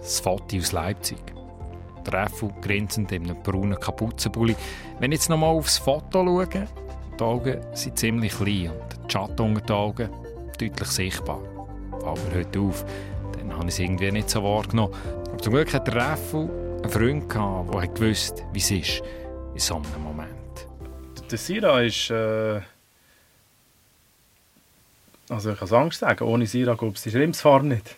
das 0.00 0.18
Foto 0.18 0.56
aus 0.56 0.72
Leipzig. 0.72 1.22
Der 2.04 2.24
Reffel 2.24 2.50
grinsend 2.60 3.12
in 3.12 3.30
einem 3.30 3.40
braunen 3.44 3.78
Kapuzenpulli. 3.78 4.56
Wenn 4.98 5.12
ich 5.12 5.20
jetzt 5.20 5.30
noch 5.30 5.36
mal 5.36 5.50
aufs 5.50 5.78
Foto 5.78 6.24
schaue, 6.24 6.48
die 6.48 7.22
Augen 7.22 7.60
sind 7.74 7.96
ziemlich 7.96 8.36
klein 8.36 8.70
und 8.70 9.06
die 9.06 9.12
Schatten 9.12 9.40
unter 9.40 9.60
den 9.60 9.76
Augen 9.76 10.10
deutlich 10.58 10.88
sichtbar. 10.88 11.38
Fällt 12.00 12.28
mir 12.28 12.40
heute 12.40 12.58
auf, 12.58 12.84
dann 13.38 13.52
habe 13.52 13.66
ich 13.66 13.74
es 13.74 13.78
irgendwie 13.78 14.10
nicht 14.10 14.28
so 14.28 14.42
wahrgenommen. 14.42 14.92
Aber 15.28 15.38
zum 15.38 15.52
Glück 15.52 15.72
hat 15.72 15.86
der 15.86 15.94
Reffel 15.94 16.50
einen 16.82 16.90
Freund 16.90 17.28
gehabt, 17.28 17.72
der 17.72 17.86
gewusst 17.86 18.44
wie 18.52 18.58
es 18.58 18.70
ist 18.72 19.02
in 19.54 19.60
so 19.60 19.76
einem 19.76 20.02
Moment. 20.02 20.66
Der 21.30 21.38
Sira 21.38 21.82
ist... 21.82 22.10
Äh 22.10 22.62
also 25.30 25.52
ich 25.52 25.58
kann 25.58 25.72
Angst 25.72 26.00
sagen, 26.00 26.24
ohne 26.24 26.46
Sira 26.46 26.74
gibt 26.74 26.96
es 26.96 27.02
die 27.04 27.10
Schrimpsfarm 27.10 27.68
nicht. 27.68 27.96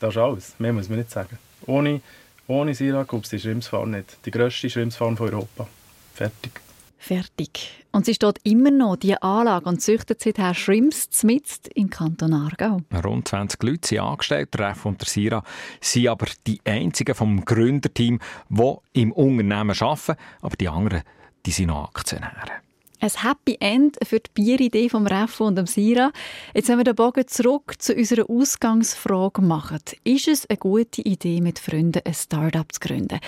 Das 0.00 0.10
ist 0.10 0.18
alles, 0.18 0.54
mehr 0.58 0.72
muss 0.72 0.88
man 0.88 0.98
nicht 0.98 1.10
sagen. 1.10 1.38
Ohne, 1.66 2.00
ohne 2.46 2.74
Sira 2.74 3.04
gibt 3.04 3.24
es 3.24 3.30
die 3.30 3.40
Schrimpsfarm 3.40 3.90
nicht. 3.90 4.18
Die 4.24 4.30
grösste 4.30 4.68
Schrimpsfarm 4.68 5.16
von 5.16 5.30
Europa. 5.32 5.66
Fertig. 6.14 6.60
Fertig. 6.98 7.84
Und 7.92 8.04
sie 8.04 8.14
steht 8.14 8.40
immer 8.42 8.70
noch, 8.70 8.96
die 8.96 9.20
Anlage, 9.22 9.68
und 9.68 9.80
züchtet 9.80 10.20
seither 10.20 10.54
Shrimps 10.54 11.08
zmitzt 11.10 11.68
im 11.68 11.88
Kanton 11.88 12.34
Aargau. 12.34 12.80
Rund 13.04 13.28
20 13.28 13.62
Leute 13.62 13.88
sind 13.88 14.00
angestellt, 14.00 14.52
der 14.54 14.70
Ref 14.70 14.84
und 14.84 15.00
der 15.00 15.08
Sira 15.08 15.44
sind 15.80 16.08
aber 16.08 16.26
die 16.46 16.60
einzigen 16.64 17.14
vom 17.14 17.44
Gründerteam, 17.44 18.18
die 18.48 18.74
im 18.94 19.12
Unternehmen 19.12 19.76
arbeiten, 19.80 20.16
aber 20.42 20.56
die 20.56 20.68
anderen 20.68 21.02
die 21.46 21.52
sind 21.52 21.68
noch 21.68 21.88
Aktionäre. 21.88 22.65
Ein 23.00 23.10
Happy 23.10 23.56
End 23.60 23.96
für 24.02 24.20
die 24.20 24.30
Bieridee 24.32 24.88
vom 24.88 25.06
Reffo 25.06 25.46
und 25.46 25.56
dem 25.56 25.66
Sira. 25.66 26.12
Jetzt 26.54 26.68
haben 26.68 26.78
wir 26.78 26.84
den 26.84 26.94
Bogen 26.94 27.26
zurück 27.26 27.74
zu 27.78 27.94
unserer 27.94 28.28
Ausgangsfrage 28.30 29.42
gemacht. 29.42 29.96
Ist 30.04 30.28
es 30.28 30.46
eine 30.48 30.56
gute 30.56 31.02
Idee, 31.02 31.40
mit 31.40 31.58
Freunden 31.58 32.02
ein 32.04 32.14
Start-up 32.14 32.72
zu 32.72 32.80
gründen? 32.80 33.20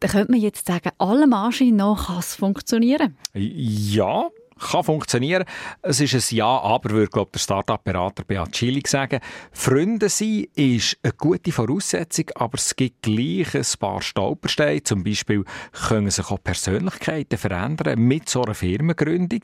Da 0.00 0.08
könnte 0.08 0.32
man 0.32 0.40
jetzt 0.40 0.66
sagen, 0.66 0.90
allem 0.98 1.32
Anschein 1.32 1.76
nach 1.76 2.06
kann 2.06 2.18
es 2.18 2.34
funktionieren. 2.34 3.16
Ja, 3.34 4.30
kann 4.62 4.84
funktionieren. 4.84 5.44
Es 5.82 6.00
ist 6.00 6.14
ein 6.14 6.36
Ja, 6.36 6.60
aber 6.60 6.90
würde 6.90 7.10
glaub, 7.10 7.32
der 7.32 7.40
Startup-Berater 7.40 8.24
Beat 8.24 8.56
Schilling 8.56 8.86
sagen. 8.86 9.20
Freunde 9.52 10.08
sein 10.08 10.46
ist 10.54 10.98
eine 11.02 11.12
gute 11.12 11.52
Voraussetzung, 11.52 12.26
aber 12.34 12.56
es 12.56 12.74
gibt 12.76 13.02
gleich 13.02 13.54
ein 13.54 13.78
paar 13.78 14.02
Stolpersteine. 14.02 14.82
Zum 14.82 15.04
Beispiel 15.04 15.44
können 15.88 16.10
sich 16.10 16.30
auch 16.30 16.42
Persönlichkeiten 16.42 17.38
verändern 17.38 17.98
mit 18.00 18.28
so 18.28 18.42
einer 18.42 18.54
Firmengründung 18.54 19.40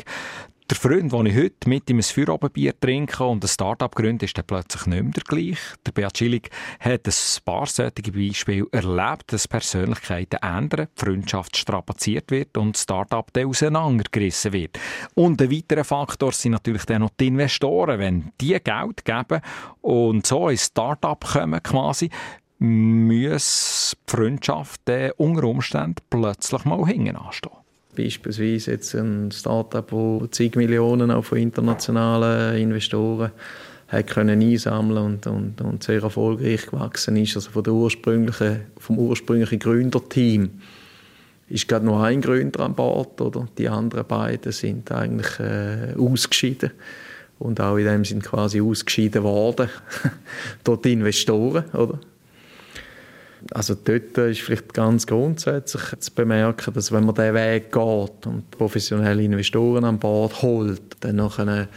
der 0.71 0.77
Freund, 0.77 1.12
den 1.12 1.27
ich 1.27 1.37
heute 1.37 1.69
mit 1.69 1.89
ihm 1.89 1.97
ein 1.97 2.03
Feierabendbier 2.03 2.79
trinke 2.79 3.25
und 3.25 3.43
ein 3.43 3.49
Start-up 3.49 3.95
gründe, 3.95 4.27
ist 4.27 4.37
dann 4.37 4.45
plötzlich 4.47 4.87
nicht 4.87 5.03
mehr 5.03 5.12
der 5.12 5.23
gleiche. 5.23 5.77
Der 5.87 5.93
Beat 5.93 6.19
Schillig 6.19 6.51
hat 6.81 7.07
ein 7.07 7.14
paar 7.45 7.66
solche 7.66 8.12
Beispiele 8.12 8.66
erlebt, 8.71 9.33
dass 9.33 9.49
Persönlichkeiten 9.49 10.41
ändern, 10.43 10.89
die 10.95 11.05
Freundschaft 11.05 11.57
strapaziert 11.57 12.31
wird 12.31 12.57
und 12.59 12.77
das 12.77 12.83
Start-up 12.83 13.33
dann 13.33 13.47
auseinandergerissen 13.47 14.53
wird. 14.53 14.79
Und 15.14 15.41
ein 15.41 15.51
weiterer 15.51 15.85
Faktor 15.85 16.33
sind 16.33 16.53
natürlich 16.53 16.85
dann 16.85 17.01
noch 17.01 17.11
die 17.19 17.29
Investoren. 17.29 17.99
Wenn 17.99 18.33
die 18.39 18.59
Geld 18.62 19.05
geben 19.07 19.41
und 19.81 20.27
so 20.27 20.49
ein 20.49 20.59
Start-up 20.59 21.25
kommen 21.33 21.62
quasi, 21.62 22.11
muss 22.59 23.97
die 24.07 24.16
Freundschaft 24.16 24.83
unter 25.16 25.45
Umständen 25.45 26.03
plötzlich 26.11 26.64
mal 26.66 26.85
hinten 26.85 27.16
anstehen 27.16 27.53
beispielsweise 27.97 28.72
jetzt 28.72 28.95
ein 28.95 29.30
Startup, 29.32 29.89
das 29.89 30.30
zig 30.30 30.57
Millionen 30.57 31.11
auch 31.11 31.24
von 31.24 31.39
internationalen 31.39 32.57
Investoren 32.57 33.32
hat 33.89 34.07
können 34.07 34.43
einsammeln 34.43 35.03
und, 35.03 35.26
und, 35.26 35.61
und 35.62 35.82
sehr 35.82 36.03
erfolgreich 36.03 36.66
gewachsen 36.66 37.16
ist. 37.16 37.36
Also 37.36 37.51
von 37.51 37.64
der 37.64 37.72
ursprünglichen, 37.72 38.61
vom 38.76 38.99
ursprünglichen 38.99 39.59
Gründerteam 39.59 40.51
ist 41.49 41.66
gerade 41.66 41.86
nur 41.86 42.03
ein 42.03 42.20
Gründer 42.20 42.61
an 42.61 42.74
Bord 42.74 43.20
oder 43.20 43.49
die 43.57 43.68
anderen 43.68 44.07
beiden 44.07 44.53
sind 44.53 44.93
eigentlich 44.93 45.41
äh, 45.41 45.95
ausgeschieden 45.99 46.72
und 47.39 47.61
auch 47.61 47.76
in 47.76 47.86
dem 47.86 48.05
sind 48.05 48.22
quasi 48.22 48.61
ausgeschieden 48.61 49.22
worden 49.22 49.70
durch 50.64 50.82
die 50.82 50.93
Investoren, 50.93 51.64
oder? 51.72 51.99
Also 53.53 53.74
dort 53.74 54.18
ist 54.18 54.40
vielleicht 54.40 54.74
ganz 54.74 55.07
grundsätzlich 55.07 55.99
zu 56.01 56.14
bemerken, 56.14 56.74
dass 56.74 56.92
wenn 56.92 57.05
man 57.05 57.14
diesen 57.14 57.34
Weg 57.34 57.72
geht 57.72 58.26
und 58.26 58.51
professionelle 58.51 59.22
Investoren 59.22 59.84
an 59.84 59.99
Bord 59.99 60.42
holt, 60.42 60.82
dann 61.01 61.16
nachher 61.16 61.68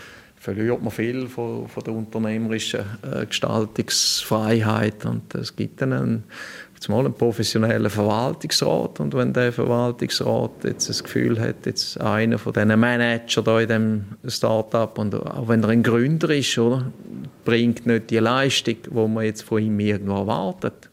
verliert 0.41 0.81
man 0.81 0.91
viel 0.91 1.27
von, 1.27 1.67
von 1.67 1.83
der 1.83 1.93
unternehmerischen 1.93 2.81
äh, 3.03 3.25
Gestaltungsfreiheit. 3.27 5.05
Und 5.05 5.33
es 5.35 5.55
gibt 5.55 5.81
dann 5.81 5.93
einen, 5.93 6.23
zumal 6.79 7.05
einen 7.05 7.13
professionellen 7.13 7.91
Verwaltungsrat. 7.91 8.99
Und 8.99 9.13
wenn 9.13 9.31
der 9.33 9.53
Verwaltungsrat 9.53 10.63
jetzt 10.63 10.89
das 10.89 11.03
Gefühl 11.03 11.39
hat, 11.39 11.67
jetzt 11.67 12.01
einer 12.01 12.39
von 12.39 12.53
diesen 12.53 12.79
Manager 12.79 13.43
da 13.43 13.61
in 13.61 13.67
dem 13.69 14.05
Startup 14.27 14.97
und 14.97 15.15
auch 15.15 15.47
wenn 15.47 15.63
er 15.63 15.69
ein 15.69 15.83
Gründer 15.83 16.31
ist, 16.31 16.57
oder, 16.57 16.91
bringt 17.45 17.85
nicht 17.85 18.09
die 18.09 18.17
Leistung, 18.17 18.77
die 18.83 19.07
man 19.07 19.23
jetzt 19.23 19.43
von 19.43 19.61
ihm 19.61 19.79
irgendwo 19.79 20.15
erwartet, 20.15 20.90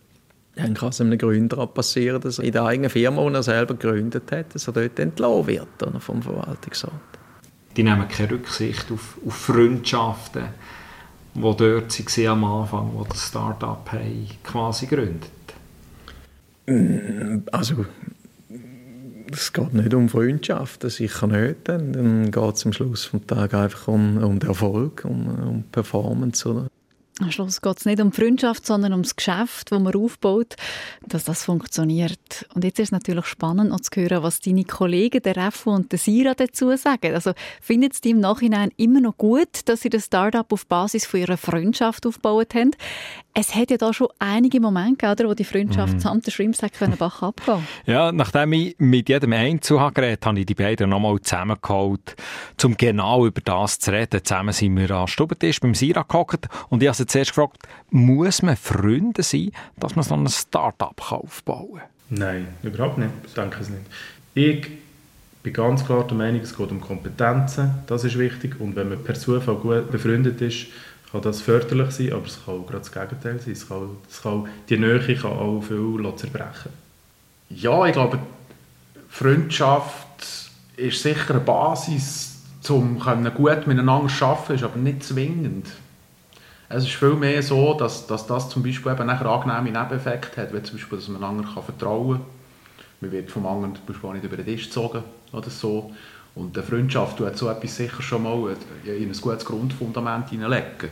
dann 0.59 0.75
kann 0.75 0.89
es 0.89 1.01
einem 1.01 1.17
Gründer 1.17 1.59
auch 1.59 1.73
passieren, 1.73 2.21
dass 2.21 2.41
er 2.41 2.45
in 2.45 2.53
der 2.53 2.65
eigenen 2.65 2.91
Firma, 2.91 3.29
die 3.29 3.35
er 3.35 3.43
selber 3.45 3.75
gegründet 3.75 4.33
hat, 4.33 4.55
dass 4.55 4.67
er 4.67 4.73
dort 4.73 4.99
entlassen 4.99 5.47
wird 5.47 5.83
oder, 5.83 6.01
vom 6.01 6.21
Verwaltungsrat. 6.21 6.93
Die 7.77 7.85
nehmen 7.85 8.09
keine 8.09 8.33
Rücksicht 8.33 8.91
auf, 8.91 9.19
auf 9.25 9.35
Freundschaften, 9.35 10.47
die 11.35 11.41
dort 11.41 11.59
waren 11.61 12.27
am 12.27 12.45
Anfang, 12.45 12.91
wo 12.93 13.05
das 13.05 13.29
Start-up 13.29 13.89
quasi 14.43 14.87
gegründet 14.87 15.31
Also, 17.53 17.87
es 19.31 19.53
geht 19.53 19.75
nicht 19.75 19.95
um 19.95 20.09
Freundschaften, 20.09 20.91
sicher 20.91 21.29
nicht. 21.29 21.69
Dann 21.69 22.33
geht 22.33 22.55
es 22.55 22.67
am 22.67 22.73
Schluss 22.73 23.11
des 23.13 23.27
Tages 23.29 23.55
einfach 23.55 23.89
um, 23.89 24.17
um 24.17 24.41
den 24.41 24.49
Erfolg, 24.49 25.05
um, 25.05 25.27
um 25.27 25.63
Performance. 25.71 26.49
Oder? 26.49 26.67
Am 27.21 27.33
Schluss 27.33 27.61
geht 27.61 27.79
es 27.79 27.85
nicht 27.85 28.01
um 28.01 28.13
Freundschaft, 28.13 28.65
sondern 28.65 28.93
ums 28.93 29.17
Geschäft, 29.17 29.73
das 29.73 29.81
man 29.81 29.95
aufbaut, 29.95 30.55
dass 31.05 31.25
das 31.25 31.45
funktioniert. 31.45 32.47
Und 32.55 32.63
jetzt 32.63 32.79
ist 32.79 32.89
es 32.89 32.93
natürlich 32.93 33.27
spannend, 33.27 33.73
auch 33.73 33.81
zu 33.81 33.91
hören, 34.01 34.23
was 34.23 34.41
deine 34.41 34.65
Kollegen, 34.65 35.21
der 35.23 35.35
Refo 35.35 35.73
und 35.73 35.91
der 35.91 35.99
Sira 35.99 36.35
dazu 36.35 36.77
sagen. 36.77 37.15
Also 37.15 37.33
findet 37.61 37.95
es 37.95 38.01
im 38.01 38.21
Nachhinein 38.21 38.71
immer 38.77 39.01
noch 39.01 39.17
gut, 39.17 39.49
dass 39.65 39.81
sie 39.81 39.91
das 39.91 40.05
Startup 40.05 40.51
auf 40.53 40.67
Basis 40.67 41.07
von 41.07 41.19
ihrer 41.19 41.37
Freundschaft 41.37 42.07
aufgebaut 42.07 42.55
haben? 42.55 42.71
Es 43.35 43.55
hat 43.55 43.71
ja 43.71 43.77
da 43.77 43.93
schon 43.93 44.09
einige 44.19 44.61
Momente 44.61 45.07
gegeben, 45.07 45.29
wo 45.29 45.35
die 45.35 45.45
Freundschaft 45.45 45.95
mhm. 45.95 46.01
samt 46.01 46.27
der 46.27 46.33
Shrimps 46.33 46.61
können 46.77 46.97
Bach 46.97 47.23
abgehen 47.23 47.67
Ja, 47.87 48.11
nachdem 48.11 48.53
ich 48.53 48.75
mit 48.79 49.09
jedem 49.09 49.33
Einzel 49.33 49.79
geredet 49.93 50.27
habe, 50.27 50.41
ich 50.41 50.47
die 50.47 50.55
beiden 50.55 50.91
nochmal 50.91 51.21
zusammengeholt, 51.21 52.17
um 52.65 52.77
genau 52.77 53.27
über 53.27 53.41
das 53.41 53.79
zu 53.79 53.93
reden. 53.93 54.25
Zusammen 54.25 54.53
sind 54.53 54.77
wir 54.77 54.91
am 54.91 55.07
Stubentisch 55.07 55.61
beim 55.61 55.75
Sira 55.75 56.03
gehockt 56.03 56.49
und 56.69 56.83
ich 56.83 56.89
habe 56.89 57.08
zuerst 57.09 57.31
gefragt, 57.31 57.59
muss 57.91 58.43
man 58.43 58.57
Freunde 58.57 59.23
sein, 59.23 59.51
dass 59.77 59.97
man 59.97 60.05
so 60.05 60.15
ein 60.15 60.29
Start-up 60.29 61.13
aufbauen 61.13 61.79
kann? 61.79 61.89
Nein, 62.11 62.49
überhaupt 62.63 62.99
nicht. 62.99 63.11
Ich 63.27 63.35
denke 63.35 63.59
es 63.61 63.69
nicht. 63.69 63.83
Ich 64.35 64.67
bin 65.43 65.53
ganz 65.53 65.85
klar 65.85 66.07
der 66.07 66.17
Meinung, 66.17 66.41
es 66.41 66.57
geht 66.57 66.71
um 66.71 66.81
Kompetenzen, 66.81 67.83
das 67.87 68.05
ist 68.05 68.19
wichtig. 68.19 68.61
Und 68.61 68.77
wenn 68.77 68.89
man 68.89 69.03
per 69.03 69.15
Zufall 69.15 69.57
gut 69.57 69.91
befreundet 69.91 70.41
ist, 70.41 70.67
kann 71.11 71.23
das 71.23 71.41
förderlich 71.41 71.91
sein, 71.93 72.13
aber 72.13 72.27
es 72.27 72.45
kann 72.45 72.55
auch 72.55 72.67
gerade 72.67 72.81
das 72.81 72.93
Gegenteil 72.93 73.41
sein. 73.41 73.53
Es 73.53 73.69
kann, 73.69 73.91
es 74.11 74.23
kann, 74.23 74.49
die 74.69 74.77
Nähe 74.77 75.17
kann 75.17 75.33
auch 75.33 75.63
viel 75.63 76.15
zerbrechen. 76.17 76.73
Ja, 77.51 77.87
ich 77.87 77.93
glaube, 77.93 78.19
Freundschaft 79.09 80.27
ist 80.77 81.03
sicher 81.03 81.31
eine 81.31 81.41
Basis, 81.41 82.43
um 82.69 82.99
gut 82.99 83.67
miteinander 83.67 84.09
zu 84.09 84.25
arbeiten, 84.25 84.55
ist 84.55 84.63
aber 84.63 84.77
nicht 84.77 85.03
zwingend. 85.03 85.67
Es 86.71 86.85
ist 86.85 86.95
viel 86.95 87.15
mehr 87.15 87.43
so, 87.43 87.73
dass, 87.75 88.07
dass 88.07 88.27
das 88.27 88.51
zum 88.51 88.63
Beispiel 88.63 88.93
eben 88.93 89.07
nachher 89.07 89.27
angenehme 89.27 89.79
Nebeneffekte 89.79 90.43
hat, 90.43 90.53
wie 90.53 90.63
zum 90.63 90.77
Beispiel, 90.77 90.99
dass 90.99 91.09
man 91.09 91.25
einander 91.25 91.49
kann 91.55 91.63
vertrauen 91.63 92.19
kann. 92.19 92.27
Man 93.01 93.13
wird 93.13 93.31
vom 93.31 93.47
anderen 93.47 93.75
zum 93.77 93.87
Beispiel 93.87 94.11
nicht 94.13 94.25
über 94.25 94.37
den 94.37 94.45
Tisch 94.45 94.65
gezogen 94.65 95.03
oder 95.33 95.49
so. 95.49 95.93
Und 96.35 96.57
eine 96.57 96.67
Freundschaft 96.67 97.17
tut 97.17 97.37
so 97.39 97.49
etwas 97.49 97.77
sicher 97.77 98.03
schon 98.03 98.23
mal 98.23 98.55
in 98.85 99.11
ein 99.11 99.13
gutes 99.13 99.45
Grundfundament 99.45 100.29
hineinlegen. 100.29 100.91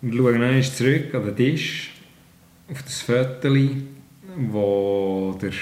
Wir 0.00 0.12
schauen 0.12 0.58
noch 0.58 0.72
zurück 0.72 1.14
an 1.14 1.24
den 1.24 1.36
Tisch, 1.36 1.92
auf 2.70 2.82
das 2.82 3.00
Viertel, 3.00 3.82
wo 4.36 5.36
der 5.40 5.52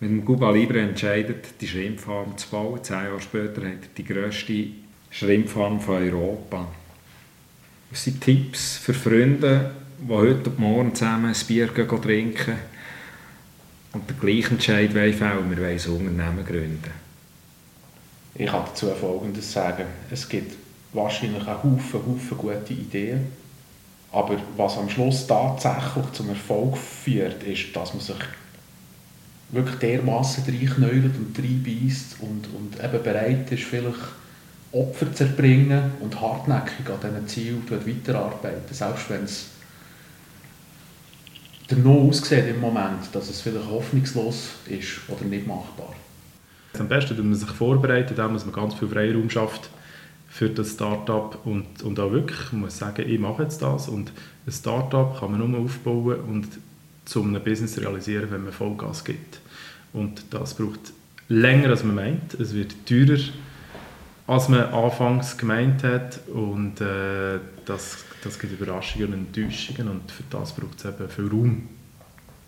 mit 0.00 0.10
dem 0.10 0.24
Cuba 0.24 0.50
Libre 0.50 0.80
entscheidet, 0.80 1.60
die 1.60 1.66
Schrimpfarm 1.66 2.36
zu 2.36 2.48
bauen. 2.50 2.82
Zehn 2.82 3.04
Jahre 3.04 3.20
später 3.20 3.62
hat 3.62 3.82
er 3.82 3.88
die 3.96 4.04
grösste 4.04 4.66
Schrimpfarm 5.10 5.80
von 5.80 5.96
Europa. 5.96 6.68
Sind 7.96 8.20
Tipps 8.20 8.76
für 8.76 8.92
Freunde, 8.92 9.70
die 9.98 10.12
heute 10.12 10.50
und 10.50 10.58
morgen 10.58 10.94
zusammen 10.94 11.34
ein 11.34 11.46
Bier 11.46 11.74
trinken 11.74 12.58
und 13.94 14.10
den 14.10 14.20
gleichen 14.20 14.56
Entscheid 14.56 14.92
fällen, 14.92 15.50
wir 15.50 15.56
wollen 15.56 15.78
ein 15.78 15.90
Unternehmen 15.90 16.44
gründen? 16.44 16.90
Ich 18.34 18.50
kann 18.50 18.66
dazu 18.66 18.90
Folgendes 18.90 19.50
sagen. 19.50 19.86
Es 20.10 20.28
gibt 20.28 20.56
wahrscheinlich 20.92 21.48
einen 21.48 21.62
Haufen, 21.62 22.00
Haufen 22.06 22.36
gute 22.36 22.74
Ideen. 22.74 23.28
Aber 24.12 24.36
was 24.58 24.76
am 24.76 24.90
Schluss 24.90 25.26
tatsächlich 25.26 26.12
zum 26.12 26.28
Erfolg 26.28 26.76
führt, 26.76 27.42
ist, 27.44 27.74
dass 27.74 27.94
man 27.94 28.02
sich 28.02 28.16
wirklich 29.52 29.76
dermaßen 29.76 30.44
reinknäuelt 30.44 31.16
und 31.16 31.38
reinbeißt 31.38 32.16
und, 32.20 32.46
und 32.54 32.84
eben 32.84 33.02
bereit 33.02 33.50
ist, 33.50 33.64
vielleicht 33.64 33.96
Opfer 34.72 35.12
zu 35.14 35.24
erbringen 35.24 35.92
und 36.00 36.20
hartnäckig 36.20 36.88
an 36.88 37.00
diesen 37.00 37.28
Zielen 37.28 37.62
weiterarbeiten. 37.70 38.74
Selbst 38.74 39.08
wenn 39.10 39.24
es 39.24 39.46
noch 41.74 41.94
aussieht 41.94 42.46
im 42.48 42.60
Moment, 42.60 43.08
dass 43.12 43.28
es 43.28 43.40
vielleicht 43.40 43.68
hoffnungslos 43.68 44.50
ist 44.68 45.00
oder 45.08 45.24
nicht 45.24 45.46
machbar. 45.46 45.94
Am 46.78 46.88
besten, 46.88 47.16
wenn 47.18 47.30
man 47.30 47.38
sich 47.38 47.48
vorbereitet, 47.48 48.18
dass 48.18 48.44
man 48.44 48.54
ganz 48.54 48.74
viel 48.74 48.88
Freiraum 48.88 49.30
schafft 49.30 49.70
für 50.28 50.50
das 50.50 50.72
Startup 50.72 51.38
und, 51.44 51.82
und 51.82 51.98
auch 51.98 52.12
wirklich 52.12 52.52
muss 52.52 52.78
sagen, 52.78 53.08
ich 53.08 53.18
mache 53.18 53.44
jetzt 53.44 53.62
das 53.62 53.88
und 53.88 54.12
ein 54.46 54.52
Startup 54.52 55.18
kann 55.18 55.32
man 55.32 55.50
nur 55.50 55.60
aufbauen 55.60 56.20
und 56.20 56.48
zum 57.06 57.28
einem 57.28 57.42
Business 57.42 57.78
realisieren, 57.78 58.30
wenn 58.30 58.44
man 58.44 58.52
Vollgas 58.52 59.04
gibt. 59.04 59.40
Und 59.92 60.24
das 60.30 60.54
braucht 60.54 60.92
länger, 61.28 61.70
als 61.70 61.84
man 61.84 61.94
meint. 61.94 62.34
Es 62.34 62.52
wird 62.52 62.74
teurer, 62.86 63.18
als 64.26 64.48
man 64.48 64.72
anfangs 64.72 65.38
gemeint 65.38 65.84
hat 65.84 66.20
und 66.28 66.80
äh, 66.80 67.38
das, 67.64 68.04
das 68.24 68.38
gibt 68.38 68.60
Überraschungen 68.60 69.12
und 69.12 69.36
Enttäuschungen 69.36 69.88
und 69.88 70.10
für 70.10 70.24
das 70.30 70.52
braucht 70.52 70.78
es 70.78 70.84
eben 70.84 71.08
viel 71.08 71.28
Raum. 71.28 71.68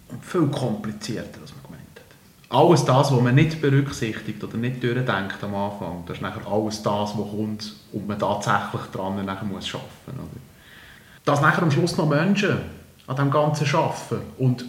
Und 0.08 0.24
viel 0.24 0.46
komplizierter, 0.46 1.40
als 1.40 1.52
man 1.52 1.62
gemeint 1.64 1.82
hat. 1.96 2.56
Alles 2.56 2.84
das, 2.84 3.12
was 3.12 3.20
man 3.20 3.34
nicht 3.34 3.60
berücksichtigt 3.60 4.42
oder 4.42 4.56
nicht 4.56 4.82
durchdenkt 4.82 5.42
am 5.42 5.54
Anfang, 5.54 6.04
das 6.06 6.16
ist 6.16 6.22
nachher 6.22 6.46
alles 6.50 6.82
das, 6.82 7.16
was 7.16 7.30
kommt 7.30 7.72
und 7.92 8.08
man 8.08 8.18
tatsächlich 8.18 8.82
dran 8.92 9.24
nachher 9.24 9.44
muss 9.44 9.72
arbeiten 9.74 10.16
muss. 10.16 10.28
Dass 11.24 11.40
nachher 11.40 11.62
am 11.62 11.70
Schluss 11.70 11.96
noch 11.96 12.08
Menschen 12.08 12.56
an 13.06 13.16
dem 13.16 13.30
Ganzen 13.30 13.66
arbeiten 13.74 14.22
und 14.38 14.64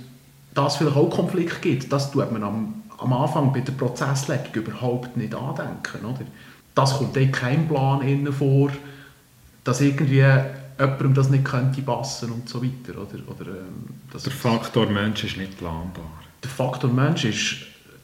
das 0.54 0.76
vielleicht 0.76 0.98
auch 0.98 1.10
Konflikt 1.10 1.62
gibt, 1.62 1.92
das 1.92 2.12
tut 2.12 2.32
man 2.32 2.44
am, 2.44 2.84
am 2.98 3.14
Anfang 3.14 3.54
bei 3.54 3.62
der 3.62 3.72
Prozesslegung 3.72 4.54
überhaupt 4.54 5.16
nicht 5.16 5.34
andenken. 5.34 6.06
Oder? 6.06 6.26
Das 6.76 6.98
kommt 6.98 7.18
in 7.18 7.32
keinem 7.32 7.68
Plan 7.68 8.02
innen 8.02 8.32
vor, 8.32 8.72
dass 9.64 9.82
irgendwie 9.82 10.24
jemandem 10.80 11.14
das 11.14 11.30
nicht 11.30 11.46
könnte 11.46 11.82
passen 11.82 12.32
und 12.32 12.48
so 12.48 12.64
weiter. 12.64 13.00
Oder, 13.00 13.20
oder, 13.28 13.52
ähm, 13.52 13.86
der 14.14 14.32
Faktor 14.32 14.88
Mensch 14.88 15.24
ist 15.24 15.38
nicht 15.38 15.58
planbar. 15.58 16.12
Der 16.42 16.50
Faktor 16.50 16.92
Mensch 16.92 17.26
ist, 17.26 17.58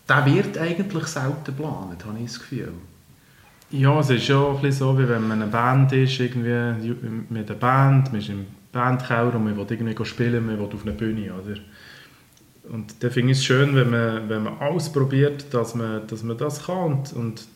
der 0.07 0.25
wird 0.25 0.57
eigentlich 0.57 1.07
selten 1.07 1.43
geplant, 1.45 2.05
habe 2.05 2.19
ich 2.19 2.25
das 2.25 2.39
Gefühl. 2.39 2.73
Ja, 3.71 3.99
es 3.99 4.09
ist 4.09 4.25
schon 4.25 4.63
ein 4.63 4.71
so, 4.71 4.97
wie 4.97 5.07
wenn 5.07 5.27
man 5.27 5.41
eine 5.41 5.51
Band 5.51 5.91
ist, 5.93 6.19
irgendwie 6.19 6.95
mit 7.29 7.49
einer 7.49 7.59
Band, 7.59 8.11
man 8.11 8.21
ist 8.21 8.29
im 8.29 8.45
Bandkeller 8.71 9.33
und 9.33 9.45
man 9.45 9.57
will 9.57 9.65
irgendwie 9.69 10.05
spielen, 10.05 10.45
man 10.45 10.59
will 10.59 10.65
auf 10.65 10.85
einer 10.85 10.93
Bühne, 10.93 11.33
oder? 11.33 11.57
Und 12.69 13.03
da 13.03 13.09
finde 13.09 13.31
ich 13.31 13.39
es 13.39 13.45
schön, 13.45 13.75
wenn 13.75 13.89
man, 13.89 14.27
wenn 14.27 14.43
man 14.43 14.57
alles 14.59 14.91
probiert, 14.91 15.53
dass 15.53 15.75
man, 15.75 16.05
dass 16.07 16.23
man 16.23 16.37
das 16.37 16.65
kann 16.65 16.93
und, 16.93 17.13
und 17.13 17.47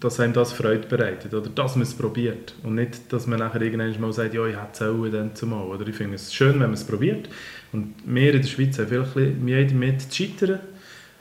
dass 0.00 0.20
einem 0.20 0.32
das 0.32 0.52
Freude 0.52 0.86
bereitet 0.86 1.32
oder 1.32 1.48
dass 1.48 1.76
man 1.76 1.82
es 1.82 1.94
probiert 1.94 2.54
und 2.62 2.74
nicht, 2.74 3.10
dass 3.12 3.26
man 3.26 3.38
nachher 3.38 3.62
irgendwann 3.62 4.00
mal 4.00 4.12
sagt, 4.12 4.34
ja, 4.34 4.46
ich 4.46 4.56
hätte 4.56 4.72
es 4.72 4.82
auch 4.82 5.06
dann 5.08 5.34
zumal. 5.34 5.66
Oder 5.66 5.86
ich 5.86 5.96
finde 5.96 6.16
es 6.16 6.34
schön, 6.34 6.54
wenn 6.54 6.60
man 6.60 6.74
es 6.74 6.84
probiert 6.84 7.28
und 7.72 7.94
wir 8.04 8.34
in 8.34 8.42
der 8.42 8.48
Schweiz 8.48 8.78
haben 8.78 9.06
vielleicht 9.06 9.40
Mühe 9.40 9.66
damit 9.66 10.02
zu 10.02 10.14
scheitern. 10.14 10.60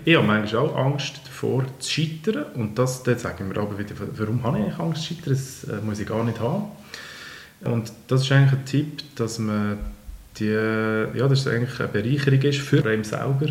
Ich 0.03 0.15
habe 0.15 0.27
manchmal 0.27 0.63
auch 0.63 0.75
Angst 0.75 1.21
davor 1.23 1.63
zu 1.79 1.89
scheitern 1.89 2.45
und 2.55 2.77
das, 2.77 3.03
dann 3.03 3.17
sagen 3.17 3.49
wir 3.49 3.61
aber 3.61 3.79
wieder, 3.79 3.95
warum 4.17 4.43
habe 4.43 4.65
ich 4.67 4.79
Angst 4.79 5.03
zu 5.03 5.13
scheitern? 5.13 5.33
Das 5.33 5.63
äh, 5.63 5.81
muss 5.85 5.99
ich 5.99 6.07
gar 6.07 6.23
nicht 6.23 6.39
haben. 6.39 6.65
Und 7.61 7.91
das 8.07 8.23
ist 8.23 8.31
eigentlich 8.31 8.59
ein 8.59 8.65
Tipp, 8.65 9.03
dass 9.15 9.39
man 9.39 9.77
die, 10.37 10.47
ja, 10.47 11.27
das 11.27 11.39
ist 11.39 11.47
eigentlich 11.47 11.79
eine 11.79 11.87
Bereicherung 11.87 12.41
ist 12.41 12.59
für 12.59 12.85
einen 12.85 13.05
selber, 13.05 13.47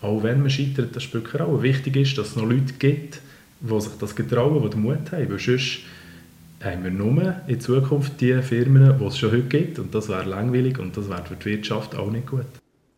auch 0.00 0.22
wenn 0.22 0.40
man 0.40 0.50
scheitert, 0.50 0.96
das 0.96 1.10
keine 1.10 1.44
Rolle. 1.44 1.62
Wichtig 1.62 1.96
ist, 1.96 2.16
dass 2.16 2.28
es 2.28 2.36
noch 2.36 2.48
Leute 2.48 2.72
gibt, 2.78 3.20
die 3.62 3.80
sich 3.80 3.92
das 3.98 4.14
getrauen, 4.14 4.62
die 4.62 4.70
den 4.70 4.82
Mut 4.82 5.12
haben. 5.12 5.30
Weil 5.30 5.38
sonst 5.38 5.80
haben 6.62 6.84
wir 6.84 6.90
nur 6.90 7.34
in 7.46 7.60
Zukunft 7.60 8.20
die 8.20 8.40
Firmen, 8.42 8.98
die 8.98 9.04
es 9.04 9.18
schon 9.18 9.32
heute 9.32 9.42
gibt. 9.42 9.78
Und 9.78 9.94
das 9.94 10.08
wäre 10.08 10.28
langweilig 10.28 10.78
und 10.78 10.96
das 10.96 11.08
wäre 11.08 11.24
für 11.24 11.36
die 11.36 11.46
Wirtschaft 11.46 11.94
auch 11.96 12.10
nicht 12.10 12.26
gut. 12.26 12.46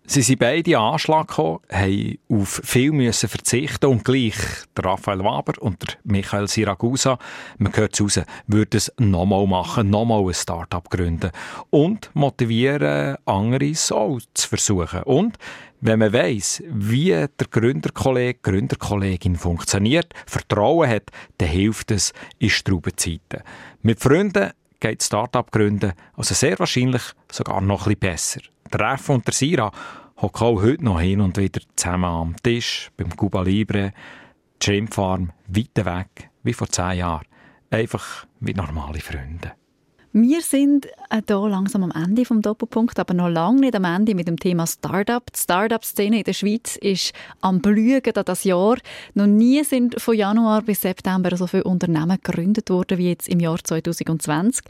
Sie 0.06 0.20
sind 0.20 0.38
beide 0.38 0.76
an 0.76 0.92
Anschlag 0.92 1.28
gekommen, 1.28 1.60
haben 1.70 2.18
auf 2.28 2.60
viel 2.62 2.92
müssen 2.92 3.26
verzichten 3.26 3.86
und 3.86 4.04
gleich 4.04 4.36
Raphael 4.78 5.20
Waber 5.20 5.54
und 5.62 5.78
Michael 6.04 6.46
Siragusa, 6.46 7.18
man 7.56 7.74
hört 7.74 7.94
es 7.94 8.02
raus, 8.02 8.20
würden 8.46 8.76
es 8.76 8.92
nochmal 8.98 9.46
machen, 9.46 9.88
nochmal 9.88 10.26
ein 10.26 10.34
Start-up 10.34 10.90
gründen 10.90 11.30
und 11.70 12.10
motivieren 12.12 13.16
andere 13.24 13.72
auch 13.92 14.18
zu 14.34 14.48
versuchen. 14.48 15.04
Und 15.04 15.38
wenn 15.84 15.98
man 15.98 16.14
weiss, 16.14 16.62
wie 16.66 17.10
der 17.10 17.46
Gründerkollege, 17.50 18.38
Gründerkollegin 18.40 19.36
funktioniert, 19.36 20.14
Vertrauen 20.26 20.88
hat, 20.88 21.10
dann 21.36 21.48
hilft 21.48 21.90
es 21.90 22.14
in 22.38 22.48
Straubenzeiten. 22.48 23.42
Mit 23.82 24.00
Freunden 24.00 24.52
geht 24.80 25.02
Start-up 25.02 25.52
gründen 25.52 25.92
also 26.16 26.34
sehr 26.34 26.58
wahrscheinlich 26.58 27.02
sogar 27.30 27.60
noch 27.60 27.84
bisschen 27.84 27.98
besser. 27.98 28.40
Der 28.72 28.92
Ref 28.92 29.10
und 29.10 29.26
der 29.26 29.34
Sira 29.34 29.70
hocken 30.16 30.46
auch 30.46 30.62
heute 30.62 30.84
noch 30.84 31.02
hin 31.02 31.20
und 31.20 31.36
wieder 31.36 31.60
zusammen 31.76 32.04
am 32.04 32.36
Tisch, 32.42 32.90
beim 32.96 33.14
Cuba 33.14 33.42
Libre, 33.42 33.92
die 34.62 34.64
Schrimpfarm, 34.64 35.32
weit 35.48 35.84
weg, 35.84 36.30
wie 36.44 36.54
vor 36.54 36.68
zehn 36.68 36.98
Jahren. 36.98 37.26
Einfach 37.68 38.26
wie 38.40 38.54
normale 38.54 39.00
Freunde. 39.00 39.52
Wir 40.16 40.42
sind 40.42 40.86
hier 41.10 41.36
äh, 41.36 41.48
langsam 41.48 41.82
am 41.82 41.90
Ende 41.90 42.24
vom 42.24 42.40
Doppelpunkt, 42.40 43.00
aber 43.00 43.14
noch 43.14 43.28
lange 43.28 43.62
nicht 43.62 43.74
am 43.74 43.82
Ende 43.82 44.14
mit 44.14 44.28
dem 44.28 44.38
Thema 44.38 44.64
Startup. 44.64 45.24
Die 45.26 45.36
Startup-Szene 45.36 46.18
in 46.18 46.22
der 46.22 46.34
Schweiz 46.34 46.76
ist 46.76 47.12
am 47.40 47.60
Blühen 47.60 48.00
das 48.24 48.44
Jahr. 48.44 48.76
Noch 49.14 49.26
nie 49.26 49.64
sind 49.64 50.00
von 50.00 50.14
Januar 50.14 50.62
bis 50.62 50.82
September 50.82 51.36
so 51.36 51.48
viele 51.48 51.64
Unternehmen 51.64 52.16
gegründet 52.22 52.70
worden 52.70 52.96
wie 52.96 53.08
jetzt 53.08 53.28
im 53.28 53.40
Jahr 53.40 53.58
2020. 53.58 54.64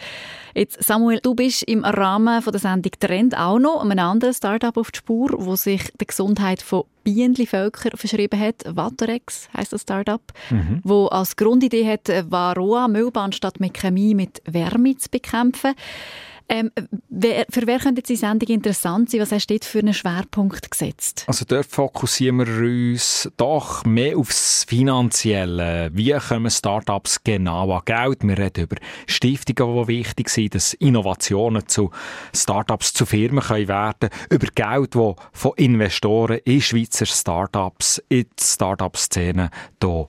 Jetzt 0.55 0.83
Samuel, 0.83 1.21
du 1.21 1.35
bist 1.35 1.65
im 1.65 1.85
Rahmen 1.85 2.43
der 2.43 2.59
Sendung 2.59 2.93
Trend 2.99 3.37
auch 3.37 3.59
noch 3.59 3.83
einem 3.83 3.99
anderen 3.99 4.33
Startup 4.33 4.75
auf 4.79 4.93
die 4.93 4.99
Spur, 5.01 5.29
wo 5.37 5.57
sich 5.57 5.93
der 6.01 6.07
Gesundheit 6.07 6.63
von 6.63 6.85
Bienenvölker 7.05 7.97
verschrieben 7.97 8.41
hat. 8.41 8.65
Waterex 8.67 9.49
heißt 9.57 9.73
das 9.73 9.83
Startup, 9.83 10.23
mhm. 10.51 10.81
wo 10.83 11.07
als 11.07 11.37
Grundidee 11.37 11.87
hat, 11.87 12.09
Varroa 12.31 12.89
Müllbahn 12.89 13.33
statt 13.33 13.61
mit 13.61 13.75
Chemie 13.75 14.15
mit 14.15 14.43
Wärme 14.47 14.97
zu 14.97 15.11
bekämpfen. 15.11 15.75
Ähm, 16.49 16.71
wer, 17.09 17.47
für 17.51 17.67
wer 17.67 17.79
könnte 17.79 18.03
die 18.03 18.17
Sendung 18.17 18.49
interessant 18.49 19.11
sein? 19.11 19.21
Was 19.21 19.33
hast 19.33 19.47
du 19.47 19.55
dort 19.55 19.65
für 19.65 19.79
einen 19.79 19.95
Schwerpunkt 19.95 20.71
gesetzt? 20.71 21.25
Also 21.27 21.45
dort 21.47 21.67
fokussieren 21.67 22.39
wir 22.39 22.93
uns 22.93 23.31
doch 23.37 23.85
mehr 23.85 24.19
aufs 24.19 24.65
Finanzielle. 24.65 25.91
Wie 25.95 26.13
kommen 26.13 26.51
Startups 26.51 27.23
genau 27.25 27.73
an 27.73 27.83
Geld? 27.85 28.23
Wir 28.23 28.39
reden 28.39 28.65
über 28.65 28.77
Stiftungen, 29.07 29.83
die 29.83 29.89
wichtig 29.89 30.29
sind, 30.29 30.55
dass 30.55 30.75
Innovationen 30.75 31.67
zu 31.67 31.91
Startups, 32.35 32.93
zu 32.93 33.07
Firmen 33.07 33.43
können 33.43 33.69
werden 33.69 34.11
Über 34.29 34.49
Geld, 34.55 34.95
das 34.95 35.15
von 35.33 35.53
Investoren 35.57 36.41
in 36.45 36.61
Schweizer 36.61 37.07
Startups, 37.07 38.03
in 38.09 38.25
die 38.25 38.43
Startup-Szene 38.43 39.51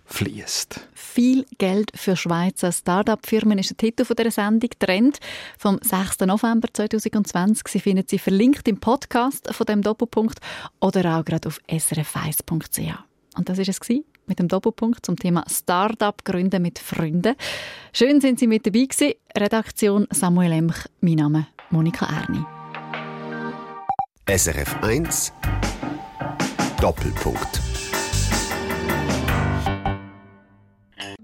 fließt. 0.06 0.90
Viel 0.98 1.46
Geld 1.58 1.92
für 1.94 2.16
Schweizer 2.16 2.72
Start-up-Firmen 2.72 3.60
ist 3.60 3.70
der 3.70 3.78
Titel 3.78 4.06
dieser 4.06 4.32
Sendung 4.32 4.70
«Trend» 4.80 5.20
vom 5.60 5.78
6. 5.82 6.22
November 6.22 6.70
2020. 6.72 7.68
Sie 7.68 7.80
finden 7.82 8.06
sie 8.08 8.18
verlinkt 8.18 8.66
im 8.70 8.80
Podcast 8.80 9.54
von 9.54 9.66
dem 9.66 9.82
Doppelpunkt 9.82 10.40
oder 10.80 11.18
auch 11.18 11.26
gerade 11.26 11.50
auf 11.50 11.60
srf1.ch. 11.70 12.98
Und 13.38 13.50
das 13.50 13.58
war 13.58 13.68
es 13.68 13.80
mit 14.26 14.40
dem 14.40 14.48
Doppelpunkt 14.48 15.06
zum 15.06 15.18
Thema 15.18 15.44
Start-up 15.52 16.24
Gründen 16.24 16.62
mit 16.62 16.80
Freunden. 16.80 17.36
Schön 17.92 18.22
sind 18.22 18.40
Sie 18.40 18.48
mit 18.48 18.66
dabei 18.66 18.86
gewesen. 18.86 19.16
Redaktion 19.38 20.08
Samuel 20.12 20.54
Emch, 20.54 20.88
mein 21.02 21.16
Name 21.16 21.48
Monika 21.72 22.06
Erni. 22.06 22.46
SRF 24.28 24.82
1 24.82 25.34
Doppelpunkt 26.80 27.65